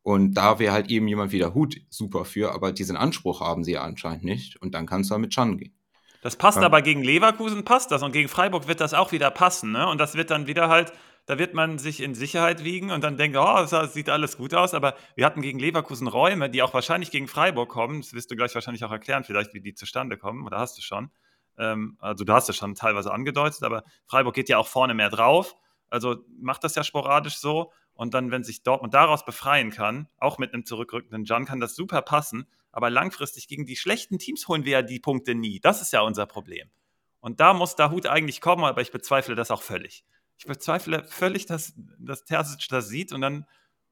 [0.02, 3.64] Und da wäre halt eben jemand wie der Hut super für, aber diesen Anspruch haben
[3.64, 4.62] sie ja anscheinend nicht.
[4.62, 5.74] Und dann kannst du halt mit Chan gehen.
[6.22, 6.64] Das passt ja.
[6.64, 9.88] aber gegen Leverkusen passt das und gegen Freiburg wird das auch wieder passen, ne?
[9.88, 10.92] Und das wird dann wieder halt,
[11.30, 14.56] da wird man sich in Sicherheit wiegen und dann denken, oh, das sieht alles gut
[14.56, 18.02] aus, aber wir hatten gegen Leverkusen Räume, die auch wahrscheinlich gegen Freiburg kommen.
[18.02, 20.82] Das wirst du gleich wahrscheinlich auch erklären, vielleicht, wie die zustande kommen, oder hast du
[20.82, 21.12] schon?
[21.60, 25.12] Ähm, also du hast es schon teilweise angedeutet, aber Freiburg geht ja auch vorne mehr
[25.12, 25.56] drauf.
[25.92, 27.72] Also macht das ja sporadisch so.
[27.94, 31.76] Und dann, wenn sich Dortmund daraus befreien kann, auch mit einem zurückrückenden Jan, kann das
[31.76, 32.48] super passen.
[32.72, 35.60] Aber langfristig gegen die schlechten Teams holen wir ja die Punkte nie.
[35.60, 36.72] Das ist ja unser Problem.
[37.20, 40.04] Und da muss Dahut eigentlich kommen, aber ich bezweifle das auch völlig.
[40.40, 43.46] Ich bezweifle völlig, dass, dass Terzic das sieht und dann,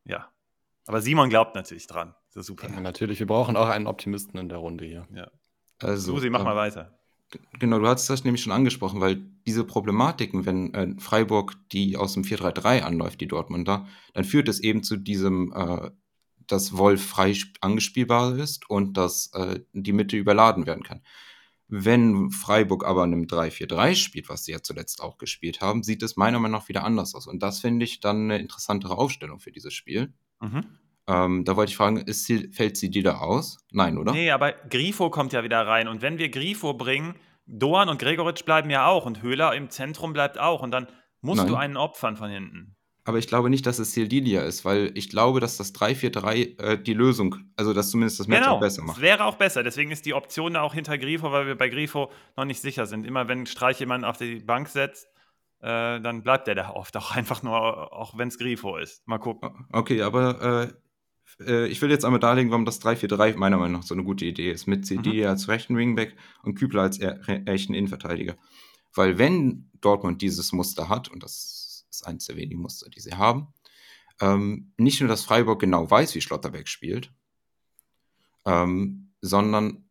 [0.05, 0.29] ja.
[0.85, 2.15] Aber Simon glaubt natürlich dran.
[2.33, 2.69] Das ist super.
[2.69, 5.05] Ja, natürlich, wir brauchen auch einen Optimisten in der Runde hier.
[5.13, 5.29] Ja.
[5.79, 6.97] Also, Susi, mach ähm, mal weiter.
[7.59, 12.13] Genau, du hast das nämlich schon angesprochen, weil diese Problematiken, wenn äh, Freiburg die aus
[12.13, 15.91] dem 4-3-3 anläuft, die Dortmunder, dann führt es eben zu diesem, äh,
[16.47, 21.01] dass Wolf frei angespielbar ist und dass äh, die Mitte überladen werden kann.
[21.69, 26.01] Wenn Freiburg aber in einem 3-4-3 spielt, was sie ja zuletzt auch gespielt haben, sieht
[26.01, 27.27] es meiner Meinung nach wieder anders aus.
[27.27, 30.13] Und das finde ich dann eine interessantere Aufstellung für dieses Spiel.
[30.39, 30.65] Mhm.
[31.07, 33.57] Ähm, da wollte ich fragen, sie, fällt sie dir da aus?
[33.71, 34.13] Nein, oder?
[34.13, 35.89] Nee, aber Grifo kommt ja wieder rein.
[35.89, 37.15] Und wenn wir Grifo bringen,
[37.45, 40.61] Doan und Gregoritsch bleiben ja auch und Höhler im Zentrum bleibt auch.
[40.61, 40.87] Und dann
[41.21, 41.47] musst Nein.
[41.47, 42.76] du einen opfern von hinten.
[43.07, 46.77] Aber ich glaube nicht, dass es Sildilia ist, weil ich glaube, dass das 3-4-3 äh,
[46.77, 48.97] die Lösung, also dass zumindest das Match genau, besser macht.
[48.97, 49.63] Es wäre auch besser.
[49.63, 52.85] Deswegen ist die Option da auch hinter Grifo, weil wir bei Grifo noch nicht sicher
[52.85, 53.05] sind.
[53.05, 55.07] Immer wenn Streich jemanden auf die Bank setzt,
[55.61, 59.07] äh, dann bleibt der da oft auch einfach nur, auch wenn es Grifo ist.
[59.07, 59.51] Mal gucken.
[59.71, 60.73] Okay, aber
[61.39, 64.03] äh, äh, ich will jetzt einmal darlegen, warum das 3-4-3 meiner Meinung nach so eine
[64.03, 64.67] gute Idee ist.
[64.67, 65.29] Mit CD mhm.
[65.29, 68.35] als rechten Wingback und Kübler als rechten Innenverteidiger.
[68.93, 71.66] Weil wenn Dortmund dieses Muster hat, und das
[72.01, 73.47] ist eines der wenigen Muster, die sie haben,
[74.19, 77.13] ähm, nicht nur, dass Freiburg genau weiß, wie Schlotterbeck spielt,
[78.45, 79.83] ähm, sondern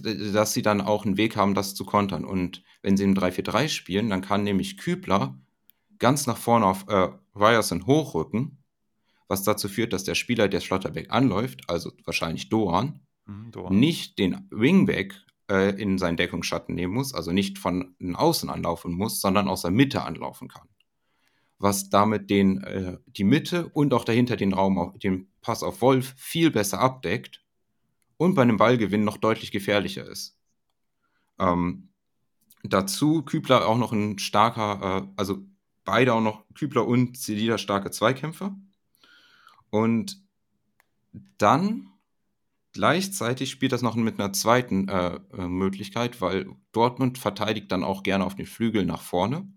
[0.00, 2.24] dass sie dann auch einen Weg haben, das zu kontern.
[2.24, 5.38] Und wenn sie im 3-4-3 spielen, dann kann nämlich Kübler
[5.98, 8.58] ganz nach vorne auf äh, Ryerson hochrücken
[9.28, 13.78] was dazu führt, dass der Spieler, der Schlotterbeck anläuft, also wahrscheinlich Doan, mhm, Doan.
[13.78, 15.14] nicht den Wingback
[15.50, 19.70] äh, in seinen Deckungsschatten nehmen muss, also nicht von außen anlaufen muss, sondern aus der
[19.70, 20.68] Mitte anlaufen kann.
[21.58, 26.14] Was damit den, äh, die Mitte und auch dahinter den Raum, den Pass auf Wolf
[26.16, 27.44] viel besser abdeckt
[28.16, 30.36] und bei einem Ballgewinn noch deutlich gefährlicher ist.
[31.38, 31.88] Ähm,
[32.62, 35.38] dazu Kübler auch noch ein starker, äh, also
[35.84, 38.56] beide auch noch Kübler und Zelida starke Zweikämpfer.
[39.70, 40.22] Und
[41.38, 41.88] dann
[42.72, 48.02] gleichzeitig spielt das noch mit einer zweiten äh, äh, Möglichkeit, weil Dortmund verteidigt dann auch
[48.02, 49.50] gerne auf den Flügel nach vorne.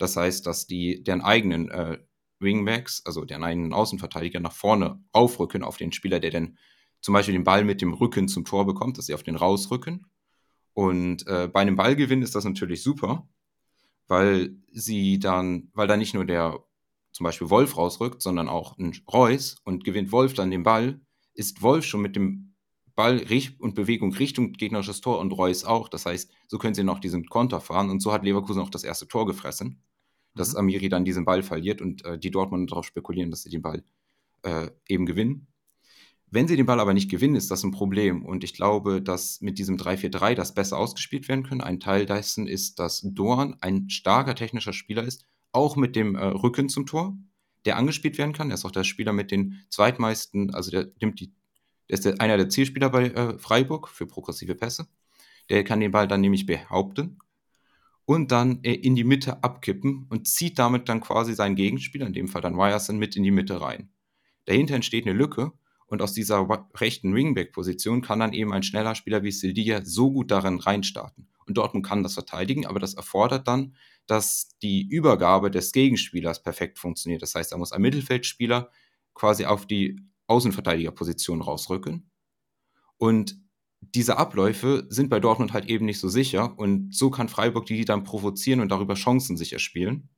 [0.00, 1.98] Das heißt, dass die deren eigenen äh,
[2.38, 6.58] Wingbacks, also deren eigenen Außenverteidiger nach vorne aufrücken auf den Spieler, der dann
[7.02, 10.06] zum Beispiel den Ball mit dem Rücken zum Tor bekommt, dass sie auf den rausrücken.
[10.72, 13.28] Und äh, bei einem Ballgewinn ist das natürlich super,
[14.08, 16.64] weil sie dann, weil da nicht nur der
[17.12, 21.00] zum Beispiel Wolf rausrückt, sondern auch ein Reus und gewinnt Wolf dann den Ball,
[21.34, 22.54] ist Wolf schon mit dem
[22.94, 23.22] Ball
[23.58, 25.88] und Bewegung Richtung gegnerisches Tor und Reus auch.
[25.88, 28.84] Das heißt, so können sie noch diesen Konter fahren und so hat Leverkusen auch das
[28.84, 29.82] erste Tor gefressen,
[30.34, 30.60] dass mhm.
[30.60, 33.82] Amiri dann diesen Ball verliert und äh, die Dortmund darauf spekulieren, dass sie den Ball
[34.42, 35.46] äh, eben gewinnen.
[36.32, 38.24] Wenn sie den Ball aber nicht gewinnen, ist das ein Problem.
[38.24, 41.60] Und ich glaube, dass mit diesem 3-4-3 das besser ausgespielt werden können.
[41.60, 46.24] Ein Teil dessen ist, dass Dorn ein starker technischer Spieler ist auch mit dem äh,
[46.24, 47.16] Rücken zum Tor,
[47.64, 48.50] der angespielt werden kann.
[48.50, 51.32] Er ist auch der Spieler mit den zweitmeisten, also der nimmt die,
[51.88, 54.86] der ist der, einer der Zielspieler bei äh, Freiburg für progressive Pässe.
[55.48, 57.18] Der kann den Ball dann nämlich behaupten
[58.04, 62.12] und dann äh, in die Mitte abkippen und zieht damit dann quasi seinen Gegenspieler, in
[62.12, 63.90] dem Fall dann Ryerson, mit in die Mitte rein.
[64.46, 65.52] Dahinter entsteht eine Lücke
[65.86, 66.46] und aus dieser
[66.76, 71.28] rechten Wingback-Position kann dann eben ein schneller Spieler wie Sildia so gut darin reinstarten.
[71.46, 73.74] Und Dortmund kann das verteidigen, aber das erfordert dann,
[74.06, 77.22] dass die Übergabe des Gegenspielers perfekt funktioniert.
[77.22, 78.70] Das heißt, da muss ein Mittelfeldspieler
[79.14, 82.10] quasi auf die Außenverteidigerposition rausrücken.
[82.98, 83.36] Und
[83.80, 87.84] diese Abläufe sind bei Dortmund halt eben nicht so sicher und so kann Freiburg die
[87.84, 90.08] dann provozieren und darüber Chancen sich erspielen.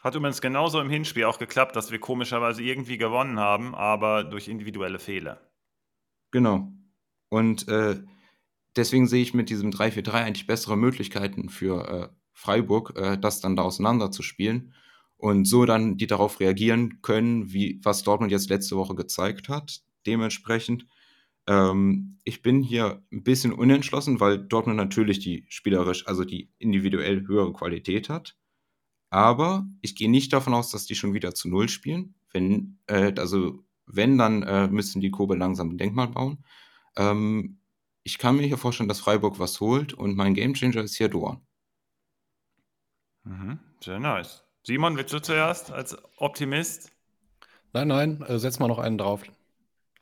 [0.00, 4.46] Hat übrigens genauso im Hinspiel auch geklappt, dass wir komischerweise irgendwie gewonnen haben, aber durch
[4.46, 5.40] individuelle Fehler.
[6.30, 6.72] Genau.
[7.30, 7.96] Und äh,
[8.76, 13.56] deswegen sehe ich mit diesem 3-4-3 eigentlich bessere Möglichkeiten für äh, Freiburg, äh, das dann
[13.56, 14.72] da auseinander zu spielen
[15.16, 19.80] und so dann die darauf reagieren können, wie was Dortmund jetzt letzte Woche gezeigt hat.
[20.06, 20.86] Dementsprechend
[21.48, 27.26] Ähm, ich bin hier ein bisschen unentschlossen, weil Dortmund natürlich die spielerisch, also die individuell
[27.26, 28.36] höhere Qualität hat.
[29.10, 32.14] Aber ich gehe nicht davon aus, dass die schon wieder zu Null spielen.
[32.30, 36.44] Wenn, äh, also wenn, dann äh, müssen die Kobe langsam ein Denkmal bauen.
[36.96, 37.60] Ähm,
[38.02, 41.40] ich kann mir hier vorstellen, dass Freiburg was holt und mein Gamechanger ist hier Dorn.
[43.24, 44.44] Mhm, sehr nice.
[44.62, 46.92] Simon, willst du zuerst als Optimist?
[47.72, 49.22] Nein, nein, äh, setz mal noch einen drauf.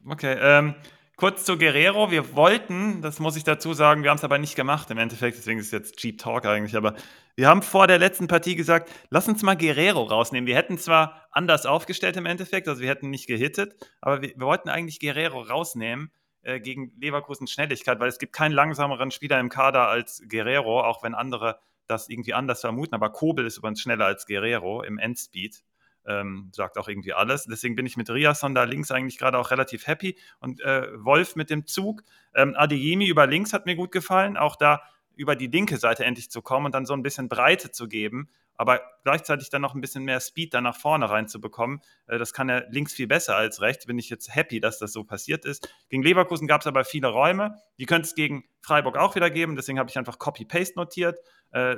[0.04, 0.74] Okay, ähm,
[1.16, 2.10] kurz zu Guerrero.
[2.10, 5.38] Wir wollten, das muss ich dazu sagen, wir haben es aber nicht gemacht im Endeffekt,
[5.38, 6.94] deswegen ist es jetzt Cheap Talk eigentlich, aber
[7.34, 10.46] wir haben vor der letzten Partie gesagt, lass uns mal Guerrero rausnehmen.
[10.46, 14.46] Wir hätten zwar anders aufgestellt im Endeffekt, also wir hätten nicht gehittet, aber wir, wir
[14.46, 16.10] wollten eigentlich Guerrero rausnehmen
[16.42, 21.02] äh, gegen Leverkusen Schnelligkeit, weil es gibt keinen langsameren Spieler im Kader als Guerrero, auch
[21.02, 21.58] wenn andere
[21.88, 25.62] das irgendwie anders vermuten, aber Kobel ist übrigens schneller als Guerrero im Endspeed.
[26.06, 27.44] Ähm, sagt auch irgendwie alles.
[27.44, 30.16] Deswegen bin ich mit Riasson da links eigentlich gerade auch relativ happy.
[30.40, 32.02] Und äh, Wolf mit dem Zug.
[32.34, 34.36] Ähm, Adeyemi über links hat mir gut gefallen.
[34.36, 34.82] Auch da
[35.16, 38.28] über die linke Seite endlich zu kommen und dann so ein bisschen Breite zu geben,
[38.54, 41.80] aber gleichzeitig dann noch ein bisschen mehr Speed da nach vorne reinzubekommen.
[42.06, 43.86] Äh, das kann er links viel besser als rechts.
[43.86, 45.68] Bin ich jetzt happy, dass das so passiert ist.
[45.88, 47.56] Gegen Leverkusen gab es aber viele Räume.
[47.78, 49.56] Die könnte es gegen Freiburg auch wieder geben.
[49.56, 51.18] Deswegen habe ich einfach Copy-Paste notiert.
[51.50, 51.76] Äh,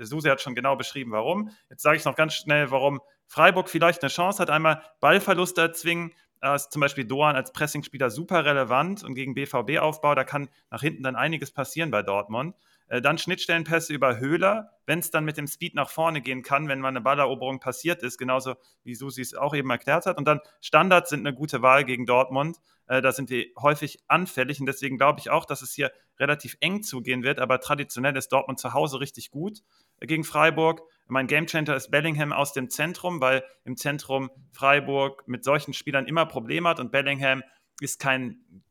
[0.00, 1.50] Susi hat schon genau beschrieben, warum.
[1.70, 4.50] Jetzt sage ich noch ganz schnell, warum Freiburg vielleicht eine Chance hat.
[4.50, 6.12] Einmal Ballverluste erzwingen.
[6.40, 10.82] Da ist zum Beispiel Doan als Pressingspieler super relevant und gegen BVB-Aufbau, da kann nach
[10.82, 12.54] hinten dann einiges passieren bei Dortmund.
[12.88, 16.68] Äh, dann Schnittstellenpässe über Höhler, wenn es dann mit dem Speed nach vorne gehen kann,
[16.68, 18.54] wenn mal eine Balleroberung passiert ist, genauso
[18.84, 20.18] wie Susi es auch eben erklärt hat.
[20.18, 22.58] Und dann Standards sind eine gute Wahl gegen Dortmund.
[22.86, 26.56] Äh, da sind wir häufig anfällig und deswegen glaube ich auch, dass es hier relativ
[26.60, 27.40] eng zugehen wird.
[27.40, 29.62] Aber traditionell ist Dortmund zu Hause richtig gut
[30.00, 30.82] gegen Freiburg.
[31.08, 36.26] Mein Gamechanger ist Bellingham aus dem Zentrum, weil im Zentrum Freiburg mit solchen Spielern immer
[36.26, 37.42] Probleme hat und Bellingham
[37.80, 38.62] ist kein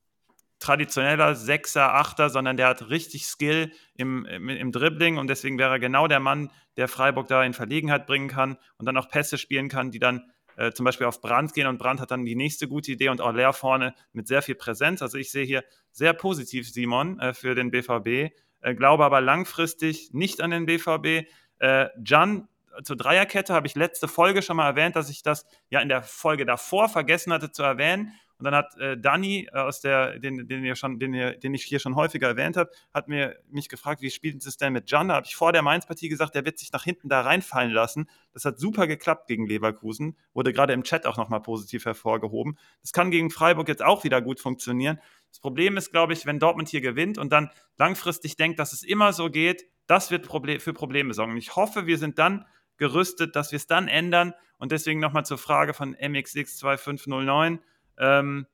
[0.60, 5.72] traditioneller Sechser, Achter, sondern der hat richtig Skill im, im, im, Dribbling und deswegen wäre
[5.72, 9.38] er genau der Mann, der Freiburg da in Verlegenheit bringen kann und dann auch Pässe
[9.38, 12.36] spielen kann, die dann äh, zum Beispiel auf Brand gehen und Brand hat dann die
[12.36, 15.02] nächste gute Idee und auch leer vorne mit sehr viel Präsenz.
[15.02, 18.34] Also ich sehe hier sehr positiv Simon äh, für den BVB,
[18.66, 21.30] äh, glaube aber langfristig nicht an den BVB.
[21.59, 22.47] Äh, Jan
[22.84, 26.01] zur Dreierkette habe ich letzte Folge schon mal erwähnt, dass ich das ja in der
[26.01, 28.11] Folge davor vergessen hatte zu erwähnen.
[28.38, 31.54] Und dann hat äh, Danny äh, aus der, den, den, ihr schon, den, ihr, den
[31.54, 34.90] ich hier schon häufiger erwähnt habe, hat mir mich gefragt, wie spielt es denn mit
[34.90, 35.08] Can?
[35.08, 38.10] Da habe ich vor der Mainz-Partie gesagt, der wird sich nach hinten da reinfallen lassen.
[38.34, 42.58] Das hat super geklappt gegen Leverkusen, wurde gerade im Chat auch nochmal positiv hervorgehoben.
[42.82, 45.00] Das kann gegen Freiburg jetzt auch wieder gut funktionieren.
[45.30, 48.84] Das Problem ist, glaube ich, wenn Dortmund hier gewinnt und dann langfristig denkt, dass es
[48.84, 50.28] immer so geht, das wird
[50.62, 51.34] für Probleme sorgen.
[51.34, 52.46] Und ich hoffe, wir sind dann
[52.78, 54.34] gerüstet, dass wir es dann ändern.
[54.58, 57.60] Und deswegen nochmal zur Frage von MXX2509.
[57.98, 58.48] Ähm,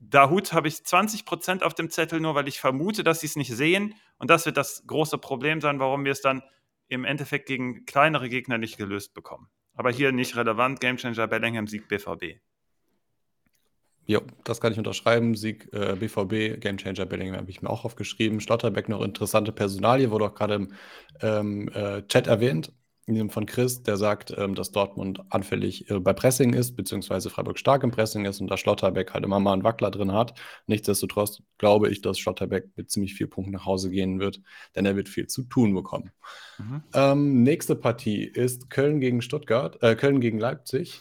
[0.00, 3.52] Dahut habe ich 20% auf dem Zettel, nur weil ich vermute, dass sie es nicht
[3.52, 3.94] sehen.
[4.18, 6.42] Und das wird das große Problem sein, warum wir es dann
[6.88, 9.48] im Endeffekt gegen kleinere Gegner nicht gelöst bekommen.
[9.74, 10.80] Aber hier nicht relevant.
[10.80, 12.40] Gamechanger Bellingham Sieg BVB.
[14.06, 15.34] Ja, das kann ich unterschreiben.
[15.34, 18.40] Sieg äh, BVB, Gamechanger Bellingham habe ich mir auch aufgeschrieben.
[18.40, 20.72] Schlotterbeck noch interessante Personalie, wurde auch gerade im
[21.22, 22.70] ähm, äh, Chat erwähnt
[23.28, 27.82] von Chris, der sagt, ähm, dass Dortmund anfällig äh, bei Pressing ist, beziehungsweise Freiburg stark
[27.82, 30.38] im Pressing ist und da Schlotterbeck halt immer mal einen Wackler drin hat.
[30.66, 34.40] Nichtsdestotrotz glaube ich, dass Schlotterbeck mit ziemlich viel Punkten nach Hause gehen wird,
[34.74, 36.12] denn er wird viel zu tun bekommen.
[36.58, 36.82] Mhm.
[36.94, 41.00] Ähm, nächste Partie ist Köln gegen Stuttgart, äh, Köln gegen Leipzig.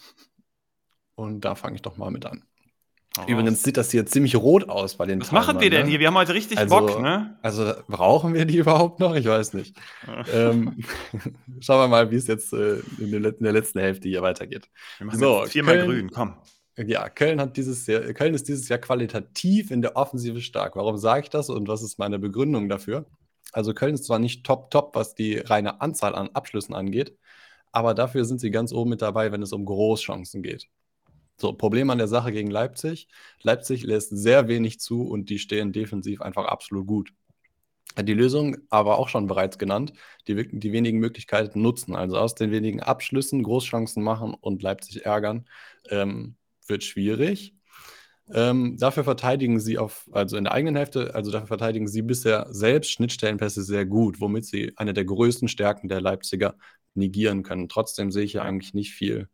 [1.16, 2.44] Und da fange ich doch mal mit an.
[3.20, 5.84] Oh, Übrigens sieht das hier ziemlich rot aus bei den Was Timern, machen wir denn
[5.84, 5.90] ne?
[5.92, 6.00] hier?
[6.00, 7.38] Wir haben heute richtig also, Bock, ne?
[7.44, 9.16] Also brauchen wir die überhaupt noch?
[9.16, 9.76] Ich weiß nicht.
[10.34, 10.84] ähm,
[11.60, 14.68] schauen wir mal, wie es jetzt äh, in, der, in, der, letzten Hälfte hier weitergeht.
[14.98, 16.38] Wir machen so, viermal Köln, grün, komm.
[16.76, 20.76] Ja, Köln hat dieses Jahr, Köln ist dieses Jahr qualitativ in der Offensive stark.
[20.76, 23.06] Warum sage ich das und was ist meine Begründung dafür?
[23.52, 27.16] Also Köln ist zwar nicht top top, was die reine Anzahl an Abschlüssen angeht,
[27.72, 30.68] aber dafür sind sie ganz oben mit dabei, wenn es um Großchancen geht.
[31.38, 33.08] So, Problem an der Sache gegen Leipzig.
[33.42, 37.14] Leipzig lässt sehr wenig zu und die stehen defensiv einfach absolut gut.
[38.02, 39.94] Die Lösung aber auch schon bereits genannt,
[40.28, 41.96] die, die wenigen Möglichkeiten nutzen.
[41.96, 45.48] Also aus den wenigen Abschlüssen Großchancen machen und Leipzig ärgern,
[45.90, 46.36] ähm,
[46.68, 47.56] wird schwierig.
[48.34, 52.48] Ähm, dafür verteidigen sie auf, also in der eigenen Hälfte, also dafür verteidigen sie bisher
[52.50, 56.56] selbst Schnittstellenpässe sehr gut, womit sie eine der größten Stärken der Leipziger
[56.96, 57.70] negieren können.
[57.70, 59.28] Trotzdem sehe ich hier eigentlich nicht viel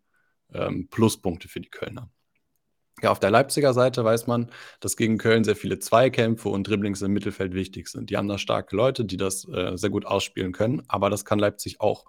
[0.54, 2.10] ähm, Pluspunkte für die Kölner.
[3.02, 7.02] Ja, auf der Leipziger Seite weiß man, dass gegen Köln sehr viele Zweikämpfe und Dribblings
[7.02, 8.10] im Mittelfeld wichtig sind.
[8.10, 11.40] Die haben da starke Leute, die das äh, sehr gut ausspielen können, aber das kann
[11.40, 12.06] Leipzig auch.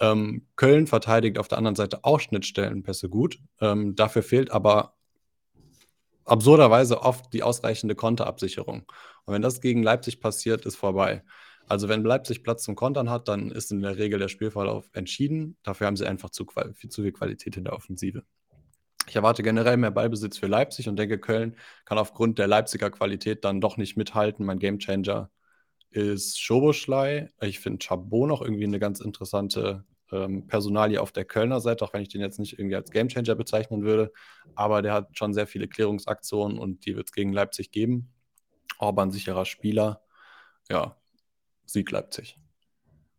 [0.00, 3.40] Ähm, Köln verteidigt auf der anderen Seite auch Schnittstellenpässe gut.
[3.60, 4.94] Ähm, dafür fehlt aber
[6.24, 8.84] absurderweise oft die ausreichende Konterabsicherung.
[9.24, 11.24] Und wenn das gegen Leipzig passiert, ist vorbei.
[11.68, 15.56] Also wenn Leipzig Platz zum Kontern hat, dann ist in der Regel der Spielverlauf entschieden.
[15.62, 18.24] Dafür haben sie einfach zu, viel, zu viel Qualität in der Offensive.
[19.06, 23.44] Ich erwarte generell mehr Ballbesitz für Leipzig und denke, Köln kann aufgrund der Leipziger Qualität
[23.44, 24.44] dann doch nicht mithalten.
[24.44, 25.30] Mein Gamechanger
[25.90, 27.30] ist Schoboschlei.
[27.40, 31.92] Ich finde Chabot noch irgendwie eine ganz interessante ähm, Personalie auf der Kölner Seite, auch
[31.92, 34.12] wenn ich den jetzt nicht irgendwie als Gamechanger bezeichnen würde.
[34.54, 38.12] Aber der hat schon sehr viele Klärungsaktionen und die wird es gegen Leipzig geben.
[38.78, 40.02] Orban sicherer Spieler.
[40.70, 40.96] Ja,
[41.68, 42.38] Sieg Leipzig.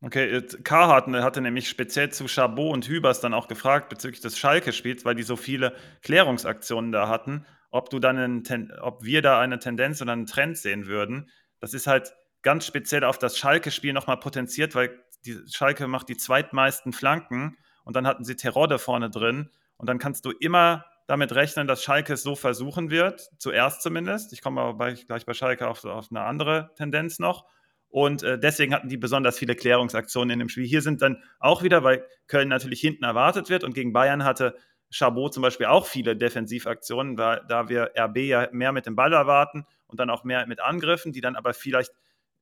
[0.02, 5.04] Okay, Karhardt hatte nämlich speziell zu Chabot und Hübers dann auch gefragt bezüglich des Schalke-Spiels,
[5.04, 9.60] weil die so viele Klärungsaktionen da hatten, ob du dann einen, ob wir da eine
[9.60, 11.30] Tendenz oder einen Trend sehen würden.
[11.60, 16.18] Das ist halt ganz speziell auf das Schalke-Spiel nochmal potenziert, weil die Schalke macht die
[16.18, 21.34] zweitmeisten Flanken und dann hatten sie Terodde vorne drin und dann kannst du immer damit
[21.34, 24.32] rechnen, dass Schalke es so versuchen wird, zuerst zumindest.
[24.32, 27.46] Ich komme aber gleich bei Schalke auf, auf eine andere Tendenz noch.
[27.90, 30.66] Und äh, deswegen hatten die besonders viele Klärungsaktionen in dem Spiel.
[30.66, 34.56] Hier sind dann auch wieder, weil Köln natürlich hinten erwartet wird und gegen Bayern hatte
[34.92, 39.14] Chabot zum Beispiel auch viele Defensivaktionen, weil, da wir RB ja mehr mit dem Ball
[39.14, 41.92] erwarten und dann auch mehr mit Angriffen, die dann aber vielleicht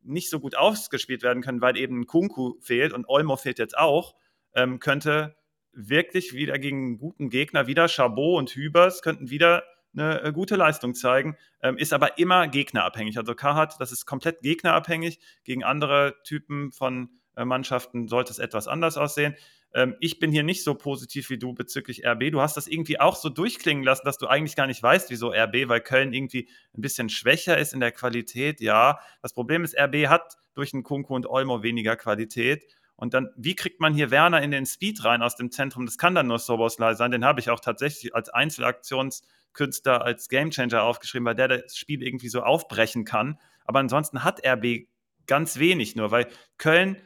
[0.02, 4.16] nicht so gut ausgespielt werden können, weil eben Kunku fehlt und Olmo fehlt jetzt auch,
[4.54, 5.36] ähm, könnte
[5.74, 9.64] wirklich wieder gegen einen guten Gegner, wieder Chabot und Hübers könnten wieder
[9.98, 13.18] eine äh, gute Leistung zeigen, ähm, ist aber immer gegnerabhängig.
[13.18, 15.20] Also Kahat, das ist komplett gegnerabhängig.
[15.44, 19.36] Gegen andere Typen von äh, Mannschaften sollte es etwas anders aussehen.
[19.74, 22.32] Ähm, ich bin hier nicht so positiv wie du bezüglich RB.
[22.32, 25.30] Du hast das irgendwie auch so durchklingen lassen, dass du eigentlich gar nicht weißt, wieso
[25.30, 28.62] RB, weil Köln irgendwie ein bisschen schwächer ist in der Qualität.
[28.62, 32.66] Ja, das Problem ist, RB hat durch den Kunku und Olmo weniger Qualität.
[32.98, 35.86] Und dann, wie kriegt man hier Werner in den Speed rein aus dem Zentrum?
[35.86, 37.12] Das kann dann nur Soboslai sein.
[37.12, 42.28] Den habe ich auch tatsächlich als Einzelaktionskünstler, als Gamechanger aufgeschrieben, weil der das Spiel irgendwie
[42.28, 43.40] so aufbrechen kann.
[43.66, 44.88] Aber ansonsten hat RB
[45.28, 46.28] ganz wenig nur, weil
[46.58, 46.98] Köln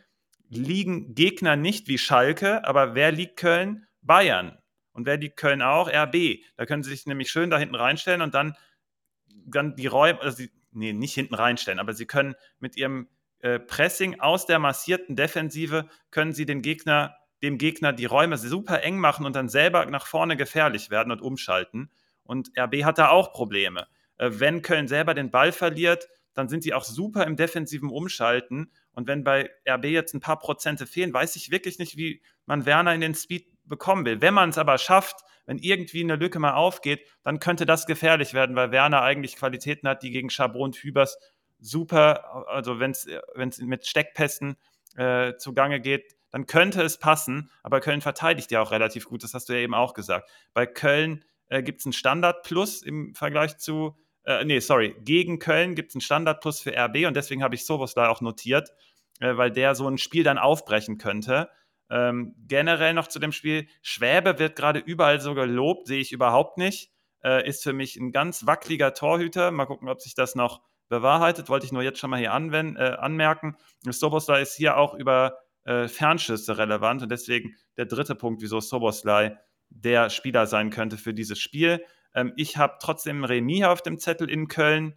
[0.48, 3.86] liegen Gegner nicht wie Schalke, aber wer liegt Köln?
[4.02, 4.58] Bayern.
[4.94, 5.90] Und wer liegt Köln auch?
[5.90, 6.40] RB.
[6.56, 8.56] Da können sie sich nämlich schön da hinten reinstellen und dann,
[9.28, 13.10] dann die Räume, also nee, nicht hinten reinstellen, aber sie können mit ihrem
[13.42, 18.84] äh, Pressing aus der massierten Defensive können sie den Gegner, dem Gegner die Räume super
[18.84, 21.92] eng machen und dann selber nach vorne gefährlich werden und umschalten.
[22.24, 23.88] Und RB hat da auch Probleme.
[24.18, 28.72] Äh, wenn Köln selber den Ball verliert, dann sind sie auch super im defensiven Umschalten.
[28.94, 32.66] Und wenn bei RB jetzt ein paar Prozente fehlen, weiß ich wirklich nicht, wie man
[32.66, 34.22] Werner in den Speed bekommen will.
[34.22, 38.34] Wenn man es aber schafft, wenn irgendwie eine Lücke mal aufgeht, dann könnte das gefährlich
[38.34, 41.18] werden, weil Werner eigentlich Qualitäten hat, die gegen Chabot und Hübers
[41.62, 44.58] super, also wenn es mit Steckpässen
[44.96, 49.34] äh, zugange geht, dann könnte es passen, aber Köln verteidigt ja auch relativ gut, das
[49.34, 50.30] hast du ja eben auch gesagt.
[50.54, 55.40] Bei Köln äh, gibt es einen Standard Plus im Vergleich zu, äh, nee, sorry, gegen
[55.40, 58.22] Köln gibt es einen Standard Plus für RB und deswegen habe ich sowas da auch
[58.22, 58.72] notiert,
[59.20, 61.50] äh, weil der so ein Spiel dann aufbrechen könnte.
[61.90, 66.58] Ähm, generell noch zu dem Spiel, Schwäbe wird gerade überall so gelobt, sehe ich überhaupt
[66.58, 66.92] nicht.
[67.24, 69.52] Äh, ist für mich ein ganz wackeliger Torhüter.
[69.52, 70.62] Mal gucken, ob sich das noch
[70.92, 73.56] bewahrheitet, wollte ich nur jetzt schon mal hier anwenden, äh, anmerken.
[73.90, 79.38] Soboslai ist hier auch über äh, Fernschüsse relevant und deswegen der dritte Punkt, wieso Soboslai
[79.70, 81.84] der Spieler sein könnte für dieses Spiel.
[82.14, 84.96] Ähm, ich habe trotzdem Remis auf dem Zettel in Köln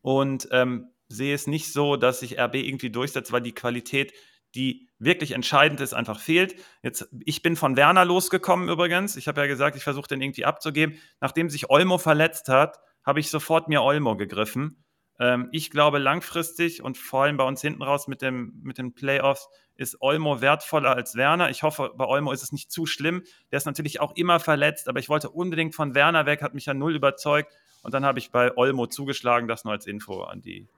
[0.00, 4.14] und ähm, sehe es nicht so, dass sich RB irgendwie durchsetzt, weil die Qualität,
[4.54, 6.56] die wirklich entscheidend ist, einfach fehlt.
[6.82, 9.16] Jetzt, ich bin von Werner losgekommen übrigens.
[9.16, 10.98] Ich habe ja gesagt, ich versuche den irgendwie abzugeben.
[11.20, 14.84] Nachdem sich Olmo verletzt hat, habe ich sofort mir Olmo gegriffen.
[15.18, 18.94] Ähm, ich glaube, langfristig und vor allem bei uns hinten raus mit, dem, mit den
[18.94, 21.50] Playoffs ist Olmo wertvoller als Werner.
[21.50, 23.22] Ich hoffe, bei Olmo ist es nicht zu schlimm.
[23.50, 26.66] Der ist natürlich auch immer verletzt, aber ich wollte unbedingt von Werner weg, hat mich
[26.66, 27.52] ja null überzeugt.
[27.82, 30.68] Und dann habe ich bei Olmo zugeschlagen, das nur als Info an die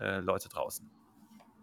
[0.00, 0.88] äh, Leute draußen.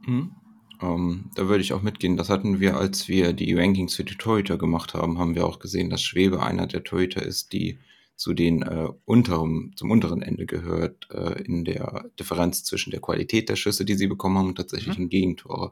[0.06, 0.36] Mhm.
[0.80, 2.18] Um, ähm, da würde ich auch mitgehen.
[2.18, 5.60] Das hatten wir, als wir die Rankings für die Torhüter gemacht haben, haben wir auch
[5.60, 7.78] gesehen, dass Schwebe einer der Torhüter ist, die
[8.22, 13.50] zu den äh, unteren, zum unteren Ende gehört, äh, in der Differenz zwischen der Qualität
[13.50, 15.10] der Schüsse, die sie bekommen haben, und tatsächlichen mhm.
[15.10, 15.72] Gegentore.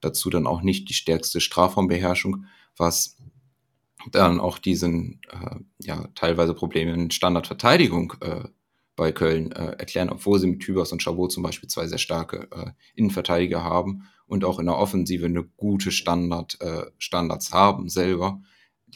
[0.00, 3.16] Dazu dann auch nicht die stärkste Strafraumbeherrschung, was
[4.10, 8.48] dann auch diesen äh, ja, teilweise Probleme in Standardverteidigung äh,
[8.96, 12.48] bei Köln äh, erklären, obwohl sie mit Tübers und Chabot zum Beispiel zwei sehr starke
[12.50, 18.42] äh, Innenverteidiger haben und auch in der Offensive eine gute Standard, äh, Standards haben selber,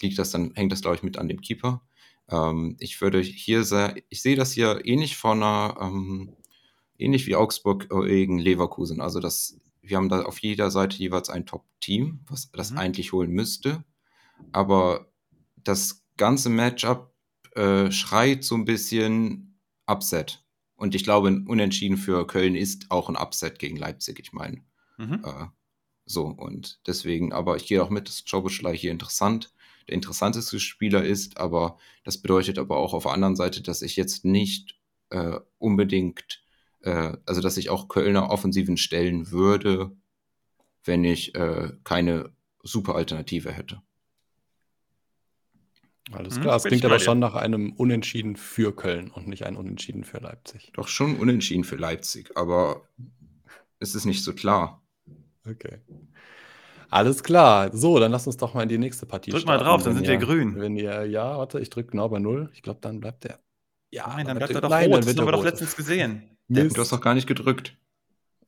[0.01, 1.83] liegt das dann, hängt das, glaube ich, mit an dem Keeper.
[2.31, 6.37] Ähm, ich würde hier sehr, ich sehe das hier ähnlich von einer, ähm,
[6.99, 9.01] ähnlich wie Augsburg gegen Leverkusen.
[9.01, 12.79] Also das, wir haben da auf jeder Seite jeweils ein Top-Team, was das mhm.
[12.79, 13.85] eigentlich holen müsste.
[14.53, 15.09] Aber
[15.57, 17.13] das ganze Matchup
[17.55, 20.45] äh, schreit so ein bisschen Upset.
[20.77, 24.63] Und ich glaube, ein Unentschieden für Köln ist auch ein Upset gegen Leipzig, ich meine.
[24.97, 25.25] Mhm.
[25.25, 25.47] Äh,
[26.05, 29.53] so, und deswegen, aber ich gehe auch mit, dass Jobuschlei hier interessant,
[29.89, 33.97] der interessanteste Spieler ist, aber das bedeutet aber auch auf der anderen Seite, dass ich
[33.97, 34.79] jetzt nicht
[35.11, 36.43] äh, unbedingt,
[36.83, 39.93] äh, also dass ich auch Kölner Offensiven stellen würde,
[40.85, 42.33] wenn ich äh, keine
[42.63, 43.83] super Alternative hätte.
[46.13, 49.57] Alles hm, klar, es klingt aber schon nach einem Unentschieden für Köln und nicht ein
[49.57, 50.73] Unentschieden für Leipzig.
[50.75, 52.89] Doch schon Unentschieden für Leipzig, aber
[53.79, 54.83] es ist nicht so klar.
[55.47, 55.79] Okay.
[56.91, 57.71] Alles klar.
[57.77, 59.95] So, dann lass uns doch mal in die nächste Partie Drück starten, mal drauf, dann
[59.95, 60.61] sind ihr, wir grün.
[60.61, 62.51] Wenn ihr, ja, warte, ich drücke genau bei null.
[62.55, 63.39] Ich glaube, dann bleibt der.
[63.91, 65.05] Ja, nein, dann bleibt er doch nein, rot.
[65.05, 66.37] Das haben wir doch letztens gesehen.
[66.49, 66.77] Mist.
[66.77, 67.77] Du hast doch gar nicht gedrückt.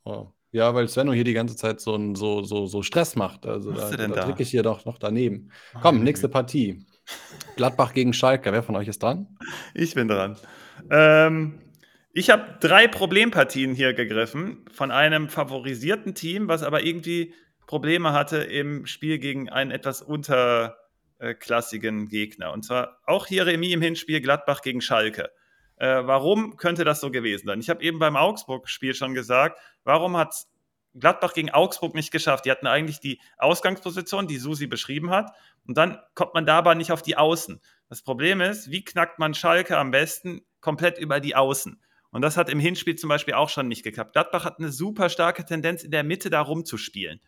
[0.04, 0.28] Oh.
[0.52, 3.46] Ja, weil Svenno hier die ganze Zeit so, ein, so, so, so Stress macht.
[3.46, 5.50] Also Was da, da, da drücke ich hier doch noch daneben.
[5.74, 6.84] Oh, Komm, nächste Partie.
[7.56, 8.52] Gladbach gegen Schalke.
[8.52, 9.38] Wer von euch ist dran?
[9.74, 10.36] Ich bin dran.
[10.90, 11.60] Ähm,
[12.12, 17.32] ich habe drei Problempartien hier gegriffen von einem favorisierten Team, was aber irgendwie
[17.70, 22.52] Probleme hatte im Spiel gegen einen etwas unterklassigen Gegner.
[22.52, 25.30] Und zwar auch hier Remis im Hinspiel Gladbach gegen Schalke.
[25.76, 27.60] Äh, warum könnte das so gewesen sein?
[27.60, 30.34] Ich habe eben beim Augsburg-Spiel schon gesagt, warum hat
[30.96, 32.44] Gladbach gegen Augsburg nicht geschafft?
[32.44, 35.30] Die hatten eigentlich die Ausgangsposition, die Susi beschrieben hat.
[35.64, 37.60] Und dann kommt man dabei nicht auf die Außen.
[37.88, 41.80] Das Problem ist, wie knackt man Schalke am besten komplett über die Außen?
[42.10, 44.14] Und das hat im Hinspiel zum Beispiel auch schon nicht geklappt.
[44.14, 47.20] Gladbach hat eine super starke Tendenz, in der Mitte da rumzuspielen.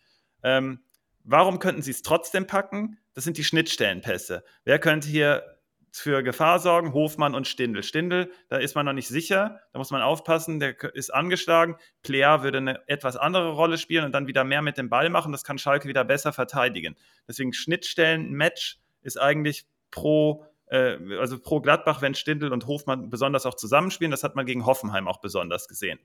[0.43, 0.81] Ähm,
[1.25, 2.99] warum könnten sie es trotzdem packen?
[3.15, 4.45] Das sind die Schnittstellenpässe.
[4.65, 5.45] Wer könnte hier
[5.93, 7.83] für Gefahr sorgen, Hofmann und Stindel.
[7.83, 11.77] Stindel, da ist man noch nicht sicher, da muss man aufpassen, der ist angeschlagen.
[12.03, 15.33] Plea würde eine etwas andere Rolle spielen und dann wieder mehr mit dem Ball machen.
[15.33, 16.97] Das kann Schalke wieder besser verteidigen.
[17.29, 23.55] Deswegen Schnittstellen-Match ist eigentlich pro, äh, also pro Gladbach, wenn Stindel und Hofmann besonders auch
[23.55, 24.11] zusammenspielen.
[24.11, 25.99] Das hat man gegen Hoffenheim auch besonders gesehen.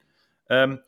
[0.49, 0.81] Ähm,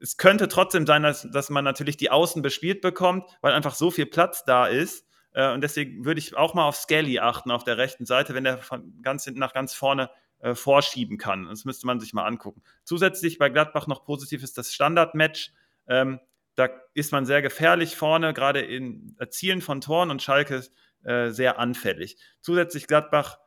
[0.00, 3.90] es könnte trotzdem sein, dass, dass man natürlich die Außen bespielt bekommt, weil einfach so
[3.90, 7.64] viel Platz da ist äh, und deswegen würde ich auch mal auf Skelly achten auf
[7.64, 11.46] der rechten Seite, wenn der von ganz hinten nach ganz vorne äh, vorschieben kann.
[11.46, 12.62] Das müsste man sich mal angucken.
[12.84, 15.52] Zusätzlich bei Gladbach noch positiv ist das Standardmatch.
[15.86, 16.20] Ähm,
[16.54, 20.62] da ist man sehr gefährlich vorne, gerade in Erzielen von Toren und Schalke
[21.02, 22.16] äh, sehr anfällig.
[22.40, 23.38] Zusätzlich Gladbach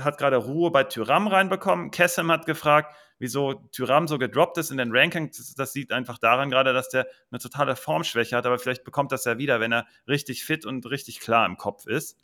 [0.00, 1.90] hat gerade Ruhe bei Tyram reinbekommen.
[1.90, 5.36] Kessem hat gefragt, wieso Tyram so gedroppt ist in den Rankings.
[5.36, 9.12] Das, das sieht einfach daran gerade, dass der eine totale Formschwäche hat, aber vielleicht bekommt
[9.12, 12.18] das ja wieder, wenn er richtig fit und richtig klar im Kopf ist.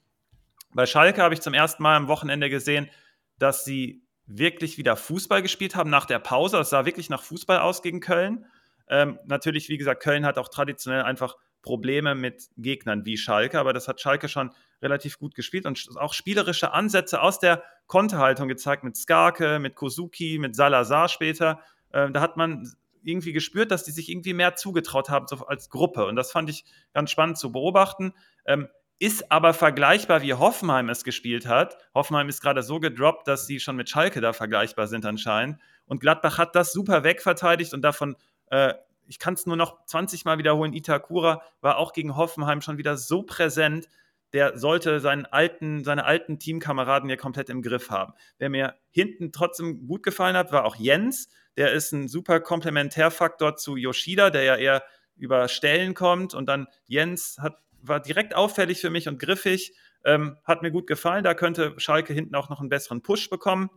[0.72, 2.90] Bei Schalke habe ich zum ersten Mal am Wochenende gesehen,
[3.38, 6.59] dass sie wirklich wieder Fußball gespielt haben nach der Pause.
[6.59, 8.47] Es sah wirklich nach Fußball aus gegen Köln.
[8.89, 13.72] Ähm, natürlich, wie gesagt, Köln hat auch traditionell einfach Probleme mit Gegnern wie Schalke, aber
[13.72, 14.51] das hat Schalke schon
[14.82, 20.39] relativ gut gespielt und auch spielerische Ansätze aus der Konterhaltung gezeigt mit Skarke, mit Kozuki,
[20.39, 21.61] mit Salazar später.
[21.93, 22.70] Ähm, da hat man
[23.03, 26.51] irgendwie gespürt, dass die sich irgendwie mehr zugetraut haben so als Gruppe und das fand
[26.51, 28.12] ich ganz spannend zu beobachten.
[28.47, 28.68] Ähm,
[28.99, 31.76] ist aber vergleichbar, wie Hoffenheim es gespielt hat.
[31.95, 35.59] Hoffenheim ist gerade so gedroppt, dass sie schon mit Schalke da vergleichbar sind anscheinend.
[35.87, 38.16] Und Gladbach hat das super wegverteidigt und davon
[38.55, 38.75] äh,
[39.07, 42.97] ich kann es nur noch 20 Mal wiederholen, Itakura war auch gegen Hoffenheim schon wieder
[42.97, 43.89] so präsent,
[44.33, 48.15] der sollte seinen alten, seine alten Teamkameraden hier komplett im Griff haben.
[48.39, 51.29] Wer mir hinten trotzdem gut gefallen hat, war auch Jens.
[51.57, 54.83] Der ist ein super Komplementärfaktor zu Yoshida, der ja eher
[55.17, 56.35] über Stellen kommt.
[56.35, 59.77] Und dann Jens hat, war direkt auffällig für mich und griffig.
[60.05, 61.23] Ähm, hat mir gut gefallen.
[61.23, 63.71] Da könnte Schalke hinten auch noch einen besseren Push bekommen.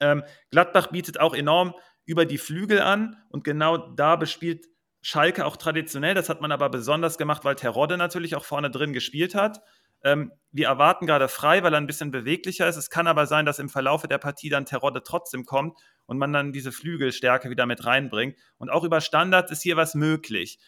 [0.00, 1.74] Ähm, Gladbach bietet auch enorm
[2.12, 4.66] über die Flügel an und genau da bespielt
[5.00, 6.14] Schalke auch traditionell.
[6.14, 9.60] Das hat man aber besonders gemacht, weil Terodde natürlich auch vorne drin gespielt hat.
[10.04, 12.76] Ähm, wir erwarten gerade frei, weil er ein bisschen beweglicher ist.
[12.76, 16.32] Es kann aber sein, dass im Verlauf der Partie dann Terodde trotzdem kommt und man
[16.32, 18.36] dann diese Flügelstärke wieder mit reinbringt.
[18.58, 20.58] Und auch über Standards ist hier was möglich.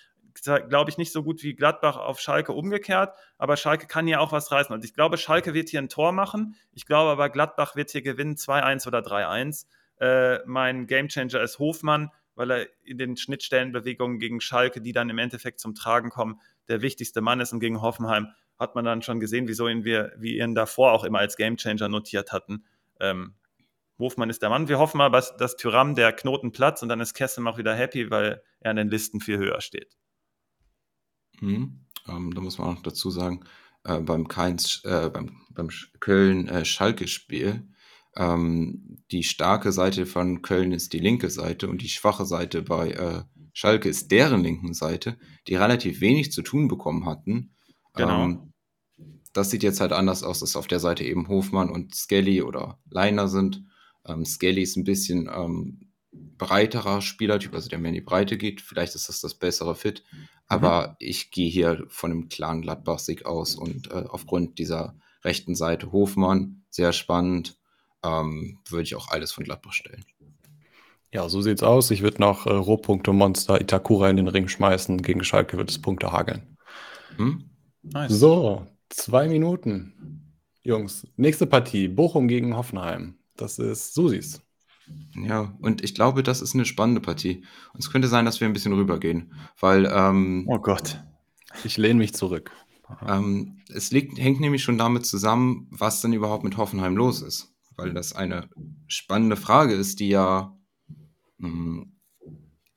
[0.43, 4.33] Glaube ich nicht so gut wie Gladbach auf Schalke umgekehrt, aber Schalke kann hier auch
[4.33, 4.75] was reißen.
[4.75, 6.57] Und ich glaube, Schalke wird hier ein Tor machen.
[6.73, 9.67] Ich glaube aber, Gladbach wird hier gewinnen 2-1 oder 3-1.
[9.99, 15.19] Äh, mein Gamechanger ist Hofmann, weil er in den Schnittstellenbewegungen gegen Schalke, die dann im
[15.19, 17.53] Endeffekt zum Tragen kommen, der wichtigste Mann ist.
[17.53, 18.29] Und gegen Hoffenheim
[18.59, 21.89] hat man dann schon gesehen, wieso ihn wir, wie ihn davor auch immer als Gamechanger
[21.89, 22.65] notiert hatten.
[23.01, 23.35] Ähm,
[23.99, 24.69] Hofmann ist der Mann.
[24.69, 28.11] Wir hoffen aber, dass Tyram der Knoten platzt und dann ist Kessem auch wieder happy,
[28.11, 29.97] weil er an den Listen viel höher steht.
[31.41, 31.87] Mhm.
[32.09, 33.45] Ähm, da muss man auch noch dazu sagen,
[33.85, 35.69] äh, beim, äh, beim, beim
[36.01, 37.69] Köln-Schalke-Spiel
[38.17, 42.91] ähm, die starke Seite von Köln ist die linke Seite und die schwache Seite bei
[42.91, 47.55] äh, Schalke ist deren linken Seite, die relativ wenig zu tun bekommen hatten.
[47.95, 48.25] Genau.
[48.25, 48.53] Ähm,
[49.33, 52.79] das sieht jetzt halt anders aus, dass auf der Seite eben Hofmann und Skelly oder
[52.89, 53.65] Leiner sind.
[54.07, 58.61] Ähm, Skelly ist ein bisschen ähm, breiterer Spielertyp, also der mehr in die Breite geht.
[58.61, 60.05] Vielleicht ist das das bessere Fit.
[60.47, 60.95] Aber mhm.
[61.01, 66.65] ich gehe hier von einem klaren Gladbach-Sieg aus und äh, aufgrund dieser rechten Seite Hofmann,
[66.71, 67.59] sehr spannend,
[68.05, 70.05] ähm, würde ich auch alles von Gladbach stellen.
[71.13, 71.91] Ja, so sieht's aus.
[71.93, 75.01] Ich würde noch äh, Rohpunkte-Monster Itakura in den Ring schmeißen.
[75.01, 76.57] Gegen Schalke wird es Punkte hageln.
[77.17, 77.45] Hm?
[77.83, 78.13] Nice.
[78.13, 80.33] So, zwei Minuten.
[80.63, 81.89] Jungs, nächste Partie.
[81.89, 83.17] Bochum gegen Hoffenheim.
[83.37, 84.43] Das ist Susis.
[85.15, 87.45] Ja, und ich glaube, das ist eine spannende Partie.
[87.73, 89.87] Und es könnte sein, dass wir ein bisschen rübergehen, weil.
[89.87, 91.01] Ähm, oh Gott.
[91.63, 92.51] Ich lehne mich zurück.
[93.07, 97.54] Ähm, es liegt, hängt nämlich schon damit zusammen, was denn überhaupt mit Hoffenheim los ist.
[97.77, 98.49] Weil das eine
[98.87, 100.57] spannende Frage ist, die ja
[101.39, 101.95] mh, hm,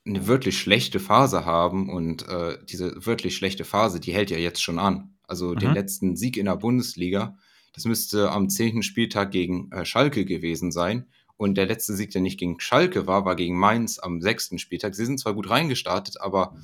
[0.06, 1.90] eine wirklich schlechte Phase haben.
[1.90, 5.16] Und äh, diese wirklich schlechte Phase, die hält ja jetzt schon an.
[5.24, 5.60] Also mhm.
[5.60, 7.38] den letzten Sieg in der Bundesliga,
[7.74, 8.82] das müsste am 10.
[8.82, 11.08] Spieltag gegen äh, Schalke gewesen sein.
[11.36, 14.96] Und der letzte Sieg, der nicht gegen Schalke war, war gegen Mainz am sechsten Spieltag.
[14.96, 16.56] Sie sind zwar gut reingestartet, aber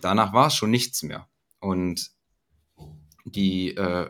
[0.00, 1.28] danach war es schon nichts mehr.
[1.60, 2.10] Und
[3.26, 4.08] die äh,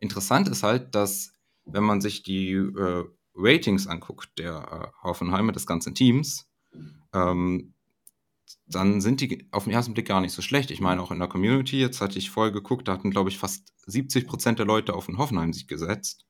[0.00, 1.32] interessant ist halt, dass
[1.64, 3.04] wenn man sich die äh,
[3.36, 6.48] Ratings anguckt der äh, Hoffenheimer des ganzen Teams,
[7.12, 7.74] ähm,
[8.66, 10.70] dann sind die auf den ersten Blick gar nicht so schlecht.
[10.70, 13.38] Ich meine, auch in der Community, jetzt hatte ich vorher geguckt, da hatten, glaube ich,
[13.38, 16.26] fast 70 Prozent der Leute auf den Hoffenheim-Sieg gesetzt,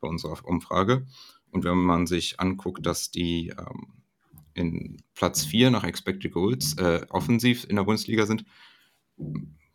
[0.00, 1.06] bei unserer Umfrage.
[1.50, 4.02] Und wenn man sich anguckt, dass die ähm,
[4.54, 8.44] in Platz 4 nach Expected Goals äh, offensiv in der Bundesliga sind,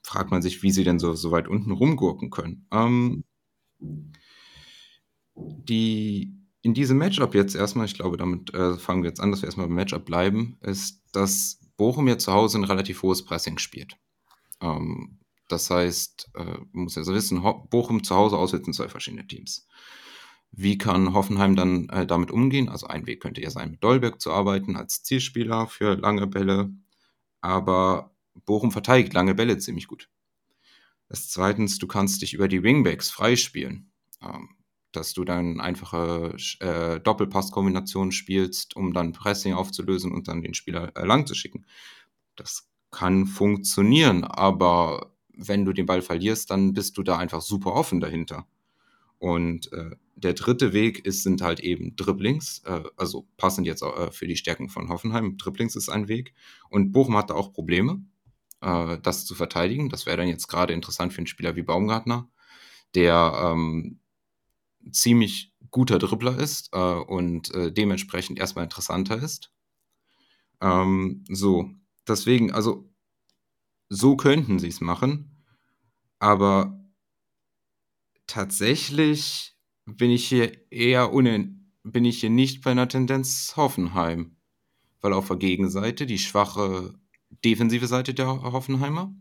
[0.01, 2.65] fragt man sich, wie sie denn so, so weit unten rumgurken können.
[2.71, 3.23] Ähm,
[5.35, 6.36] die,
[6.67, 9.45] in diesem Matchup jetzt erstmal, ich glaube, damit äh, fangen wir jetzt an, dass wir
[9.47, 13.95] erstmal beim Matchup bleiben, ist, dass Bochum ja zu Hause ein relativ hohes Pressing spielt.
[14.59, 19.25] Ähm, das heißt, äh, man muss ja so wissen, Bochum zu Hause auswärts zwei verschiedene
[19.25, 19.65] Teams.
[20.51, 22.67] Wie kann Hoffenheim dann äh, damit umgehen?
[22.67, 26.69] Also ein Weg könnte ja sein, mit Dolberg zu arbeiten als Zielspieler für lange Bälle.
[27.39, 28.13] Aber
[28.45, 30.09] Bochum verteidigt lange Bälle ziemlich gut.
[31.07, 33.89] Das zweitens, du kannst dich über die Wingbacks freispielen.
[34.21, 34.49] Ähm,
[34.97, 40.91] dass du dann einfache äh, Doppelpasskombinationen spielst, um dann Pressing aufzulösen und dann den Spieler
[40.95, 41.65] äh, lang zu schicken.
[42.35, 47.73] Das kann funktionieren, aber wenn du den Ball verlierst, dann bist du da einfach super
[47.73, 48.47] offen dahinter.
[49.19, 54.11] Und äh, der dritte Weg ist, sind halt eben Dribblings, äh, also passend jetzt äh,
[54.11, 55.37] für die Stärken von Hoffenheim.
[55.37, 56.33] Dribblings ist ein Weg.
[56.69, 58.03] Und Bochum hat da auch Probleme,
[58.61, 59.89] äh, das zu verteidigen.
[59.89, 62.29] Das wäre dann jetzt gerade interessant für einen Spieler wie Baumgartner,
[62.95, 63.99] der ähm,
[64.91, 69.51] ziemlich guter Dribbler ist äh, und äh, dementsprechend erstmal interessanter ist.
[70.61, 71.71] Ähm, so,
[72.07, 72.89] deswegen, also
[73.89, 75.43] so könnten sie es machen,
[76.19, 76.79] aber
[78.25, 81.57] tatsächlich bin ich hier eher unen
[81.91, 84.35] bin ich hier nicht bei einer Tendenz Hoffenheim,
[85.01, 86.93] weil auf der Gegenseite die schwache
[87.43, 89.13] defensive Seite der Hoffenheimer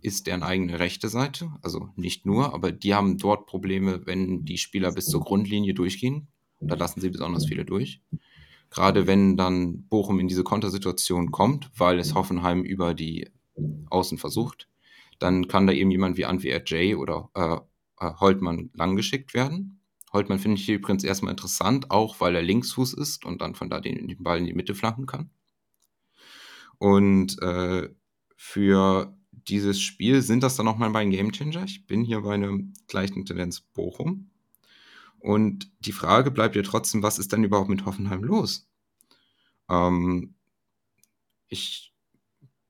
[0.00, 4.58] ist deren eigene rechte Seite, also nicht nur, aber die haben dort Probleme, wenn die
[4.58, 6.28] Spieler bis zur Grundlinie durchgehen.
[6.60, 8.00] Da lassen sie besonders viele durch.
[8.70, 13.28] Gerade wenn dann Bochum in diese Kontersituation kommt, weil es Hoffenheim über die
[13.90, 14.68] Außen versucht,
[15.18, 17.58] dann kann da eben jemand wie Antwi Jay oder äh,
[18.04, 19.80] äh, Holtmann langgeschickt werden.
[20.12, 23.70] Holtmann finde ich hier übrigens erstmal interessant, auch weil er Linksfuß ist und dann von
[23.70, 25.30] da den, den Ball in die Mitte flanken kann.
[26.78, 27.88] Und äh,
[28.36, 29.16] für
[29.48, 31.64] dieses Spiel sind das dann nochmal mein Gamechanger.
[31.64, 34.30] Ich bin hier bei einer gleichen Tendenz Bochum.
[35.18, 38.68] Und die Frage bleibt ja trotzdem, was ist denn überhaupt mit Hoffenheim los?
[39.70, 40.34] Ähm,
[41.48, 41.92] ich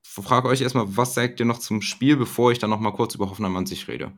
[0.03, 3.29] frage euch erstmal, was sagt ihr noch zum Spiel, bevor ich dann nochmal kurz über
[3.29, 4.11] Hoffenheim an sich rede?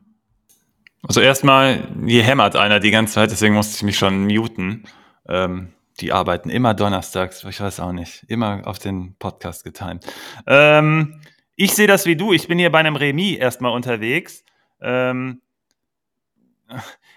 [1.02, 4.84] Also erstmal, hier hämmert einer die ganze Zeit, deswegen musste ich mich schon muten.
[5.28, 10.04] Ähm, die arbeiten immer donnerstags, ich weiß auch nicht, immer auf den Podcast getimt.
[10.46, 11.20] Ähm,
[11.56, 14.44] ich sehe das wie du, ich bin hier bei einem Remis erstmal unterwegs.
[14.80, 15.40] Ähm,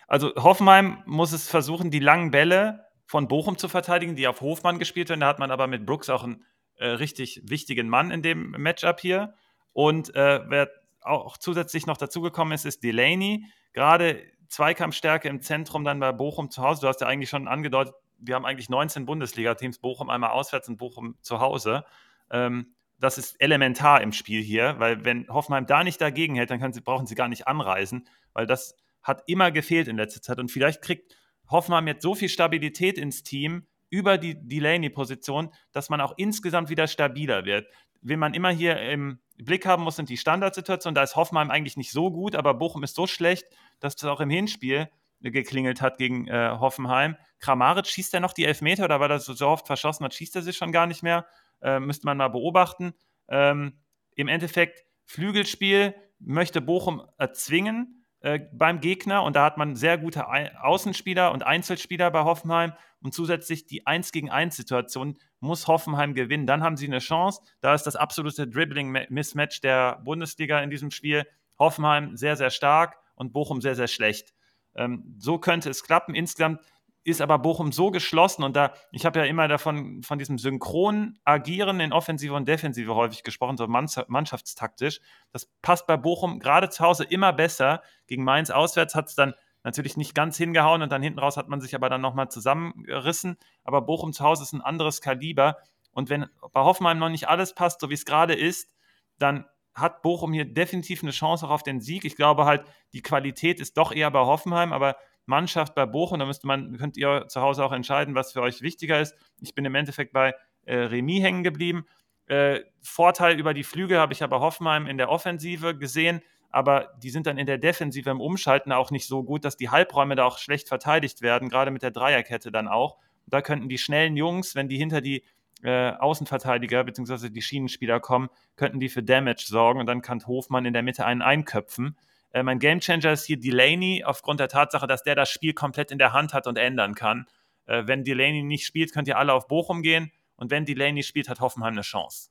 [0.08, 4.80] also Hoffenheim muss es versuchen, die langen Bälle von Bochum zu verteidigen, die auf Hofmann
[4.80, 5.22] gespielt werden.
[5.22, 6.46] Da hat man aber mit Brooks auch einen
[6.78, 9.34] äh, richtig wichtigen Mann in dem Matchup hier.
[9.74, 10.70] Und äh, wer
[11.02, 13.46] auch zusätzlich noch dazugekommen ist, ist Delaney.
[13.74, 16.82] Gerade Zweikampfstärke im Zentrum dann bei Bochum zu Hause.
[16.82, 20.78] Du hast ja eigentlich schon angedeutet, wir haben eigentlich 19 Bundesliga-Teams, Bochum einmal auswärts und
[20.78, 21.86] Bochum zu Hause.
[22.32, 26.74] Ähm, das ist elementar im Spiel hier, weil wenn Hoffenheim da nicht dagegen hält, dann
[26.74, 30.40] sie, brauchen sie gar nicht anreisen, weil das hat immer gefehlt in letzter Zeit.
[30.40, 31.16] Und vielleicht kriegt
[31.50, 36.88] Hoffenheim jetzt so viel Stabilität ins Team über die Delaney-Position, dass man auch insgesamt wieder
[36.88, 37.68] stabiler wird.
[38.02, 40.96] Wen man immer hier im Blick haben muss, sind die Standardsituationen.
[40.96, 43.46] Da ist Hoffenheim eigentlich nicht so gut, aber Bochum ist so schlecht,
[43.80, 44.90] dass das auch im Hinspiel
[45.22, 47.18] geklingelt hat gegen äh, Hoffenheim.
[47.40, 50.36] Kramaric schießt er noch die Elfmeter oder weil er so, so oft verschossen hat, schießt
[50.36, 51.26] er sich schon gar nicht mehr.
[51.62, 52.94] Äh, müsste man mal beobachten.
[53.28, 53.74] Ähm,
[54.16, 60.28] Im Endeffekt, Flügelspiel möchte Bochum erzwingen äh, beim Gegner und da hat man sehr gute
[60.28, 66.46] Außenspieler und Einzelspieler bei Hoffenheim und zusätzlich die 1 gegen 1 Situation muss Hoffenheim gewinnen.
[66.46, 67.42] Dann haben sie eine Chance.
[67.62, 71.26] Da ist das absolute Dribbling-Mismatch der Bundesliga in diesem Spiel.
[71.58, 74.34] Hoffenheim sehr, sehr stark und Bochum sehr, sehr schlecht.
[74.76, 76.14] Ähm, so könnte es klappen.
[76.14, 76.62] Insgesamt
[77.10, 81.20] ist aber Bochum so geschlossen und da, ich habe ja immer davon, von diesem synchronen
[81.24, 85.00] Agieren in Offensive und Defensive häufig gesprochen, so mannschaftstaktisch.
[85.32, 87.82] Das passt bei Bochum gerade zu Hause immer besser.
[88.08, 89.34] Gegen Mainz auswärts hat es dann
[89.64, 93.38] natürlich nicht ganz hingehauen und dann hinten raus hat man sich aber dann nochmal zusammengerissen.
[93.64, 95.58] Aber Bochum zu Hause ist ein anderes Kaliber.
[95.92, 98.74] Und wenn bei Hoffenheim noch nicht alles passt, so wie es gerade ist,
[99.18, 102.06] dann hat Bochum hier definitiv eine Chance auch auf den Sieg.
[102.06, 104.98] Ich glaube halt, die Qualität ist doch eher bei Hoffenheim, aber
[105.30, 108.62] Mannschaft bei Bochum, da müsste man, könnt ihr zu Hause auch entscheiden, was für euch
[108.62, 109.16] wichtiger ist.
[109.40, 111.86] Ich bin im Endeffekt bei äh, Remis hängen geblieben.
[112.26, 117.12] Äh, Vorteil über die Flügel habe ich aber Hoffenheim in der Offensive gesehen, aber die
[117.12, 120.26] sind dann in der Defensive im Umschalten auch nicht so gut, dass die Halbräume da
[120.26, 122.98] auch schlecht verteidigt werden, gerade mit der Dreierkette dann auch.
[123.28, 125.24] Da könnten die schnellen Jungs, wenn die hinter die
[125.64, 127.30] äh, Außenverteidiger bzw.
[127.30, 131.06] die Schienenspieler kommen, könnten die für Damage sorgen und dann kann Hofmann in der Mitte
[131.06, 131.98] einen einköpfen.
[132.32, 135.98] Äh, mein Gamechanger ist hier Delaney, aufgrund der Tatsache, dass der das Spiel komplett in
[135.98, 137.28] der Hand hat und ändern kann.
[137.66, 141.30] Äh, wenn Delaney nicht spielt, könnt ihr alle auf Bochum gehen und wenn Delaney spielt,
[141.30, 142.30] hat Hoffenheim eine Chance.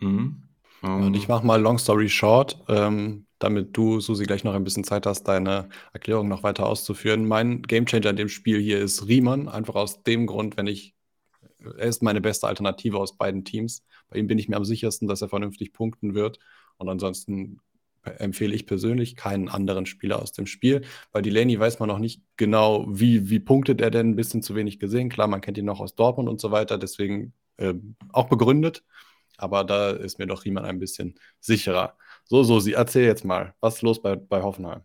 [0.00, 0.42] Mhm.
[0.82, 1.06] Um.
[1.06, 4.84] Und ich mache mal Long Story Short, ähm, damit du, Susi, gleich noch ein bisschen
[4.84, 7.26] Zeit hast, deine Erklärung noch weiter auszuführen.
[7.26, 10.94] Mein Gamechanger in dem Spiel hier ist Riemann, einfach aus dem Grund, wenn ich
[11.58, 13.82] er ist meine beste Alternative aus beiden Teams.
[14.08, 16.38] Bei ihm bin ich mir am sichersten, dass er vernünftig punkten wird.
[16.76, 17.60] Und ansonsten
[18.18, 20.82] empfehle ich persönlich keinen anderen Spieler aus dem Spiel,
[21.12, 24.54] weil Delaney weiß man noch nicht genau, wie, wie punktet er denn, ein bisschen zu
[24.54, 25.08] wenig gesehen.
[25.08, 27.74] Klar, man kennt ihn noch aus Dortmund und so weiter, deswegen äh,
[28.12, 28.84] auch begründet.
[29.38, 31.96] Aber da ist mir doch Riemann ein bisschen sicherer.
[32.24, 34.82] So, so, sie erzähl jetzt mal, was ist los bei, bei Hoffenheim?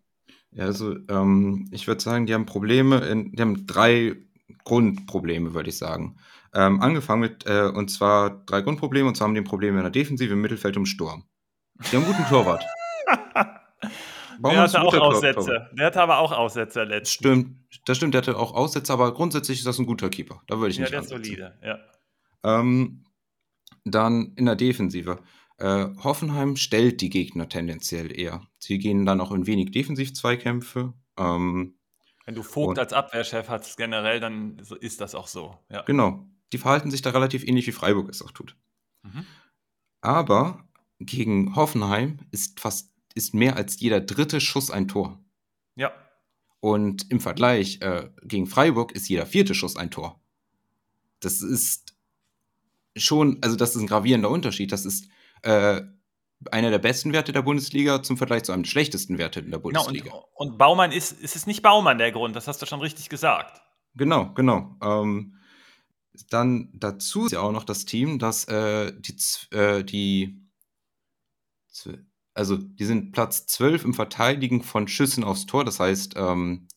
[0.51, 4.17] Ja, also ähm, ich würde sagen, die haben Probleme, in, die haben drei
[4.65, 6.17] Grundprobleme, würde ich sagen.
[6.53, 9.91] Ähm, angefangen mit, äh, und zwar drei Grundprobleme, und zwar haben die Probleme in der
[9.91, 11.23] Defensive, im Mittelfeld und im Sturm.
[11.79, 12.63] Die haben einen guten Torwart.
[14.43, 15.69] Der hatte auch Aussätze.
[15.73, 17.11] Der hatte aber auch Aussätze letztens.
[17.11, 20.41] Stimmt, das stimmt, der hatte auch Aussätze, aber grundsätzlich ist das ein guter Keeper.
[20.47, 21.79] Da würde ich nicht Ja, der ist solide, ja.
[22.43, 23.03] Ähm,
[23.83, 25.19] dann in der Defensive.
[25.57, 28.41] Äh, Hoffenheim stellt die Gegner tendenziell eher.
[28.57, 30.93] Sie gehen dann auch in wenig Defensiv-Zweikämpfe.
[31.17, 31.75] Ähm,
[32.25, 35.57] Wenn du Vogt als Abwehrchef hast generell, dann ist das auch so.
[35.69, 35.83] Ja.
[35.83, 38.55] Genau die verhalten sich da relativ ähnlich wie Freiburg es auch tut.
[39.03, 39.25] Mhm.
[40.01, 40.67] Aber
[40.99, 45.23] gegen Hoffenheim ist fast ist mehr als jeder dritte Schuss ein Tor.
[45.75, 45.91] Ja.
[46.59, 50.21] Und im Vergleich äh, gegen Freiburg ist jeder vierte Schuss ein Tor.
[51.19, 51.95] Das ist
[52.95, 54.71] schon, also das ist ein gravierender Unterschied.
[54.71, 55.07] Das ist
[55.43, 55.81] äh,
[56.51, 59.59] einer der besten Werte der Bundesliga zum Vergleich zu einem der schlechtesten Werte in der
[59.59, 60.05] Bundesliga.
[60.05, 62.81] Genau, und, und, Baumann ist, ist es nicht Baumann der Grund, das hast du schon
[62.81, 63.61] richtig gesagt.
[63.95, 64.75] Genau, genau.
[64.81, 65.37] Ähm,
[66.29, 69.15] dann dazu ist ja auch noch das Team, dass äh, die,
[69.55, 70.41] äh, die,
[72.33, 75.65] also die sind Platz 12 im Verteidigen von Schüssen aufs Tor.
[75.65, 76.67] Das heißt, ähm,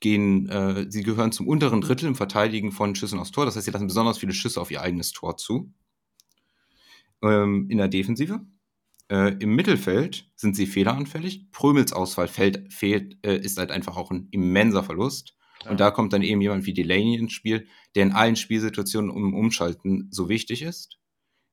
[0.00, 3.44] gehen, äh, sie gehören zum unteren Drittel im Verteidigen von Schüssen aufs Tor.
[3.44, 5.72] Das heißt, sie lassen besonders viele Schüsse auf ihr eigenes Tor zu.
[7.22, 8.40] Ähm, in der Defensive.
[9.08, 11.50] Äh, Im Mittelfeld sind sie fehleranfällig.
[11.52, 15.36] Prömels Ausfall fällt, fehlt, äh, ist halt einfach auch ein immenser Verlust.
[15.68, 19.34] Und da kommt dann eben jemand wie Delaney ins Spiel, der in allen Spielsituationen um
[19.34, 20.98] Umschalten so wichtig ist.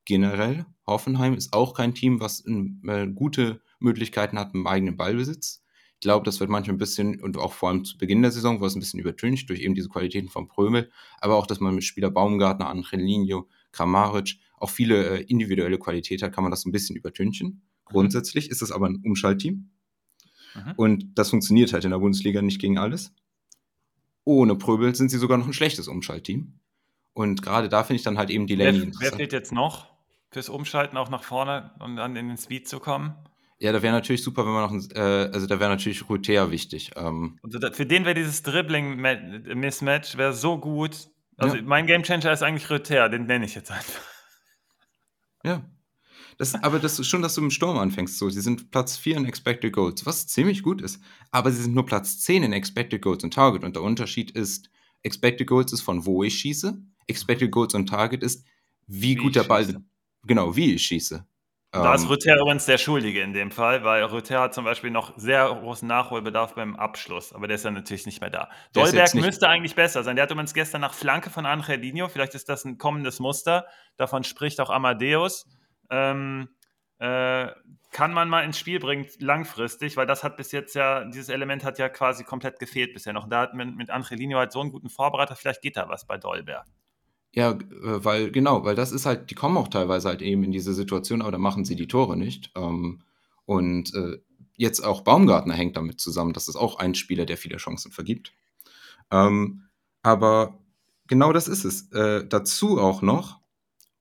[0.05, 5.63] Generell, Hoffenheim ist auch kein Team, was äh, gute Möglichkeiten hat im eigenen Ballbesitz.
[5.95, 8.59] Ich glaube, das wird manchmal ein bisschen, und auch vor allem zu Beginn der Saison,
[8.59, 11.75] war es ein bisschen übertüncht durch eben diese Qualitäten von Prömel, aber auch, dass man
[11.75, 16.71] mit Spieler Baumgartner, Angelino, Kramaric auch viele äh, individuelle Qualität hat, kann man das ein
[16.71, 17.47] bisschen übertünchen.
[17.47, 17.61] Mhm.
[17.85, 19.69] Grundsätzlich ist es aber ein Umschaltteam.
[20.55, 20.73] Mhm.
[20.75, 23.13] Und das funktioniert halt in der Bundesliga nicht gegen alles
[24.25, 26.59] ohne Pröbel sind sie sogar noch ein schlechtes Umschaltteam.
[27.13, 29.92] Und gerade da finde ich dann halt eben die Lane wer, wer fehlt jetzt noch
[30.33, 33.15] fürs Umschalten auch nach vorne und dann in den Speed zu kommen?
[33.59, 36.51] Ja, da wäre natürlich super, wenn man noch, ein, äh, also da wäre natürlich Rutea
[36.51, 36.91] wichtig.
[36.95, 37.39] Ähm.
[37.43, 41.09] Also da, für den wäre dieses Dribbling-Mismatch wäre so gut.
[41.37, 41.61] Also ja.
[41.61, 44.01] mein Gamechanger ist eigentlich Rutea, den nenne ich jetzt einfach.
[45.45, 45.63] Ja,
[46.37, 48.17] das, aber das ist schon, dass du im Sturm anfängst.
[48.17, 50.99] So, sie sind Platz 4 in Expected Goals, was ziemlich gut ist.
[51.31, 53.63] Aber sie sind nur Platz 10 in Expected Goals und Target.
[53.63, 54.69] Und der Unterschied ist,
[55.03, 56.81] Expected Goals ist von wo ich schieße.
[57.07, 58.45] Expected Goals und Target ist,
[58.87, 59.83] wie, wie gut der Ball.
[60.25, 61.25] Genau, wie ich schieße.
[61.73, 64.91] Da ist ähm, Rüther übrigens der Schuldige in dem Fall, weil Rüther hat zum Beispiel
[64.91, 68.49] noch sehr großen Nachholbedarf beim Abschluss, aber der ist ja natürlich nicht mehr da.
[68.73, 70.15] Dolberg müsste eigentlich besser sein.
[70.15, 73.65] Der hat übrigens gestern nach Flanke von Angelino, vielleicht ist das ein kommendes Muster,
[73.97, 75.47] davon spricht auch Amadeus.
[75.89, 76.49] Ähm,
[76.99, 77.47] äh,
[77.91, 81.63] kann man mal ins Spiel bringen, langfristig, weil das hat bis jetzt ja, dieses Element
[81.63, 83.27] hat ja quasi komplett gefehlt bisher noch.
[83.27, 86.17] Da hat man mit Angelino halt so einen guten Vorbereiter, vielleicht geht da was bei
[86.19, 86.67] Dolberg.
[87.35, 87.57] Ja, äh,
[88.05, 91.21] weil genau, weil das ist halt die kommen auch teilweise halt eben in diese Situation,
[91.21, 92.51] aber da machen sie die Tore nicht.
[92.55, 93.01] Ähm,
[93.45, 94.19] und äh,
[94.55, 96.33] jetzt auch Baumgartner hängt damit zusammen.
[96.33, 98.33] Das ist auch ein Spieler, der viele Chancen vergibt.
[99.11, 99.63] Ähm,
[100.03, 100.59] aber
[101.07, 101.91] genau das ist es.
[101.91, 103.39] Äh, dazu auch noch,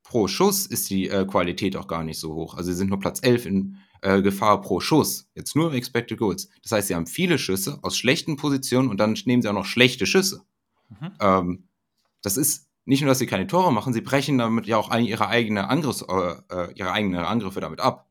[0.02, 2.54] pro Schuss ist die Qualität auch gar nicht so hoch.
[2.54, 5.30] Also sie sind nur Platz 11 in Gefahr pro Schuss.
[5.34, 6.50] Jetzt nur Expected Goals.
[6.62, 9.64] Das heißt, sie haben viele Schüsse aus schlechten Positionen und dann nehmen sie auch noch
[9.64, 10.42] schlechte Schüsse.
[10.90, 11.12] Mhm.
[11.18, 11.68] Ähm,
[12.20, 15.28] das ist nicht nur, dass sie keine Tore machen, sie brechen damit ja auch ihre,
[15.28, 18.08] eigene Angriffs, äh, äh, ihre eigenen Angriffe damit ab.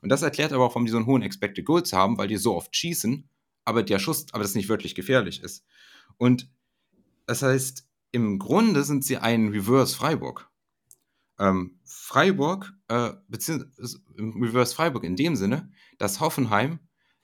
[0.00, 2.36] Und das erklärt aber auch, warum die so einen hohen Expected Goals haben, weil die
[2.36, 3.28] so oft schießen,
[3.64, 5.64] aber der Schuss, aber das nicht wirklich gefährlich ist.
[6.16, 6.50] Und
[7.26, 10.50] das heißt, im Grunde sind sie ein Reverse Freiburg.
[11.38, 16.80] Ähm, Freiburg, äh, beziehungsweise Reverse Freiburg in dem Sinne, dass Hoffenheim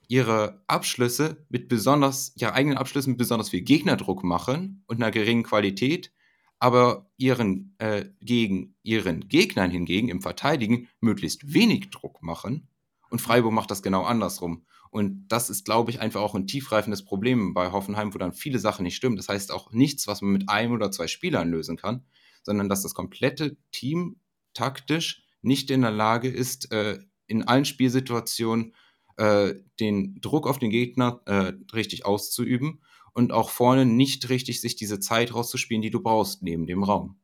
[0.07, 5.43] ihre Abschlüsse mit besonders, ihre eigenen Abschlüsse mit besonders viel Gegnerdruck machen und einer geringen
[5.43, 6.13] Qualität
[6.59, 12.67] aber ihren, äh, gegen ihren Gegnern hingegen im Verteidigen möglichst wenig Druck machen.
[13.09, 14.65] Und Freiburg macht das genau andersrum.
[14.89, 18.59] Und das ist, glaube ich, einfach auch ein tiefgreifendes Problem bei Hoffenheim, wo dann viele
[18.59, 19.17] Sachen nicht stimmen.
[19.17, 22.05] Das heißt auch nichts, was man mit einem oder zwei Spielern lösen kann,
[22.43, 24.21] sondern dass das komplette Team
[24.53, 28.73] taktisch nicht in der Lage ist, äh, in allen Spielsituationen
[29.17, 32.81] äh, den Druck auf den Gegner äh, richtig auszuüben
[33.15, 37.17] und auch vorne nicht richtig sich diese Zeit rauszuspielen, die du brauchst neben dem Raum.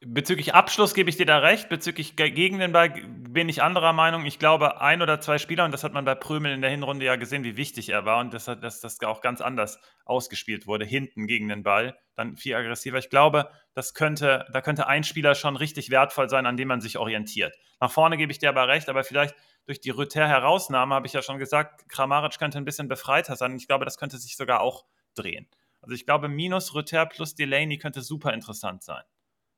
[0.00, 1.70] Bezüglich Abschluss gebe ich dir da recht.
[1.70, 4.26] Bezüglich gegen den Ball bin ich anderer Meinung.
[4.26, 7.06] Ich glaube, ein oder zwei Spieler, und das hat man bei Prümel in der Hinrunde
[7.06, 10.84] ja gesehen, wie wichtig er war und dass, dass das auch ganz anders ausgespielt wurde,
[10.84, 12.98] hinten gegen den Ball, dann viel aggressiver.
[12.98, 16.82] Ich glaube, das könnte, da könnte ein Spieler schon richtig wertvoll sein, an dem man
[16.82, 17.56] sich orientiert.
[17.80, 19.34] Nach vorne gebe ich dir aber recht, aber vielleicht
[19.64, 23.56] durch die Rüther-Herausnahme, habe ich ja schon gesagt, Kramaric könnte ein bisschen befreiter sein.
[23.56, 24.84] Ich glaube, das könnte sich sogar auch
[25.18, 25.48] drehen.
[25.80, 29.02] Also ich glaube, minus Rüther plus Delaney könnte super interessant sein.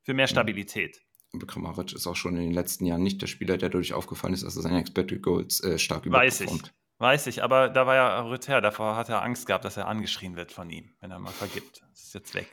[0.02, 1.02] Für mehr Stabilität.
[1.32, 4.34] Aber Kramaric ist auch schon in den letzten Jahren nicht der Spieler, der dadurch aufgefallen
[4.34, 6.62] ist, dass er seine Expected Goals äh, stark überperformt.
[6.62, 6.72] Weiß ich.
[7.00, 10.34] Weiß ich, aber da war ja Rüther, davor hat er Angst gehabt, dass er angeschrien
[10.34, 11.82] wird von ihm, wenn er mal vergibt.
[11.90, 12.48] Das ist jetzt weg.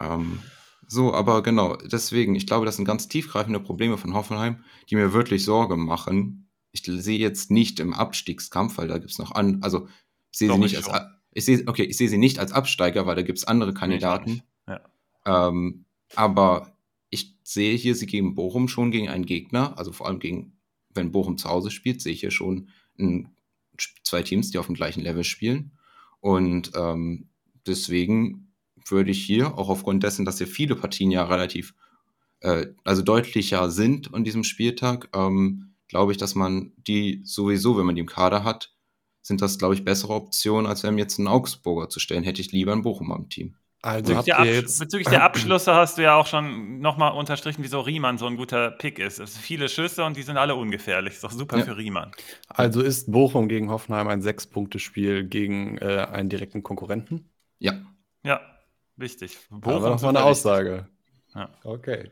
[0.00, 0.40] Ähm,
[0.86, 5.12] so, aber genau, deswegen, ich glaube, das sind ganz tiefgreifende Probleme von Hoffenheim, die mir
[5.12, 6.48] wirklich Sorge machen.
[6.70, 9.88] Ich sehe jetzt nicht im Abstiegskampf, weil da gibt es noch an, also
[10.30, 10.88] ich sehe sie nicht als,
[11.32, 14.42] ich sehe, okay, ich sehe sie nicht als Absteiger, weil da gibt es andere Kandidaten.
[14.66, 14.80] Ja.
[15.26, 15.84] Ähm,
[16.14, 16.76] aber
[17.10, 20.58] ich sehe hier sie gegen Bochum schon gegen einen Gegner, also vor allem gegen,
[20.92, 23.34] wenn Bochum zu Hause spielt, sehe ich hier schon ein,
[24.02, 25.72] zwei Teams, die auf dem gleichen Level spielen.
[26.20, 27.28] Und ähm,
[27.66, 28.52] deswegen
[28.88, 31.74] würde ich hier, auch aufgrund dessen, dass hier viele Partien ja relativ,
[32.40, 37.86] äh, also deutlicher sind an diesem Spieltag, ähm, glaube ich, dass man die sowieso, wenn
[37.86, 38.72] man die im Kader hat,
[39.30, 42.24] sind das, glaube ich, bessere Optionen, als wenn jetzt einen Augsburger zu stellen.
[42.24, 43.54] Hätte ich lieber einen Bochum am Team.
[43.80, 47.80] Also bezüglich, der, jetzt bezüglich der Abschlüsse hast du ja auch schon nochmal unterstrichen, wieso
[47.80, 49.20] Riemann so ein guter Pick ist.
[49.20, 51.14] Es sind viele Schüsse und die sind alle ungefährlich.
[51.14, 51.64] Ist doch super ja.
[51.64, 52.10] für Riemann.
[52.48, 57.30] Also ist Bochum gegen Hoffenheim ein Sechs-Punkte-Spiel gegen äh, einen direkten Konkurrenten?
[57.58, 57.80] Ja.
[58.22, 58.40] Ja,
[58.96, 59.38] wichtig.
[59.48, 60.88] Bochum Aber nochmal eine Aussage.
[61.34, 61.48] Ja.
[61.64, 62.10] Okay.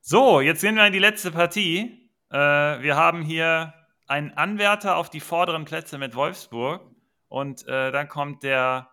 [0.00, 2.10] So, jetzt sehen wir in die letzte Partie.
[2.30, 3.72] Äh, wir haben hier
[4.08, 6.82] ein Anwärter auf die vorderen Plätze mit Wolfsburg
[7.28, 8.88] und äh, dann kommt der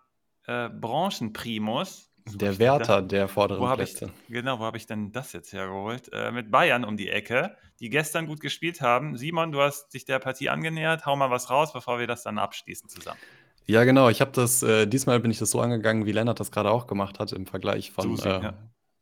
[0.46, 2.12] äh, Branchenprimus.
[2.34, 4.12] Der Wärter der vorderen wo Plätze.
[4.28, 6.10] Ich, genau, wo habe ich denn das jetzt hergeholt?
[6.12, 9.16] Äh, mit Bayern um die Ecke, die gestern gut gespielt haben.
[9.18, 11.06] Simon, du hast dich der Partie angenähert.
[11.06, 13.20] Hau mal was raus, bevor wir das dann abschließen zusammen.
[13.68, 14.10] Ja, genau.
[14.10, 16.88] Ich habe das, äh, diesmal bin ich das so angegangen, wie Lennart das gerade auch
[16.88, 18.54] gemacht hat, im Vergleich von, Susi, äh, ja.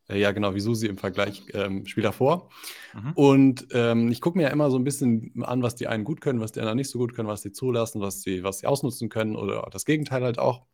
[0.08, 2.50] Äh, ja, genau, wie Susi im Vergleich ähm, Spiel davor.
[2.94, 3.12] Mhm.
[3.14, 6.20] Und ähm, ich gucke mir ja immer so ein bisschen an, was die einen gut
[6.20, 8.66] können, was die anderen nicht so gut können, was sie zulassen, was sie, was sie
[8.66, 10.66] ausnutzen können oder das Gegenteil halt auch.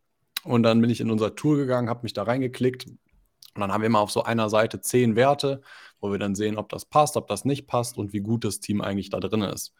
[0.43, 2.87] Und dann bin ich in unser Tour gegangen, habe mich da reingeklickt.
[2.87, 5.61] Und dann haben wir immer auf so einer Seite zehn Werte,
[5.99, 8.59] wo wir dann sehen, ob das passt, ob das nicht passt und wie gut das
[8.59, 9.73] Team eigentlich da drin ist.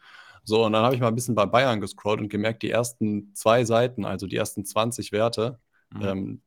[0.44, 3.34] So, und dann habe ich mal ein bisschen bei Bayern gescrollt und gemerkt, die ersten
[3.34, 5.58] zwei Seiten, also die ersten 20 Werte,
[5.90, 6.02] mhm.
[6.02, 6.42] ähm,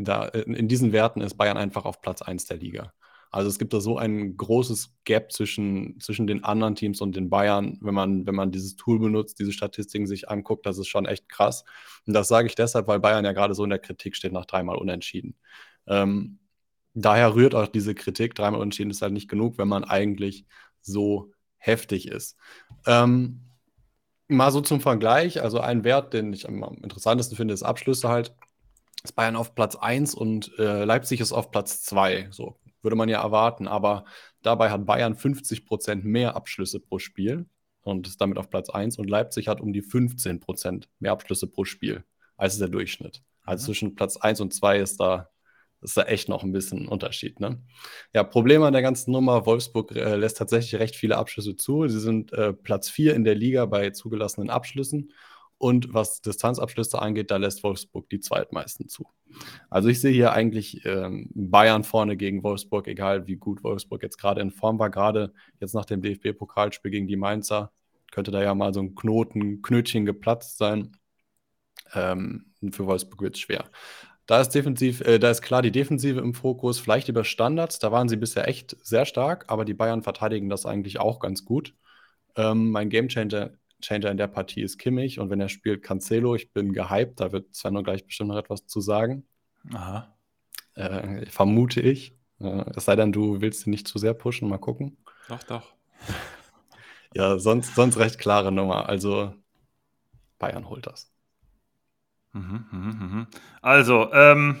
[0.00, 2.92] da, in diesen Werten ist Bayern einfach auf Platz 1 der Liga.
[3.30, 7.28] Also es gibt da so ein großes Gap zwischen, zwischen den anderen Teams und den
[7.28, 11.06] Bayern, wenn man, wenn man dieses Tool benutzt, diese Statistiken sich anguckt, das ist schon
[11.06, 11.64] echt krass.
[12.06, 14.46] Und das sage ich deshalb, weil Bayern ja gerade so in der Kritik steht nach
[14.46, 15.36] dreimal unentschieden.
[15.86, 16.38] Ähm,
[16.94, 20.46] daher rührt auch diese Kritik, dreimal unentschieden ist halt nicht genug, wenn man eigentlich
[20.80, 22.36] so heftig ist.
[22.86, 23.42] Ähm,
[24.28, 28.34] mal so zum Vergleich, also ein Wert, den ich am interessantesten finde, ist Abschlüsse halt.
[29.04, 32.28] Ist Bayern auf Platz 1 und äh, Leipzig ist auf Platz 2.
[32.30, 34.04] So würde man ja erwarten, aber
[34.42, 37.46] dabei hat Bayern 50 Prozent mehr Abschlüsse pro Spiel
[37.82, 41.46] und ist damit auf Platz 1 und Leipzig hat um die 15 Prozent mehr Abschlüsse
[41.46, 42.04] pro Spiel
[42.36, 43.22] als der Durchschnitt.
[43.44, 43.66] Also mhm.
[43.66, 45.28] zwischen Platz 1 und 2 ist da
[45.82, 47.38] ist da echt noch ein bisschen ein Unterschied.
[47.38, 47.62] Ne?
[48.14, 51.86] Ja, Problem an der ganzen Nummer, Wolfsburg äh, lässt tatsächlich recht viele Abschlüsse zu.
[51.86, 55.12] Sie sind äh, Platz 4 in der Liga bei zugelassenen Abschlüssen.
[55.58, 59.08] Und was Distanzabschlüsse angeht, da lässt Wolfsburg die zweitmeisten zu.
[59.70, 64.18] Also ich sehe hier eigentlich ähm, Bayern vorne gegen Wolfsburg, egal wie gut Wolfsburg jetzt
[64.18, 64.90] gerade in Form war.
[64.90, 67.72] Gerade jetzt nach dem DFB-Pokalspiel gegen die Mainzer
[68.10, 70.96] könnte da ja mal so ein Knoten, Knötchen geplatzt sein.
[71.94, 73.64] Ähm, für Wolfsburg wird es schwer.
[74.26, 77.78] Da ist defensiv, äh, da ist klar die Defensive im Fokus, vielleicht über Standards.
[77.78, 81.44] Da waren sie bisher echt sehr stark, aber die Bayern verteidigen das eigentlich auch ganz
[81.44, 81.74] gut.
[82.36, 86.52] Ähm, mein Gamechanger Changer in der Partie ist Kimmich und wenn er spielt Cancelo, ich
[86.52, 89.26] bin gehypt, da wird Sven noch gleich bestimmt noch etwas zu sagen.
[89.72, 90.16] Aha.
[90.74, 92.16] Äh, vermute ich.
[92.40, 94.96] Äh, es sei denn, du willst ihn nicht zu sehr pushen, mal gucken.
[95.28, 95.74] Doch, doch.
[97.14, 98.88] ja, sonst, sonst recht klare Nummer.
[98.88, 99.34] Also
[100.38, 101.12] Bayern holt das.
[102.32, 103.26] Mhm, mhm, mhm.
[103.62, 104.58] Also, ähm,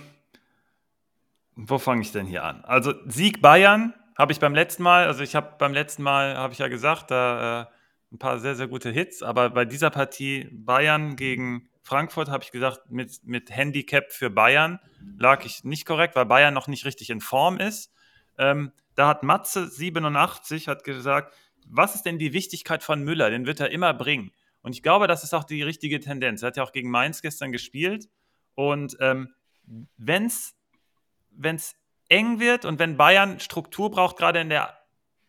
[1.54, 2.64] wo fange ich denn hier an?
[2.64, 6.52] Also Sieg Bayern habe ich beim letzten Mal, also ich habe beim letzten Mal, habe
[6.52, 7.66] ich ja gesagt, da äh,
[8.16, 12.50] ein paar sehr, sehr gute Hits, aber bei dieser Partie Bayern gegen Frankfurt habe ich
[12.50, 14.80] gesagt, mit, mit Handicap für Bayern
[15.18, 17.92] lag ich nicht korrekt, weil Bayern noch nicht richtig in Form ist.
[18.38, 21.34] Ähm, da hat Matze 87 hat gesagt,
[21.68, 23.30] was ist denn die Wichtigkeit von Müller?
[23.30, 24.32] Den wird er immer bringen.
[24.62, 26.42] Und ich glaube, das ist auch die richtige Tendenz.
[26.42, 28.08] Er hat ja auch gegen Mainz gestern gespielt.
[28.54, 29.34] Und ähm,
[29.96, 30.56] wenn es
[32.08, 34.76] eng wird und wenn Bayern Struktur braucht, gerade in der,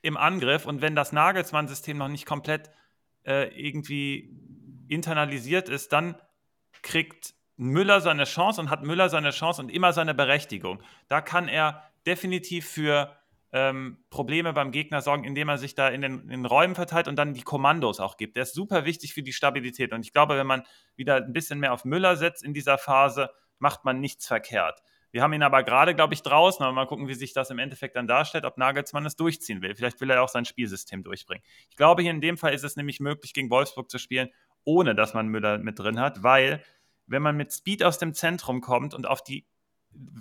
[0.07, 2.71] im Angriff, und wenn das Nagelsmann-System noch nicht komplett
[3.25, 4.29] äh, irgendwie
[4.88, 6.15] internalisiert ist, dann
[6.81, 10.81] kriegt Müller seine Chance und hat Müller seine Chance und immer seine Berechtigung.
[11.09, 13.15] Da kann er definitiv für
[13.51, 17.07] ähm, Probleme beim Gegner sorgen, indem er sich da in den, in den, Räumen verteilt
[17.07, 18.38] und dann die Kommandos auch gibt.
[18.38, 19.91] Der ist super wichtig für die Stabilität.
[19.91, 20.63] Und ich glaube, wenn man
[20.95, 23.29] wieder ein bisschen mehr auf Müller setzt in dieser Phase,
[23.59, 24.81] macht man nichts verkehrt.
[25.11, 26.63] Wir haben ihn aber gerade, glaube ich, draußen.
[26.63, 29.75] Aber mal gucken, wie sich das im Endeffekt dann darstellt, ob Nagelsmann es durchziehen will.
[29.75, 31.43] Vielleicht will er auch sein Spielsystem durchbringen.
[31.69, 34.29] Ich glaube, hier in dem Fall ist es nämlich möglich, gegen Wolfsburg zu spielen,
[34.63, 36.61] ohne dass man Müller mit drin hat, weil
[37.05, 39.45] wenn man mit Speed aus dem Zentrum kommt und auf die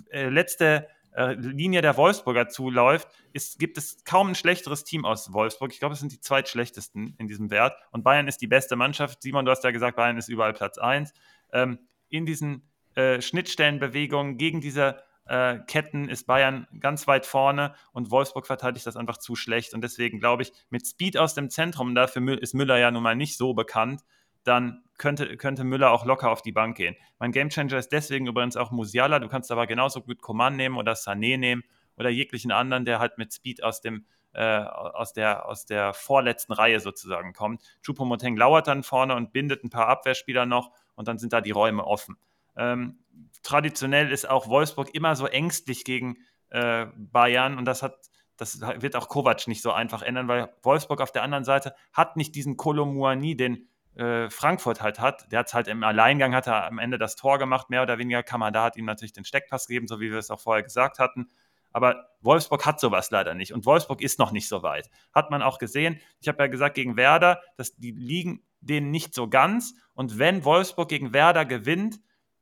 [0.09, 0.87] äh, letzte
[1.17, 5.73] äh, Linie der Wolfsburger zuläuft, ist, gibt es kaum ein schlechteres Team aus Wolfsburg.
[5.73, 7.75] Ich glaube, es sind die zweitschlechtesten in diesem Wert.
[7.91, 9.21] Und Bayern ist die beste Mannschaft.
[9.21, 11.13] Simon, du hast ja gesagt, Bayern ist überall Platz 1.
[11.51, 14.97] Ähm, in diesen äh, Schnittstellenbewegungen gegen diese
[15.27, 19.73] äh, Ketten ist Bayern ganz weit vorne und Wolfsburg verteidigt das einfach zu schlecht.
[19.73, 23.15] Und deswegen glaube ich, mit Speed aus dem Zentrum, dafür ist Müller ja nun mal
[23.15, 24.01] nicht so bekannt,
[24.43, 26.95] dann könnte, könnte Müller auch locker auf die Bank gehen.
[27.19, 29.19] Mein Gamechanger ist deswegen übrigens auch Musiala.
[29.19, 31.63] Du kannst aber genauso gut Coman nehmen oder Sané nehmen
[31.97, 36.53] oder jeglichen anderen, der halt mit Speed aus dem äh, aus, der, aus der vorletzten
[36.53, 37.61] Reihe sozusagen kommt.
[37.85, 41.51] Choupo-Moteng lauert dann vorne und bindet ein paar Abwehrspieler noch und dann sind da die
[41.51, 42.17] Räume offen.
[42.57, 42.99] Ähm,
[43.43, 46.17] traditionell ist auch Wolfsburg immer so ängstlich gegen
[46.49, 51.01] äh, Bayern und das hat das wird auch Kovac nicht so einfach ändern, weil Wolfsburg
[51.01, 55.31] auf der anderen Seite hat nicht diesen Kolomuani, den äh, Frankfurt halt hat.
[55.31, 58.23] Der hat halt im Alleingang, hat er am Ende das Tor gemacht, mehr oder weniger.
[58.23, 61.29] Kamada hat ihm natürlich den Steckpass gegeben, so wie wir es auch vorher gesagt hatten.
[61.73, 63.53] Aber Wolfsburg hat sowas leider nicht.
[63.53, 64.89] Und Wolfsburg ist noch nicht so weit.
[65.13, 65.99] Hat man auch gesehen.
[66.19, 69.73] Ich habe ja gesagt, gegen Werder, dass die liegen denen nicht so ganz.
[69.93, 71.99] Und wenn Wolfsburg gegen Werder gewinnt,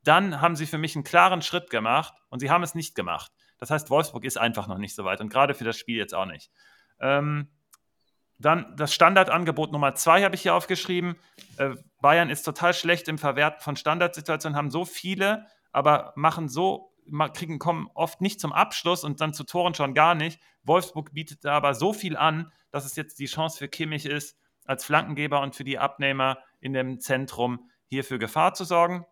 [0.07, 3.31] dann haben sie für mich einen klaren Schritt gemacht und sie haben es nicht gemacht.
[3.57, 6.13] Das heißt, Wolfsburg ist einfach noch nicht so weit und gerade für das Spiel jetzt
[6.13, 6.51] auch nicht.
[6.99, 7.49] Ähm,
[8.37, 11.15] dann das Standardangebot Nummer zwei habe ich hier aufgeschrieben.
[11.57, 16.91] Äh, Bayern ist total schlecht im Verwerten von Standardsituationen, haben so viele, aber machen so,
[17.33, 20.39] kriegen, kommen oft nicht zum Abschluss und dann zu Toren schon gar nicht.
[20.63, 24.37] Wolfsburg bietet da aber so viel an, dass es jetzt die Chance für Kimmich ist,
[24.65, 29.05] als Flankengeber und für die Abnehmer in dem Zentrum hier für Gefahr zu sorgen.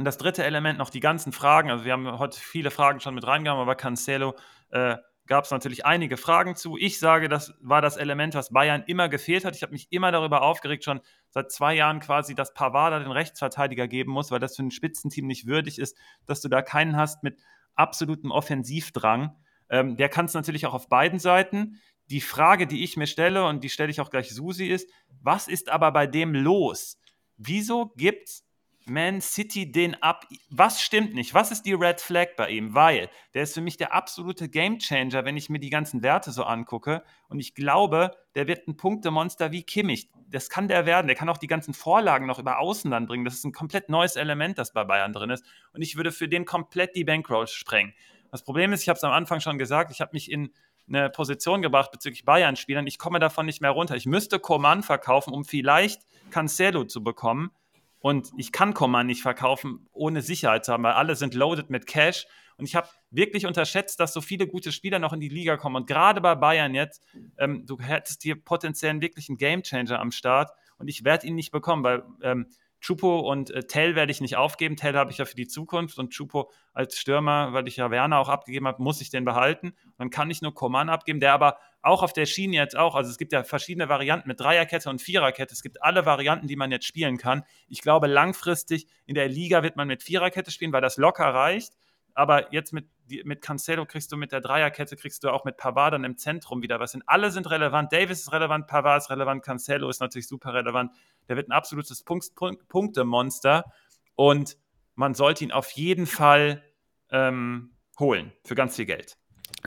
[0.00, 1.70] Und das dritte Element noch die ganzen Fragen.
[1.70, 4.34] Also wir haben heute viele Fragen schon mit reingenommen, aber Cancelo
[4.70, 4.96] äh,
[5.26, 6.78] gab es natürlich einige Fragen zu.
[6.78, 9.54] Ich sage, das war das Element, was Bayern immer gefehlt hat.
[9.56, 13.88] Ich habe mich immer darüber aufgeregt, schon seit zwei Jahren quasi, dass Pavada den Rechtsverteidiger
[13.88, 17.22] geben muss, weil das für ein Spitzenteam nicht würdig ist, dass du da keinen hast
[17.22, 17.38] mit
[17.74, 19.36] absolutem Offensivdrang.
[19.68, 21.78] Ähm, der kann es natürlich auch auf beiden Seiten.
[22.08, 24.90] Die Frage, die ich mir stelle, und die stelle ich auch gleich Susi, ist,
[25.20, 26.98] was ist aber bei dem los?
[27.36, 28.49] Wieso gibt es
[28.90, 30.26] Man City den ab.
[30.50, 31.32] Was stimmt nicht?
[31.32, 32.74] Was ist die Red Flag bei ihm?
[32.74, 36.42] Weil der ist für mich der absolute Gamechanger, wenn ich mir die ganzen Werte so
[36.42, 37.04] angucke.
[37.28, 40.10] Und ich glaube, der wird ein Punktemonster wie Kimmich.
[40.28, 41.06] Das kann der werden.
[41.06, 43.24] Der kann auch die ganzen Vorlagen noch über Außen dann bringen.
[43.24, 45.44] Das ist ein komplett neues Element, das bei Bayern drin ist.
[45.72, 47.94] Und ich würde für den komplett die Bankroll sprengen.
[48.32, 50.52] Das Problem ist, ich habe es am Anfang schon gesagt, ich habe mich in
[50.88, 52.88] eine Position gebracht bezüglich Bayern-Spielern.
[52.88, 53.94] Ich komme davon nicht mehr runter.
[53.94, 56.02] Ich müsste Coman verkaufen, um vielleicht
[56.32, 57.52] Cancelo zu bekommen.
[58.00, 61.86] Und ich kann Coman nicht verkaufen, ohne Sicherheit zu haben, weil alle sind loaded mit
[61.86, 62.26] Cash.
[62.56, 65.76] Und ich habe wirklich unterschätzt, dass so viele gute Spieler noch in die Liga kommen.
[65.76, 67.02] Und gerade bei Bayern jetzt,
[67.38, 70.50] ähm, du hättest hier potenziell einen wirklichen Gamechanger am Start.
[70.78, 72.46] Und ich werde ihn nicht bekommen, weil ähm,
[72.80, 74.76] Chupo und äh, Tell werde ich nicht aufgeben.
[74.76, 78.18] Tell habe ich ja für die Zukunft und Chupo als Stürmer, weil ich ja Werner
[78.18, 79.74] auch abgegeben habe, muss ich den behalten.
[79.98, 83.10] dann kann ich nur Coman abgeben, der aber auch auf der Schiene jetzt auch, also
[83.10, 85.54] es gibt ja verschiedene Varianten mit Dreierkette und Viererkette.
[85.54, 87.42] Es gibt alle Varianten, die man jetzt spielen kann.
[87.68, 91.72] Ich glaube, langfristig in der Liga wird man mit Viererkette spielen, weil das locker reicht.
[92.12, 92.86] Aber jetzt mit,
[93.24, 96.60] mit Cancelo kriegst du mit der Dreierkette, kriegst du auch mit Pavard dann im Zentrum
[96.60, 97.02] wieder was hin.
[97.06, 97.92] Alle sind relevant.
[97.92, 100.92] Davis ist relevant, Pavard ist relevant, Cancelo ist natürlich super relevant.
[101.28, 103.72] Der wird ein absolutes Punkt, Punkt, Punktemonster
[104.16, 104.58] und
[104.96, 106.62] man sollte ihn auf jeden Fall
[107.10, 109.19] ähm, holen für ganz viel Geld.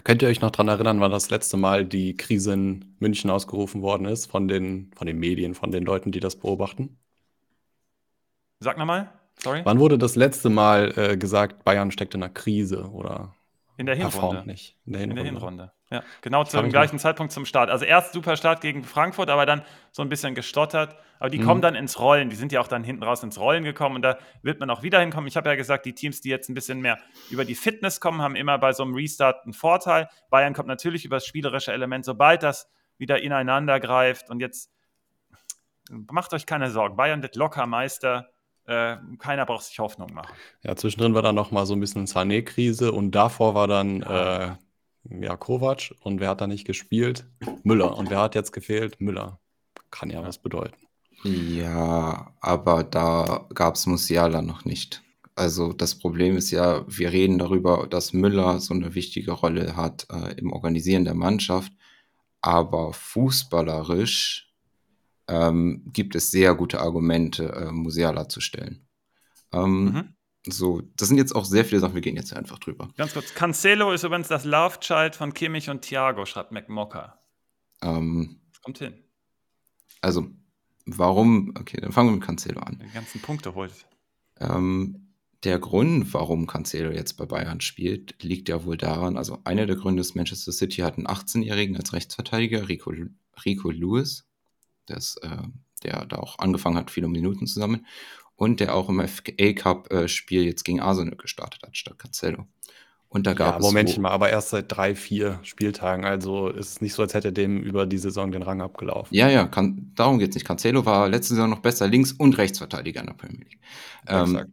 [0.03, 3.81] Könnt ihr euch noch daran erinnern, wann das letzte Mal die Krise in München ausgerufen
[3.81, 6.97] worden ist von den, von den Medien, von den Leuten, die das beobachten?
[8.59, 9.09] Sag nochmal.
[9.39, 9.61] Sorry?
[9.63, 13.35] Wann wurde das letzte Mal äh, gesagt, Bayern steckt in einer Krise oder
[13.77, 14.43] in der Hinrunde?
[14.45, 14.77] Nicht?
[14.85, 15.21] In der Hinrunde.
[15.21, 15.71] In der Hinrunde.
[15.89, 17.69] Ja, genau zum gleichen Zeitpunkt zum Start.
[17.69, 20.95] Also erst super Start gegen Frankfurt, aber dann so ein bisschen gestottert.
[21.19, 21.45] Aber die mhm.
[21.45, 22.29] kommen dann ins Rollen.
[22.29, 24.81] Die sind ja auch dann hinten raus ins Rollen gekommen und da wird man auch
[24.81, 25.27] wieder hinkommen.
[25.27, 26.97] Ich habe ja gesagt, die Teams, die jetzt ein bisschen mehr
[27.29, 30.09] über die Fitness kommen, haben immer bei so einem Restart einen Vorteil.
[30.29, 32.67] Bayern kommt natürlich über das spielerische Element, sobald das
[32.97, 34.29] wieder ineinander greift.
[34.31, 34.71] Und jetzt
[35.91, 36.95] macht euch keine Sorgen.
[36.95, 38.29] Bayern wird locker Meister
[38.65, 40.33] äh, keiner braucht sich Hoffnung machen.
[40.63, 44.51] Ja, zwischendrin war dann noch mal so ein bisschen Sané-Krise und davor war dann ja.
[44.51, 44.55] Äh,
[45.09, 47.25] ja, Kovac und wer hat da nicht gespielt?
[47.63, 47.97] Müller.
[47.97, 49.01] Und wer hat jetzt gefehlt?
[49.01, 49.39] Müller.
[49.91, 50.27] Kann ja, ja.
[50.27, 50.77] was bedeuten.
[51.23, 55.03] Ja, aber da gab es Musiala noch nicht.
[55.35, 60.07] Also das Problem ist ja, wir reden darüber, dass Müller so eine wichtige Rolle hat
[60.11, 61.71] äh, im Organisieren der Mannschaft,
[62.41, 64.52] aber fußballerisch
[65.27, 68.87] ähm, gibt es sehr gute Argumente, äh, Musiala zu stellen.
[69.51, 70.15] Ähm, mhm.
[70.45, 72.89] So, das sind jetzt auch sehr viele Sachen, wir gehen jetzt einfach drüber.
[72.97, 77.19] Ganz kurz, Cancelo ist übrigens das Love Child von Kimmich und Thiago, schreibt McMocker.
[77.81, 78.93] Ähm, das kommt hin.
[80.01, 80.27] Also,
[80.85, 82.81] warum, okay, dann fangen wir mit Cancelo an.
[82.85, 83.71] Die ganzen Punkte holt.
[84.39, 85.13] Ähm,
[85.45, 89.75] der Grund, warum Cancelo jetzt bei Bayern spielt, liegt ja wohl daran, also einer der
[89.75, 92.93] Gründe ist, Manchester City hat einen 18-Jährigen als Rechtsverteidiger, Rico,
[93.45, 94.25] Rico Lewis,
[94.85, 95.37] das, äh,
[95.83, 97.85] der da auch angefangen hat, viele Minuten zu sammeln
[98.35, 102.47] und der auch im FA Cup-Spiel äh, jetzt gegen Arsenal gestartet hat, statt Cancelo.
[103.13, 103.63] Und da gab ja, es.
[103.63, 106.03] Momentchen mal, aber erst seit drei, vier Spieltagen.
[106.03, 109.15] Also ist es nicht so, als hätte dem über die Saison den Rang abgelaufen.
[109.15, 110.47] Ja, ja, kann, darum geht es nicht.
[110.47, 113.59] Cancelo war letzte Saison noch besser Links- und Rechtsverteidiger in der Premier League.
[114.07, 114.45] Ähm,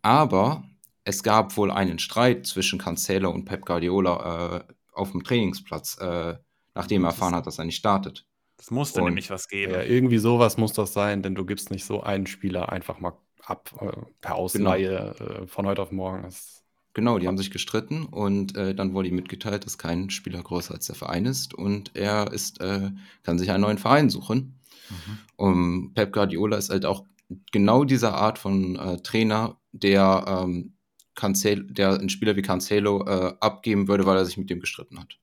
[0.00, 0.64] aber
[1.04, 6.36] es gab wohl einen Streit zwischen Cancelo und Pep Guardiola äh, auf dem Trainingsplatz, äh,
[6.74, 8.25] nachdem er erfahren hat, dass er nicht startet.
[8.58, 9.72] Es musste und, nämlich was geben.
[9.72, 13.12] Ja, irgendwie sowas muss das sein, denn du gibst nicht so einen Spieler einfach mal
[13.44, 14.34] ab äh, per genau.
[14.34, 15.30] Ausleihe genau.
[15.30, 16.22] äh, von heute auf morgen.
[16.22, 16.64] Das
[16.94, 20.74] genau, die haben sich gestritten und äh, dann wurde ihm mitgeteilt, dass kein Spieler größer
[20.74, 22.90] als der Verein ist und er ist, äh,
[23.22, 24.58] kann sich einen neuen Verein suchen.
[24.88, 25.18] Mhm.
[25.36, 27.04] Und Pep Guardiola ist halt auch
[27.52, 30.72] genau diese Art von äh, Trainer, der, ähm,
[31.14, 35.00] Cancelo, der einen Spieler wie Cancelo äh, abgeben würde, weil er sich mit dem gestritten
[35.00, 35.18] hat.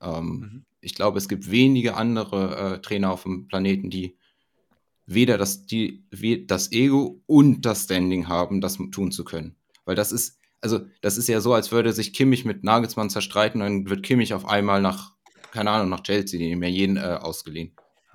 [0.00, 0.64] Ähm, mhm.
[0.84, 4.18] Ich glaube, es gibt wenige andere Trainer auf dem Planeten, die
[5.06, 6.06] weder das, die,
[6.46, 9.56] das Ego und das Standing haben, das tun zu können.
[9.84, 13.60] Weil das ist, also das ist ja so, als würde sich Kimmich mit Nagelsmann zerstreiten,
[13.60, 15.12] dann wird Kimmich auf einmal nach,
[15.52, 17.72] keine Ahnung, nach Chelsea, die nehmen ja jeden äh, ausgeliehen.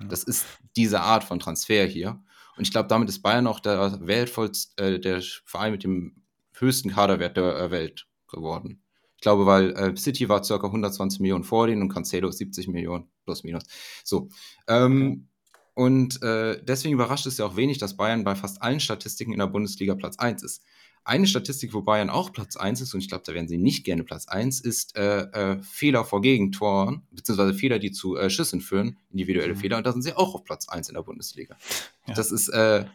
[0.08, 2.22] Das ist diese Art von Transfer hier.
[2.56, 6.22] Und ich glaube, damit ist Bayern auch der wertvollste, äh, der Verein mit dem
[6.54, 8.82] höchsten Kaderwert der äh, Welt geworden.
[9.20, 10.54] Ich glaube, weil äh, City war ca.
[10.54, 13.64] 120 Millionen vor denen und Cancelo 70 Millionen plus minus.
[14.02, 14.30] So.
[14.66, 15.28] Ähm,
[15.74, 19.38] und äh, deswegen überrascht es ja auch wenig, dass Bayern bei fast allen Statistiken in
[19.38, 20.62] der Bundesliga Platz 1 ist.
[21.04, 23.84] Eine Statistik, wo Bayern auch Platz 1 ist, und ich glaube, da werden sie nicht
[23.84, 28.62] gerne Platz 1, ist äh, äh, Fehler vor Gegentoren, beziehungsweise Fehler, die zu äh, Schüssen
[28.62, 29.58] führen, individuelle mhm.
[29.58, 31.58] Fehler, und da sind sie auch auf Platz 1 in der Bundesliga.
[32.06, 32.14] Ja.
[32.14, 32.86] Das ist, äh,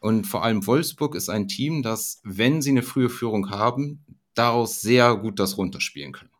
[0.00, 4.06] und vor allem Wolfsburg ist ein Team, das, wenn sie eine frühe Führung haben,
[4.38, 6.30] daraus sehr gut das runterspielen können.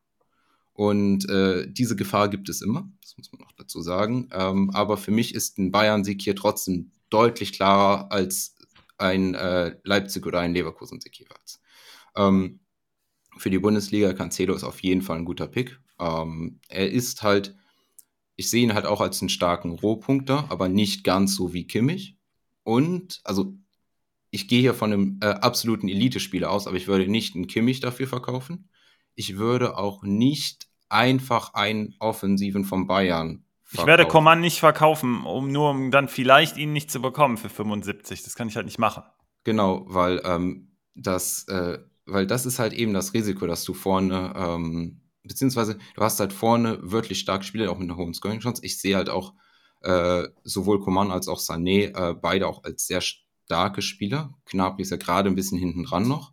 [0.73, 4.29] Und äh, diese Gefahr gibt es immer, das muss man auch dazu sagen.
[4.33, 8.57] Ähm, aber für mich ist ein Bayern-Sieg hier trotzdem deutlich klarer als
[8.99, 11.61] ein äh, Leipzig oder ein Leverkusen-Sieg jeweils.
[12.15, 12.61] Ähm,
[13.39, 15.79] für die Bundesliga, Cancelo ist auf jeden Fall ein guter Pick.
[15.99, 17.55] Ähm, er ist halt,
[18.37, 22.17] ich sehe ihn halt auch als einen starken Rohpunkter, aber nicht ganz so wie Kimmich.
[22.65, 23.55] Und, also,
[24.31, 27.81] ich gehe hier von einem äh, absoluten Elite-Spieler aus, aber ich würde nicht einen Kimmich
[27.81, 28.69] dafür verkaufen.
[29.15, 33.81] Ich würde auch nicht einfach einen Offensiven von Bayern verkaufen.
[33.81, 37.49] Ich werde Coman nicht verkaufen, um nur um dann vielleicht ihn nicht zu bekommen für
[37.49, 38.23] 75.
[38.23, 39.03] Das kann ich halt nicht machen.
[39.45, 44.33] Genau, weil ähm, das, äh, weil das ist halt eben das Risiko, dass du vorne,
[44.37, 48.63] ähm, beziehungsweise du hast halt vorne wirklich starke Spieler, auch mit einer hohen Scoring-Chance.
[48.65, 49.35] Ich sehe halt auch
[49.83, 53.01] äh, sowohl Coman als auch Sané äh, beide auch als sehr
[53.47, 54.35] starke Spieler.
[54.47, 56.33] Gnabry ist ja gerade ein bisschen hinten dran noch.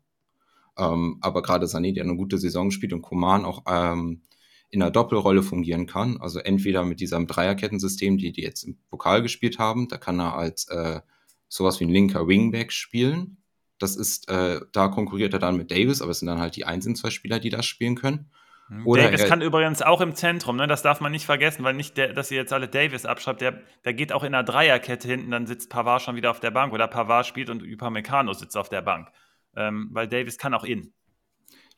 [0.77, 4.23] Ähm, aber gerade Sané, der eine gute Saison spielt und Coman auch ähm,
[4.69, 6.17] in einer Doppelrolle fungieren kann.
[6.19, 10.35] Also entweder mit diesem Dreierkettensystem, die die jetzt im Pokal gespielt haben, da kann er
[10.35, 11.01] als äh,
[11.47, 13.37] sowas wie ein linker Wingback spielen.
[13.77, 16.65] Das ist, äh, da konkurriert er dann mit Davis, aber es sind dann halt die
[16.65, 18.31] einzigen zwei Spieler, die das spielen können.
[18.73, 18.87] Mhm.
[18.87, 20.67] Oder Davis kann übrigens auch im Zentrum, ne?
[20.67, 23.61] das darf man nicht vergessen, weil nicht, der, dass ihr jetzt alle Davis abschreibt, der,
[23.85, 26.73] der geht auch in einer Dreierkette hinten, dann sitzt Pavard schon wieder auf der Bank
[26.73, 29.09] oder Pavard spielt und Upamecano sitzt auf der Bank,
[29.55, 30.93] ähm, weil Davis kann auch innen.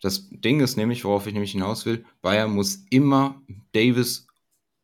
[0.01, 3.41] Das Ding ist nämlich, worauf ich nämlich hinaus will, Bayern muss immer
[3.73, 4.27] Davis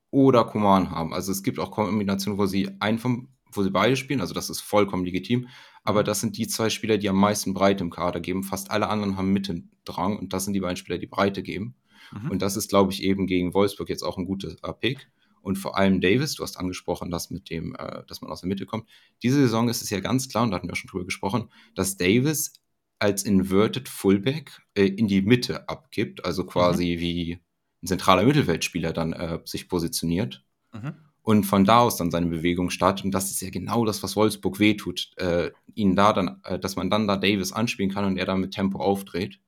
[0.10, 1.14] oder Coman haben.
[1.14, 4.50] Also es gibt auch Kombinationen, wo sie einen vom, wo sie beide spielen, also das
[4.50, 5.48] ist vollkommen legitim.
[5.84, 6.06] Aber mhm.
[6.06, 8.44] das sind die zwei Spieler, die am meisten Breite im Kader geben.
[8.44, 11.76] Fast alle anderen haben Mittendrang und das sind die beiden Spieler, die Breite geben.
[12.12, 12.32] Mhm.
[12.32, 15.10] Und das ist, glaube ich, eben gegen Wolfsburg jetzt auch ein guter Pick.
[15.42, 18.48] Und vor allem Davis, du hast angesprochen, dass mit dem, äh, dass man aus der
[18.48, 18.88] Mitte kommt.
[19.24, 21.98] Diese Saison ist es ja ganz klar, und da hatten wir schon drüber gesprochen, dass
[21.98, 22.54] Davis
[23.00, 27.00] als Inverted Fullback äh, in die Mitte abgibt, also quasi mhm.
[27.02, 27.40] wie
[27.82, 30.94] ein zentraler Mittelfeldspieler dann äh, sich positioniert mhm.
[31.24, 33.06] und von da aus dann seine Bewegung startet.
[33.06, 36.76] Und das ist ja genau das, was Wolfsburg wehtut, äh, ihn da dann, äh, dass
[36.76, 39.40] man dann da Davis anspielen kann und er dann mit Tempo aufdreht.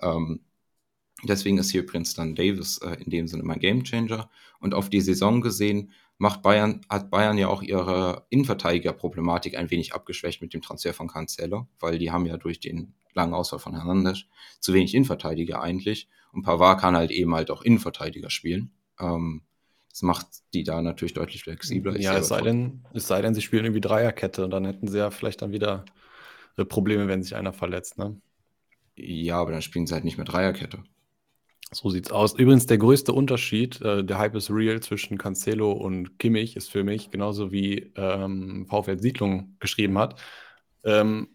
[0.00, 0.44] Ähm,
[1.22, 4.30] deswegen ist hier übrigens dann Davis äh, in dem Sinne mein Gamechanger.
[4.58, 9.94] Und auf die Saison gesehen macht Bayern, hat Bayern ja auch ihre Innenverteidigerproblematik ein wenig
[9.94, 13.74] abgeschwächt mit dem Transfer von Cancelo, weil die haben ja durch den langen Ausfall von
[13.74, 14.24] Hernandez
[14.60, 16.08] zu wenig Innenverteidiger eigentlich.
[16.32, 18.72] Und Pavard kann halt eben halt auch Innenverteidiger spielen.
[18.98, 19.42] Ähm,
[19.90, 21.98] das macht die da natürlich deutlich flexibler.
[21.98, 24.98] Ja, es sei, denn, es sei denn, sie spielen irgendwie Dreierkette und dann hätten sie
[24.98, 25.84] ja vielleicht dann wieder
[26.56, 28.18] äh, Probleme, wenn sich einer verletzt, ne?
[28.96, 30.82] Ja, aber dann spielen sie halt nicht mehr Dreierkette.
[31.72, 32.34] So sieht's aus.
[32.34, 36.84] Übrigens, der größte Unterschied, äh, der Hype is real zwischen Cancelo und Kimmich ist für
[36.84, 40.20] mich, genauso wie ähm, VfL Siedlung geschrieben hat.
[40.84, 41.28] Ähm,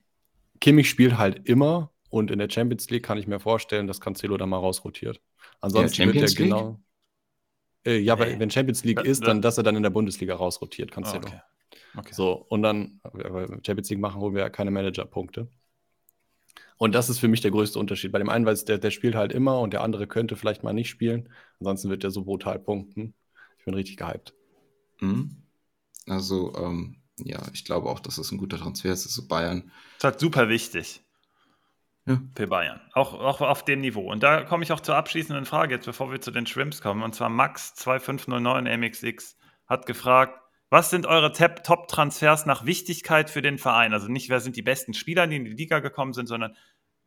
[0.59, 4.37] Kimmich spielt halt immer und in der Champions League kann ich mir vorstellen, dass Cancelo
[4.37, 5.21] da mal rausrotiert.
[5.59, 6.79] Ansonsten wird er genau.
[7.83, 10.91] Äh, ja, aber wenn Champions League ist, dann, dass er dann in der Bundesliga rausrotiert,
[10.91, 11.27] Cancelo.
[11.27, 11.41] Okay.
[11.95, 12.13] Okay.
[12.13, 13.01] So, und dann,
[13.65, 15.47] Champions League machen, holen wir ja keine Manager-Punkte.
[16.77, 18.11] Und das ist für mich der größte Unterschied.
[18.11, 20.73] Bei dem einen, weil der, der spielt halt immer und der andere könnte vielleicht mal
[20.73, 21.29] nicht spielen.
[21.59, 23.15] Ansonsten wird der so brutal punkten.
[23.57, 24.33] Ich bin richtig gehypt.
[24.99, 25.43] Mhm.
[26.07, 29.05] Also, ähm, ja, ich glaube auch, dass das ein guter Transfer ist.
[29.05, 29.63] Das ist Bayern.
[29.65, 31.03] Das ist halt super wichtig.
[32.05, 32.21] Ja.
[32.35, 32.79] Für Bayern.
[32.93, 34.09] Auch, auch auf dem Niveau.
[34.09, 37.01] Und da komme ich auch zur abschließenden Frage jetzt, bevor wir zu den Shrimps kommen.
[37.01, 39.35] Und zwar Max2509 MXX
[39.67, 40.39] hat gefragt,
[40.69, 43.93] was sind eure Top-Transfers nach Wichtigkeit für den Verein?
[43.93, 46.55] Also nicht, wer sind die besten Spieler, die in die Liga gekommen sind, sondern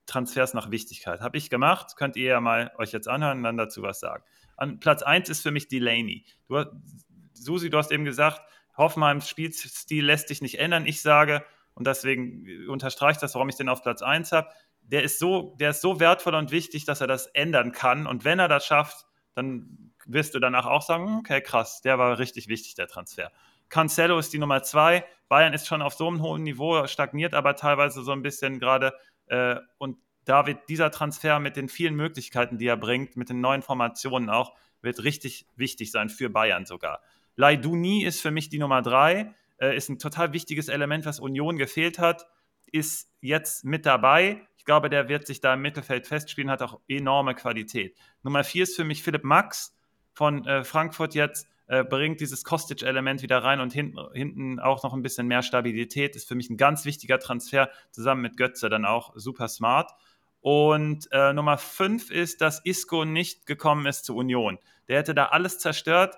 [0.07, 1.21] Transfers nach Wichtigkeit.
[1.21, 4.25] Habe ich gemacht, könnt ihr ja mal euch jetzt anhören und dann dazu was sagen.
[4.57, 6.25] An Platz 1 ist für mich Delaney.
[6.49, 6.65] Du,
[7.35, 8.41] Susi, du hast eben gesagt,
[8.77, 10.87] Hoffenheims Spielstil lässt dich nicht ändern.
[10.87, 14.49] Ich sage, und deswegen unterstreiche ich das, warum ich den auf Platz 1 habe,
[14.83, 18.07] der ist, so, der ist so wertvoll und wichtig, dass er das ändern kann.
[18.07, 22.19] Und wenn er das schafft, dann wirst du danach auch sagen, okay, krass, der war
[22.19, 23.31] richtig wichtig, der Transfer.
[23.71, 25.05] Cancelo ist die Nummer zwei.
[25.29, 28.93] Bayern ist schon auf so einem hohen Niveau, stagniert aber teilweise so ein bisschen gerade.
[29.27, 33.41] Äh, und da wird dieser Transfer mit den vielen Möglichkeiten, die er bringt, mit den
[33.41, 37.01] neuen Formationen auch, wird richtig wichtig sein für Bayern sogar.
[37.37, 41.57] Laiduni ist für mich die Nummer drei, äh, ist ein total wichtiges Element, was Union
[41.57, 42.27] gefehlt hat,
[42.73, 44.47] ist jetzt mit dabei.
[44.57, 47.97] Ich glaube, der wird sich da im Mittelfeld festspielen, hat auch enorme Qualität.
[48.23, 49.75] Nummer vier ist für mich Philipp Max
[50.13, 54.93] von äh, Frankfurt jetzt äh, bringt dieses Kostic-Element wieder rein und hinten, hinten auch noch
[54.93, 56.17] ein bisschen mehr Stabilität.
[56.17, 59.93] Ist für mich ein ganz wichtiger Transfer, zusammen mit Götze dann auch super smart.
[60.41, 64.59] Und äh, Nummer 5 ist, dass Isco nicht gekommen ist zur Union.
[64.89, 66.17] Der hätte da alles zerstört.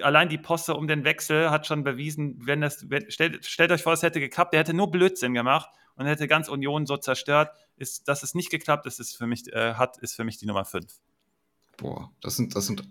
[0.00, 3.82] Allein die Posse um den Wechsel hat schon bewiesen, wenn das, wenn, stellt, stellt, euch
[3.82, 7.50] vor, es hätte geklappt, der hätte nur Blödsinn gemacht und hätte ganz Union so zerstört.
[7.76, 10.46] Ist, dass es nicht geklappt ist, ist für mich, äh, hat, ist für mich die
[10.46, 10.86] Nummer 5.
[11.76, 12.82] Boah, das sind, das sind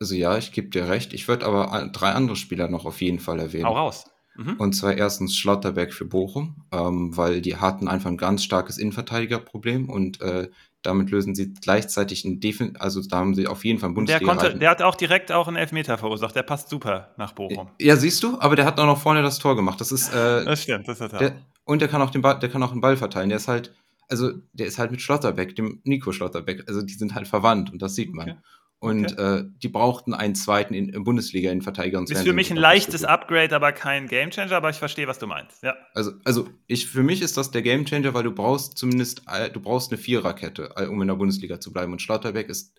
[0.00, 1.12] also ja, ich gebe dir recht.
[1.12, 3.66] Ich würde aber drei andere Spieler noch auf jeden Fall erwähnen.
[3.66, 4.04] Hau raus.
[4.36, 4.54] Mhm.
[4.58, 9.88] Und zwar erstens Schlotterberg für Bochum, ähm, weil die hatten einfach ein ganz starkes Innenverteidigerproblem
[9.88, 10.48] und äh,
[10.82, 14.34] damit lösen sie gleichzeitig ein Defen, also da haben sie auf jeden Fall einen Bundesliga.
[14.34, 16.36] Der, konnte, der hat auch direkt auch einen Elfmeter verursacht.
[16.36, 17.70] Der passt super nach Bochum.
[17.80, 19.80] Ja, siehst du, aber der hat auch noch vorne das Tor gemacht.
[19.80, 20.12] Das ist.
[20.12, 21.18] Äh, das stimmt, das hat er.
[21.18, 23.30] Der, und der kann auch den Ball, der kann auch den Ball verteilen.
[23.30, 23.72] Der ist halt,
[24.08, 26.64] also der ist halt mit Schlotterbeck, dem Nico Schlotterbeck.
[26.68, 28.30] Also die sind halt verwandt und das sieht man.
[28.30, 28.38] Okay.
[28.80, 29.38] Und okay.
[29.38, 32.58] äh, die brauchten einen zweiten in, in Bundesliga in Verteidiger und Ist für mich ein
[32.58, 35.62] leichtes Upgrade, aber kein Gamechanger, aber ich verstehe, was du meinst.
[35.62, 35.74] Ja.
[35.94, 39.60] Also, also ich, für mich ist das der Gamechanger, weil du brauchst zumindest, äh, du
[39.60, 41.92] brauchst eine Viererkette, äh, um in der Bundesliga zu bleiben.
[41.92, 42.78] Und Schlotterbeck ist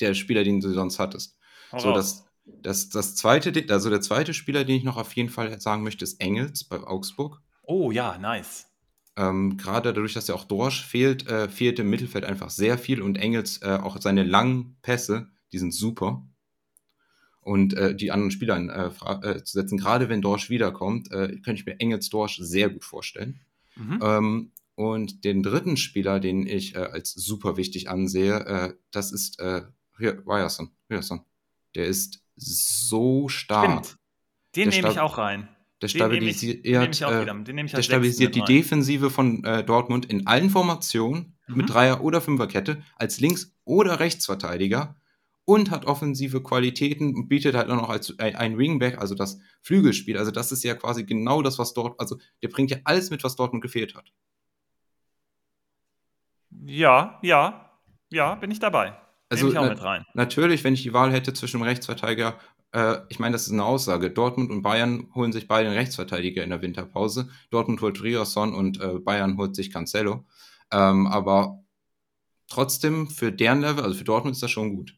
[0.00, 1.38] der Spieler, den du sonst hattest.
[1.72, 5.30] Hau so, das, das, das zweite, also der zweite Spieler, den ich noch auf jeden
[5.30, 7.40] Fall sagen möchte, ist Engels bei Augsburg.
[7.62, 8.67] Oh ja, nice.
[9.18, 13.02] Ähm, Gerade dadurch, dass ja auch Dorsch fehlt, äh, fehlt im Mittelfeld einfach sehr viel
[13.02, 16.24] und Engels äh, auch seine langen Pässe, die sind super.
[17.40, 21.54] Und äh, die anderen Spieler äh, äh, zu setzen, gerade wenn Dorsch wiederkommt, äh, könnte
[21.54, 23.40] ich mir Engels Dorsch sehr gut vorstellen.
[23.74, 23.98] Mhm.
[24.02, 30.70] Ähm, und den dritten Spieler, den ich als super wichtig ansehe, das ist Ryerson.
[30.88, 31.22] Ryerson.
[31.74, 33.84] Der ist so stark.
[33.86, 33.98] Stimmt.
[34.54, 35.48] Den nehme ich auch rein.
[35.80, 39.44] Der stabilisiert, den nehme ich, den nehme ich, nehme ich der stabilisiert die Defensive von
[39.44, 41.56] äh, Dortmund in allen Formationen mhm.
[41.56, 44.96] mit Dreier- oder Fünferkette als Links- oder Rechtsverteidiger
[45.44, 49.40] und hat offensive Qualitäten und bietet halt auch noch als ein, ein Wingback, also das
[49.62, 50.18] Flügelspiel.
[50.18, 53.24] Also das ist ja quasi genau das, was dort, also der bringt ja alles mit,
[53.24, 54.12] was Dortmund gefehlt hat.
[56.50, 57.70] Ja, ja,
[58.10, 58.94] ja, bin ich dabei.
[59.30, 62.38] Also na natürlich, wenn ich die Wahl hätte zwischen einem Rechtsverteidiger
[62.72, 64.10] äh, ich meine, das ist eine Aussage.
[64.10, 67.28] Dortmund und Bayern holen sich beide einen Rechtsverteidiger in der Winterpause.
[67.50, 70.26] Dortmund holt Riosson und äh, Bayern holt sich Cancelo.
[70.70, 71.62] Ähm, aber
[72.48, 74.94] trotzdem für deren Level, also für Dortmund ist das schon gut.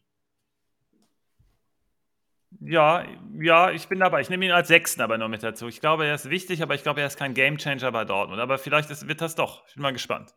[2.59, 3.05] Ja,
[3.39, 4.21] ja, ich bin dabei.
[4.21, 5.67] Ich nehme ihn als Sechsten aber noch mit dazu.
[5.67, 8.39] Ich glaube, er ist wichtig, aber ich glaube, er ist kein Gamechanger bei Dortmund.
[8.39, 9.65] Aber vielleicht ist, wird das doch.
[9.67, 10.35] Ich bin mal gespannt.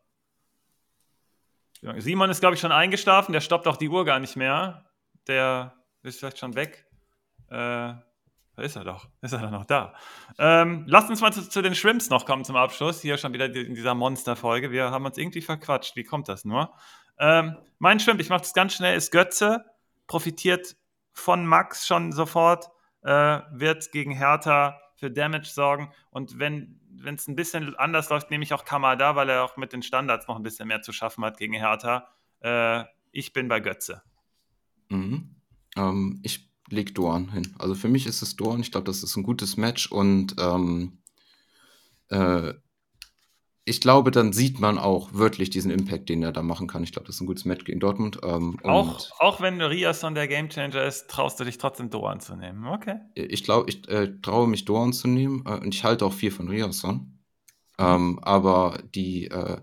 [1.97, 3.31] Simon ist, glaube ich, schon eingeschlafen.
[3.31, 4.89] Der stoppt auch die Uhr gar nicht mehr.
[5.27, 6.84] Der ist vielleicht schon weg.
[7.49, 7.93] Äh,
[8.55, 9.09] da ist er doch.
[9.21, 9.93] Ist er doch noch da.
[10.39, 13.01] Ähm, lasst uns mal zu, zu, den Shrimps noch kommen zum Abschluss.
[13.01, 14.71] Hier schon wieder in dieser Monsterfolge.
[14.71, 15.95] Wir haben uns irgendwie verquatscht.
[15.95, 16.73] Wie kommt das nur?
[17.19, 19.65] Ähm, mein Shrimp, ich mache das ganz schnell, ist Götze.
[20.07, 20.77] Profitiert
[21.11, 22.69] von Max schon sofort.
[23.01, 25.91] Äh, wird gegen Hertha für Damage sorgen.
[26.09, 29.73] Und wenn es ein bisschen anders läuft, nehme ich auch Kamada, weil er auch mit
[29.73, 32.07] den Standards noch ein bisschen mehr zu schaffen hat gegen Hertha.
[32.39, 34.01] Äh, ich bin bei Götze.
[34.89, 35.35] Mhm.
[35.75, 37.53] Ähm, ich leg Dorn hin.
[37.59, 38.61] Also für mich ist es Dorn.
[38.61, 40.99] Ich glaube, das ist ein gutes Match und ähm,
[42.09, 42.53] äh,
[43.67, 46.83] ich glaube, dann sieht man auch wirklich diesen Impact, den er da machen kann.
[46.83, 48.19] Ich glaube, das ist ein gutes Match gegen Dortmund.
[48.23, 52.67] Ähm, auch, auch wenn Riasson der Gamechanger ist, traust du dich trotzdem Dorn zu nehmen.
[52.67, 52.99] Okay.
[53.15, 56.29] Ich glaube, ich äh, traue mich Dorn zu nehmen äh, und ich halte auch viel
[56.29, 57.19] von Riasson.
[57.79, 59.57] Ähm, aber die äh,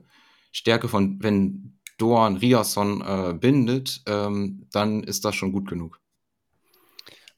[0.51, 6.02] Stärke von, wenn Dorn Riasson äh, bindet, ähm, dann ist das schon gut genug.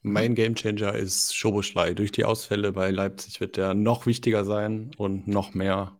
[0.07, 1.95] Mein Gamechanger ist Schoboschlei.
[1.95, 5.97] Durch die Ausfälle bei Leipzig wird der noch wichtiger sein und noch mehr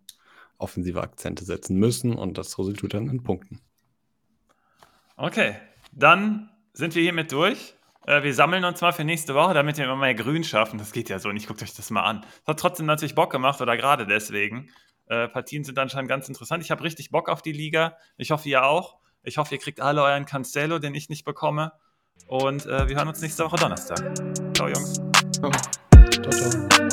[0.59, 3.61] offensive Akzente setzen müssen und das resultiert dann in Punkten.
[5.17, 5.55] Okay,
[5.91, 7.73] dann sind wir hiermit durch.
[8.05, 10.77] Äh, wir sammeln uns mal für nächste Woche, damit wir immer mehr Grün schaffen.
[10.77, 11.47] Das geht ja so nicht.
[11.47, 12.21] Guckt euch das mal an.
[12.21, 14.69] Das hat trotzdem natürlich Bock gemacht oder gerade deswegen.
[15.07, 16.63] Äh, Partien sind anscheinend ganz interessant.
[16.63, 17.97] Ich habe richtig Bock auf die Liga.
[18.17, 18.99] Ich hoffe, ihr auch.
[19.23, 21.71] Ich hoffe, ihr kriegt alle euren Cancelo, den ich nicht bekomme.
[22.27, 23.99] Und äh, wir hören uns nächste Woche Donnerstag.
[24.55, 24.93] Ciao, Jungs.
[25.33, 25.51] Ciao,
[26.21, 26.31] ciao.
[26.31, 26.84] ciao.